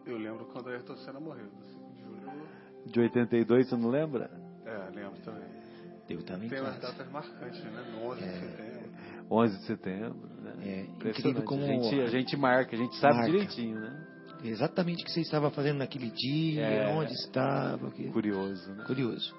[0.06, 2.46] Eu lembro quando a Ayrton Senna morreu, do 5 de julho.
[2.86, 4.30] de 82, você não lembra?
[4.64, 5.62] É, lembro também.
[6.08, 7.84] Eu em Tem umas datas marcantes, né?
[7.92, 8.90] No 11 de setembro.
[9.30, 10.54] 11 de setembro, né?
[10.60, 13.30] É, incrível como a, gente, a gente marca, a gente sabe marca.
[13.30, 14.06] direitinho, né?
[14.44, 16.88] Exatamente o que você estava fazendo naquele dia, É.
[16.94, 17.90] onde estava.
[17.92, 18.84] que- Curioso, né?
[18.84, 19.34] Curioso.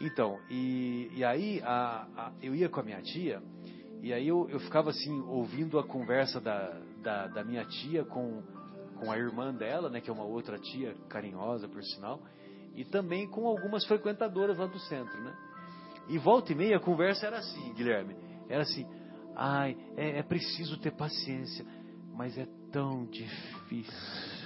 [0.00, 3.42] Então, e, e aí a- a- eu ia com a minha tia,
[4.00, 8.42] e aí eu, eu ficava assim, ouvindo a conversa da, da, da minha tia com,
[8.98, 12.20] com a irmã dela, né, que é uma outra tia carinhosa, por sinal,
[12.76, 15.34] e também com algumas frequentadoras lá do centro, né?
[16.08, 18.14] E volta e meia a conversa era assim, Guilherme,
[18.48, 18.86] era assim,
[19.34, 21.66] ai, é, é preciso ter paciência,
[22.14, 24.37] mas é tão difícil.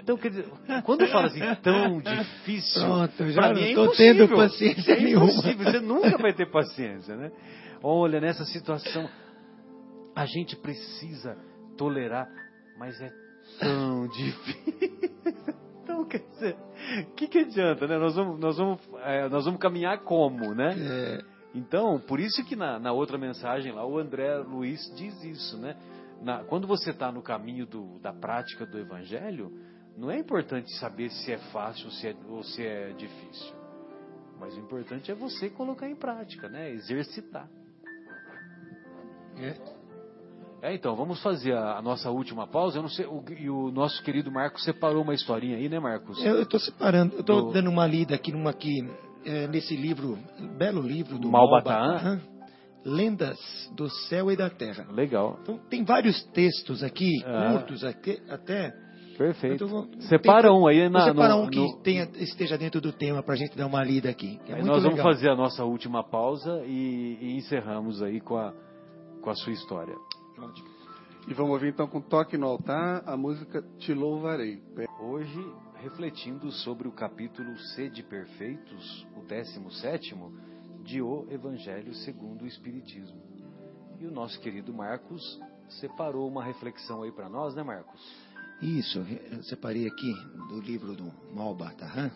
[0.00, 0.46] Então, quer dizer,
[0.84, 4.26] quando eu falo assim, tão difícil, Pronto, já pra mim não é tô impossível.
[4.28, 5.24] tendo paciência é nenhuma.
[5.26, 7.30] impossível, você nunca vai ter paciência, né?
[7.82, 9.08] Olha, nessa situação,
[10.14, 11.36] a gente precisa
[11.76, 12.26] tolerar,
[12.78, 13.10] mas é
[13.60, 15.54] tão difícil.
[15.82, 16.56] Então, quer dizer,
[17.10, 17.98] o que, que adianta, né?
[17.98, 20.74] Nós vamos, nós, vamos, é, nós vamos caminhar como, né?
[20.78, 21.18] É,
[21.54, 25.76] Então, por isso que na, na outra mensagem lá, o André Luiz diz isso, né?
[26.22, 29.50] Na- quando você está no caminho do- da prática do Evangelho,
[29.96, 33.54] não é importante saber se é fácil se é- ou se é difícil.
[34.38, 36.70] Mas o importante é você colocar em prática, né?
[36.70, 37.48] Exercitar.
[39.36, 39.82] é.
[40.64, 42.78] É, então, vamos fazer a, a nossa última pausa.
[42.78, 46.24] Eu não sei, o, e o nosso querido Marcos separou uma historinha aí, né, Marcos?
[46.24, 48.88] Eu estou separando, eu estou Do- dando uma lida aqui numa aqui,
[49.24, 50.16] é, nesse livro,
[50.56, 51.80] belo livro do Malbataan.
[51.94, 52.20] Malbataan,
[52.84, 53.38] Lendas
[53.76, 54.86] do Céu e da Terra.
[54.90, 55.38] Legal.
[55.42, 57.52] Então tem vários textos aqui, Ah.
[57.52, 58.72] curtos aqui, até,
[59.18, 59.56] Perfeito.
[59.56, 62.80] Então, vou- Separa tenta- um aí na, separar no- um que no- tenha- esteja dentro
[62.80, 64.40] do tema para a gente dar uma lida aqui.
[64.48, 65.04] é Aí nós vamos legal.
[65.12, 68.52] fazer a nossa última pausa e, e encerramos aí com a,
[69.20, 69.94] com a sua história.
[70.38, 70.66] Ótimo.
[71.28, 74.60] E vamos ouvir então com toque no altar a música Te Louvarei.
[74.98, 75.46] Hoje,
[75.76, 80.14] refletindo sobre o capítulo Sede Perfeitos, o 17
[80.82, 83.20] de O Evangelho segundo o Espiritismo.
[84.00, 85.40] E o nosso querido Marcos
[85.80, 88.00] separou uma reflexão aí para nós, né, Marcos?
[88.60, 89.04] Isso,
[89.42, 90.12] separei aqui
[90.48, 92.10] do livro do Malbataran,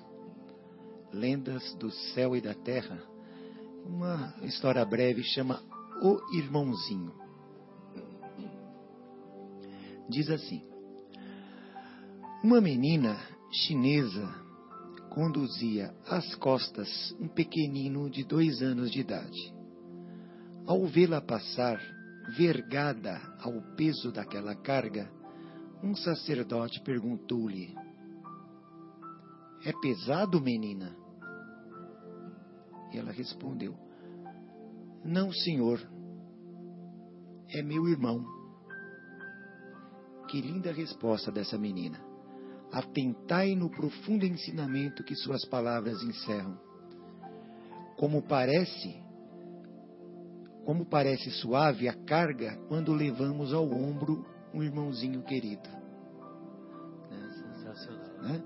[1.13, 3.03] Lendas do Céu e da Terra,
[3.85, 5.63] uma história breve chama
[6.03, 7.13] O Irmãozinho.
[10.09, 10.65] Diz assim:
[12.43, 13.17] Uma menina
[13.51, 14.46] chinesa
[15.17, 16.87] conduzia às costas
[17.19, 19.55] um pequenino de dois anos de idade.
[20.67, 21.81] Ao vê-la passar,
[22.37, 25.11] vergada ao peso daquela carga,
[25.83, 27.75] um sacerdote perguntou-lhe:
[29.65, 30.95] É pesado, menina?
[32.93, 33.75] E ela respondeu:
[35.03, 35.81] Não, senhor.
[37.49, 38.23] É meu irmão.
[40.29, 42.06] Que linda resposta dessa menina.
[42.73, 46.59] Atentai no profundo ensinamento que suas palavras encerram.
[47.97, 49.03] Como parece,
[50.65, 55.69] como parece suave a carga quando levamos ao ombro um irmãozinho querido.
[57.11, 58.23] Sensacional.
[58.23, 58.43] né?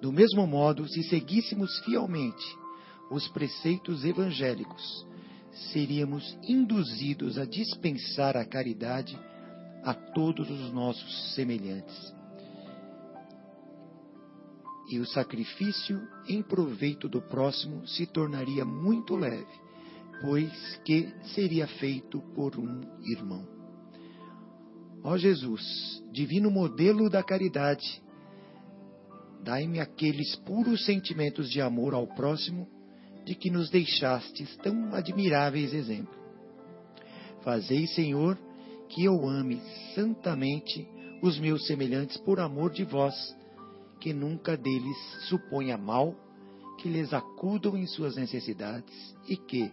[0.00, 2.44] Do mesmo modo, se seguíssemos fielmente
[3.10, 5.06] os preceitos evangélicos,
[5.72, 9.18] seríamos induzidos a dispensar a caridade
[9.82, 12.15] a todos os nossos semelhantes.
[14.88, 19.46] E o sacrifício em proveito do próximo se tornaria muito leve,
[20.20, 23.46] pois que seria feito por um irmão.
[25.02, 28.02] Ó Jesus, divino modelo da caridade,
[29.42, 32.68] dai-me aqueles puros sentimentos de amor ao próximo
[33.24, 36.16] de que nos deixastes tão admiráveis exemplos.
[37.42, 38.38] Fazei, Senhor,
[38.88, 39.60] que eu ame
[39.94, 40.88] santamente
[41.22, 43.35] os meus semelhantes por amor de vós,
[44.06, 44.96] que nunca deles
[45.28, 46.14] suponha mal,
[46.78, 49.72] que lhes acudam em suas necessidades e que,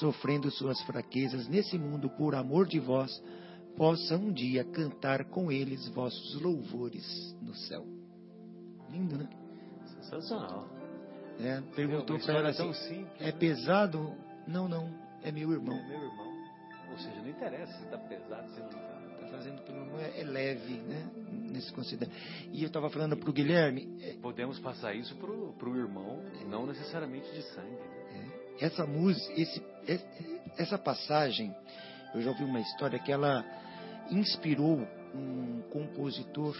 [0.00, 3.22] sofrendo suas fraquezas nesse mundo por amor de vós,
[3.76, 7.86] possa um dia cantar com eles vossos louvores no céu.
[8.90, 9.28] Lindo, né?
[10.00, 10.68] Sensacional.
[11.38, 13.20] É, perguntou para ela assim: simples.
[13.20, 13.32] é né?
[13.38, 14.16] pesado?
[14.48, 14.92] Não, não,
[15.22, 15.76] é meu irmão.
[15.86, 16.26] Meu irmão.
[16.90, 19.00] Ou seja, não interessa se está pesado, se não está.
[19.14, 21.08] Está fazendo pelo irmão, é, é leve, né?
[21.50, 22.10] Nesse considera.
[22.52, 26.66] E eu estava falando para o Guilherme, é, Podemos passar isso pro, pro irmão, não
[26.66, 27.70] necessariamente de sangue.
[27.70, 28.30] né?
[28.60, 30.00] essa música, esse, é-
[30.58, 31.54] essa passagem,
[32.14, 33.44] eu já ouvi uma história que ela
[34.10, 36.56] inspirou um compositor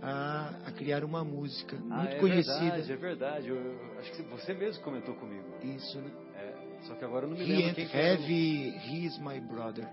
[0.00, 2.60] a, a criar uma música muito ah, é conhecida.
[2.60, 3.48] verdade, é verdade.
[3.48, 5.44] Eu, eu acho que você mesmo comentou comigo.
[5.62, 6.10] Isso, né?
[6.36, 6.54] É,
[6.86, 8.76] só que agora eu não me He lembro and quem o- Heavy,
[9.06, 9.86] He's My Brother.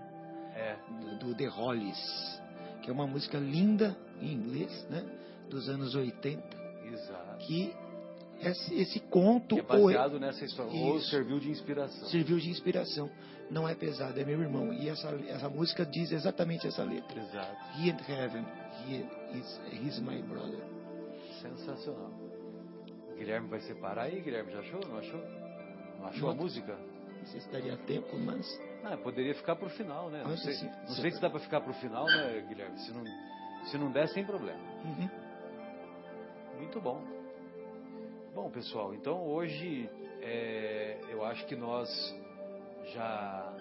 [0.54, 2.42] É, do, do The Hollies,
[2.82, 5.04] que é uma música linda em inglês, né?
[5.48, 6.42] Dos anos 80,
[6.92, 7.38] exato.
[7.38, 7.74] que
[8.40, 10.72] esse, esse conto Que é ou baseado nessa história.
[10.72, 11.10] Ou Isso.
[11.10, 12.08] serviu de inspiração.
[12.08, 13.10] serviu de inspiração.
[13.50, 14.72] Não é pesado, é meu irmão.
[14.72, 17.20] E essa, essa música diz exatamente essa letra.
[17.20, 17.56] Exato.
[17.78, 18.44] He and Heaven,
[18.86, 19.04] he
[19.36, 20.60] is, he's my brother.
[21.42, 22.12] Sensacional.
[23.12, 24.80] O Guilherme vai separar aí, Guilherme, já achou?
[24.88, 25.20] Não achou?
[25.98, 26.42] Não achou a Não.
[26.42, 26.74] música?
[27.18, 28.46] Não sei se daria tempo, mas
[28.82, 30.22] Ah, poderia ficar pro final, né?
[30.24, 30.70] Não Ah, sei, sim, sim.
[30.88, 32.78] não sei se dá para ficar pro final, né, Guilherme?
[32.78, 33.02] Se não,
[33.66, 34.60] se não der, sem problema.
[34.84, 35.20] uhum.
[36.58, 37.02] Muito bom.
[38.34, 39.88] Bom, pessoal, então hoje
[40.20, 41.88] é, eu acho que nós
[42.92, 43.52] já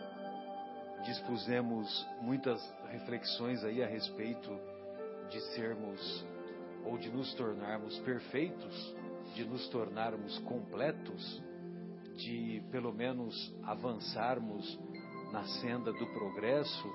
[1.05, 4.49] dispusemos muitas reflexões aí a respeito
[5.29, 6.25] de sermos
[6.85, 8.95] ou de nos tornarmos perfeitos,
[9.33, 11.41] de nos tornarmos completos,
[12.17, 14.79] de pelo menos avançarmos
[15.31, 16.93] na senda do progresso,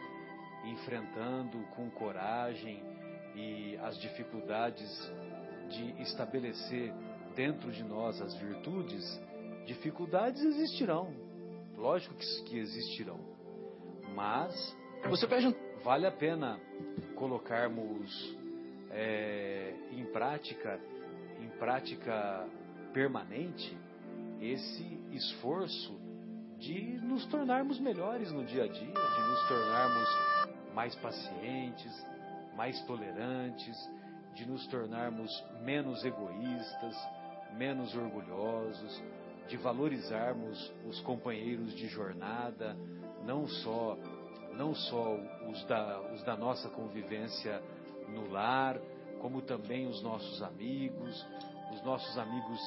[0.66, 2.82] enfrentando com coragem
[3.34, 5.12] e as dificuldades
[5.68, 6.92] de estabelecer
[7.34, 9.20] dentro de nós as virtudes,
[9.66, 11.12] dificuldades existirão.
[11.76, 13.18] Lógico que, existirão.
[14.14, 14.76] Mas
[15.08, 16.58] Você pede vale a pena
[17.14, 18.36] colocarmos
[18.90, 20.80] é, em prática,
[21.38, 22.48] em prática
[22.92, 23.76] permanente,
[24.40, 25.94] esse esforço
[26.58, 30.08] de nos tornarmos melhores no dia a dia, de nos tornarmos
[30.74, 32.06] mais pacientes,
[32.56, 33.76] mais tolerantes,
[34.34, 35.30] de nos tornarmos
[35.62, 36.96] menos egoístas,
[37.56, 39.02] menos orgulhosos,
[39.48, 42.76] de valorizarmos os companheiros de jornada,
[43.24, 43.96] não só
[44.54, 45.16] não só
[45.50, 47.60] os da, os da nossa convivência
[48.08, 48.78] no lar,
[49.20, 51.26] como também os nossos amigos,
[51.72, 52.60] os nossos amigos,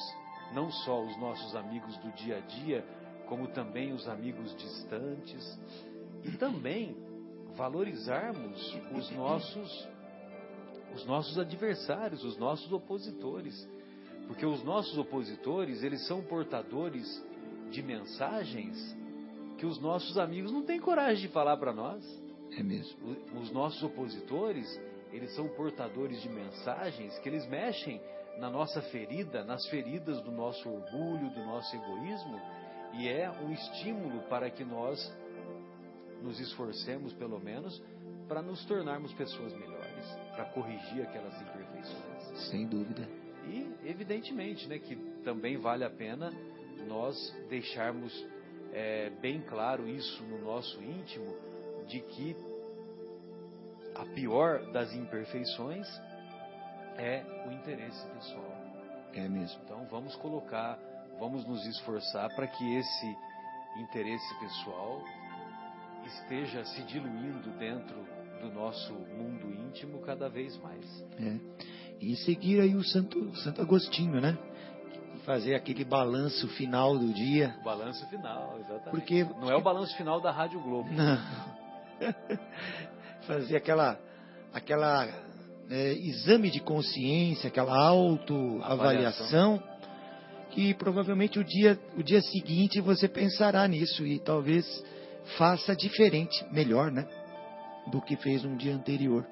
[0.52, 2.84] não só os nossos amigos do dia a dia,
[3.26, 5.58] como também os amigos distantes,
[6.24, 6.94] e também
[7.58, 9.88] valorizarmos os nossos
[10.94, 13.68] os nossos adversários, os nossos opositores.
[14.26, 17.06] Porque os nossos opositores, eles são portadores
[17.70, 18.96] de mensagens
[19.58, 22.02] que os nossos amigos não têm coragem de falar para nós.
[22.56, 23.16] É mesmo.
[23.40, 24.66] Os nossos opositores,
[25.12, 28.00] eles são portadores de mensagens que eles mexem
[28.38, 32.40] na nossa ferida, nas feridas do nosso orgulho, do nosso egoísmo,
[32.94, 34.98] e é um estímulo para que nós
[36.22, 37.80] nos esforcemos, pelo menos,
[38.28, 42.48] para nos tornarmos pessoas melhores, para corrigir aquelas imperfeições.
[42.50, 43.08] Sem dúvida.
[43.46, 46.30] E, evidentemente, né, que também vale a pena
[46.86, 47.16] nós
[47.48, 48.12] deixarmos
[48.72, 51.34] é, bem claro isso no nosso íntimo,
[51.86, 52.36] de que
[53.94, 55.88] a pior das imperfeições
[56.96, 58.56] é o interesse pessoal.
[59.14, 59.60] É mesmo.
[59.64, 60.78] Então vamos colocar,
[61.18, 63.16] vamos nos esforçar para que esse
[63.80, 65.02] interesse pessoal
[66.08, 67.96] esteja se diluindo dentro
[68.40, 71.04] do nosso mundo íntimo cada vez mais.
[71.18, 71.36] É.
[72.00, 74.38] E seguir aí o Santo, Santo Agostinho, né?
[75.24, 77.54] Fazer aquele balanço final do dia.
[77.60, 78.90] O balanço final, exatamente.
[78.90, 80.88] Porque não é o balanço final da Rádio Globo.
[80.90, 81.18] Não.
[83.26, 83.98] Fazer aquela
[84.52, 85.06] aquela
[85.70, 89.62] é, exame de consciência, aquela autoavaliação,
[90.50, 94.64] que provavelmente o dia, o dia seguinte você pensará nisso e talvez
[95.36, 97.06] faça diferente, melhor, né?
[97.90, 99.26] Do que fez um dia anterior.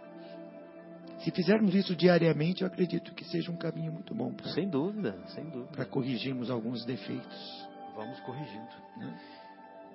[1.21, 5.19] Se fizermos isso diariamente, eu acredito que seja um caminho muito bom para Sem dúvida,
[5.29, 5.73] sem dúvida.
[5.73, 7.69] para corrigirmos alguns defeitos.
[7.95, 8.69] Vamos corrigindo.
[8.97, 9.19] Né?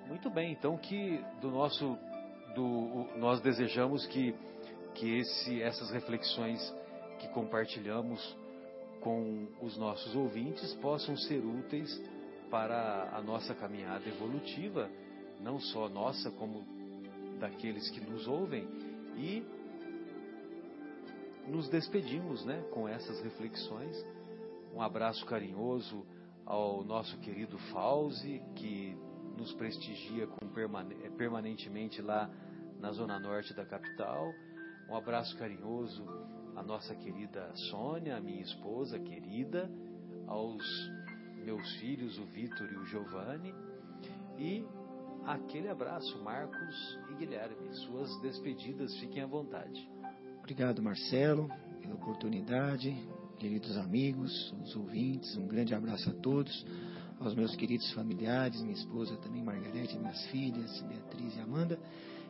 [0.08, 1.96] Muito bem, então que do nosso
[2.54, 4.34] do nós desejamos que
[4.94, 6.60] que esse essas reflexões
[7.18, 8.36] que compartilhamos
[9.00, 11.90] com os nossos ouvintes possam ser úteis
[12.50, 14.90] para a nossa caminhada evolutiva,
[15.42, 16.64] não só nossa como
[17.38, 18.66] daqueles que nos ouvem
[19.16, 19.44] e
[21.48, 23.96] nos despedimos, né, com essas reflexões.
[24.72, 26.06] Um abraço carinhoso
[26.46, 28.96] ao nosso querido Fauzi, que
[29.36, 32.30] nos prestigia permane- eh, permanentemente lá
[32.78, 34.32] na zona norte da capital.
[34.88, 36.04] Um abraço carinhoso
[36.54, 39.70] à nossa querida Sônia, minha esposa querida,
[40.26, 40.62] aos
[41.44, 43.54] meus filhos, o Vitor e o Giovanni,
[44.38, 44.64] e
[45.26, 47.72] aquele abraço, Marcos e Guilherme.
[47.72, 49.88] Suas despedidas, fiquem à vontade.
[50.40, 51.48] Obrigado, Marcelo,
[51.80, 52.94] pela oportunidade.
[53.38, 56.64] Queridos amigos, os ouvintes, um grande abraço a todos.
[57.20, 61.78] Aos meus queridos familiares, minha esposa também, Margarete, minhas filhas, Beatriz e Amanda.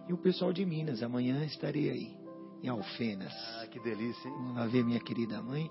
[0.08, 2.16] E o pessoal de Minas, amanhã estarei aí,
[2.62, 3.32] em Alfenas.
[3.60, 4.34] Ah, que delícia, hein?
[4.36, 5.70] Vamos lá ver minha querida mãe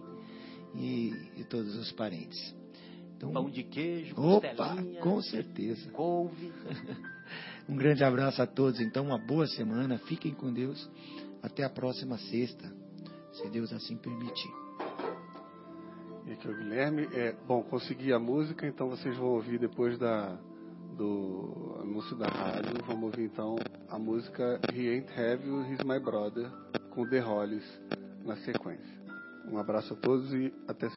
[0.73, 2.55] e, e todos os parentes.
[3.21, 5.91] Então, Pão de queijo, opa, com certeza.
[5.91, 6.51] couve.
[7.69, 9.99] Um grande abraço a todos, então, uma boa semana.
[9.99, 10.89] Fiquem com Deus.
[11.41, 12.69] Até a próxima sexta,
[13.31, 14.51] se Deus assim permitir.
[16.25, 17.07] E aqui é o Guilherme.
[17.13, 20.35] É, bom, consegui a música, então vocês vão ouvir depois da,
[20.97, 22.73] do anúncio da rádio.
[22.85, 23.55] Vamos ouvir então
[23.87, 26.49] a música He Ain't Have You, He's My Brother,
[26.89, 27.81] com The Hollies
[28.25, 29.01] na sequência.
[29.45, 30.89] Um abraço a todos e até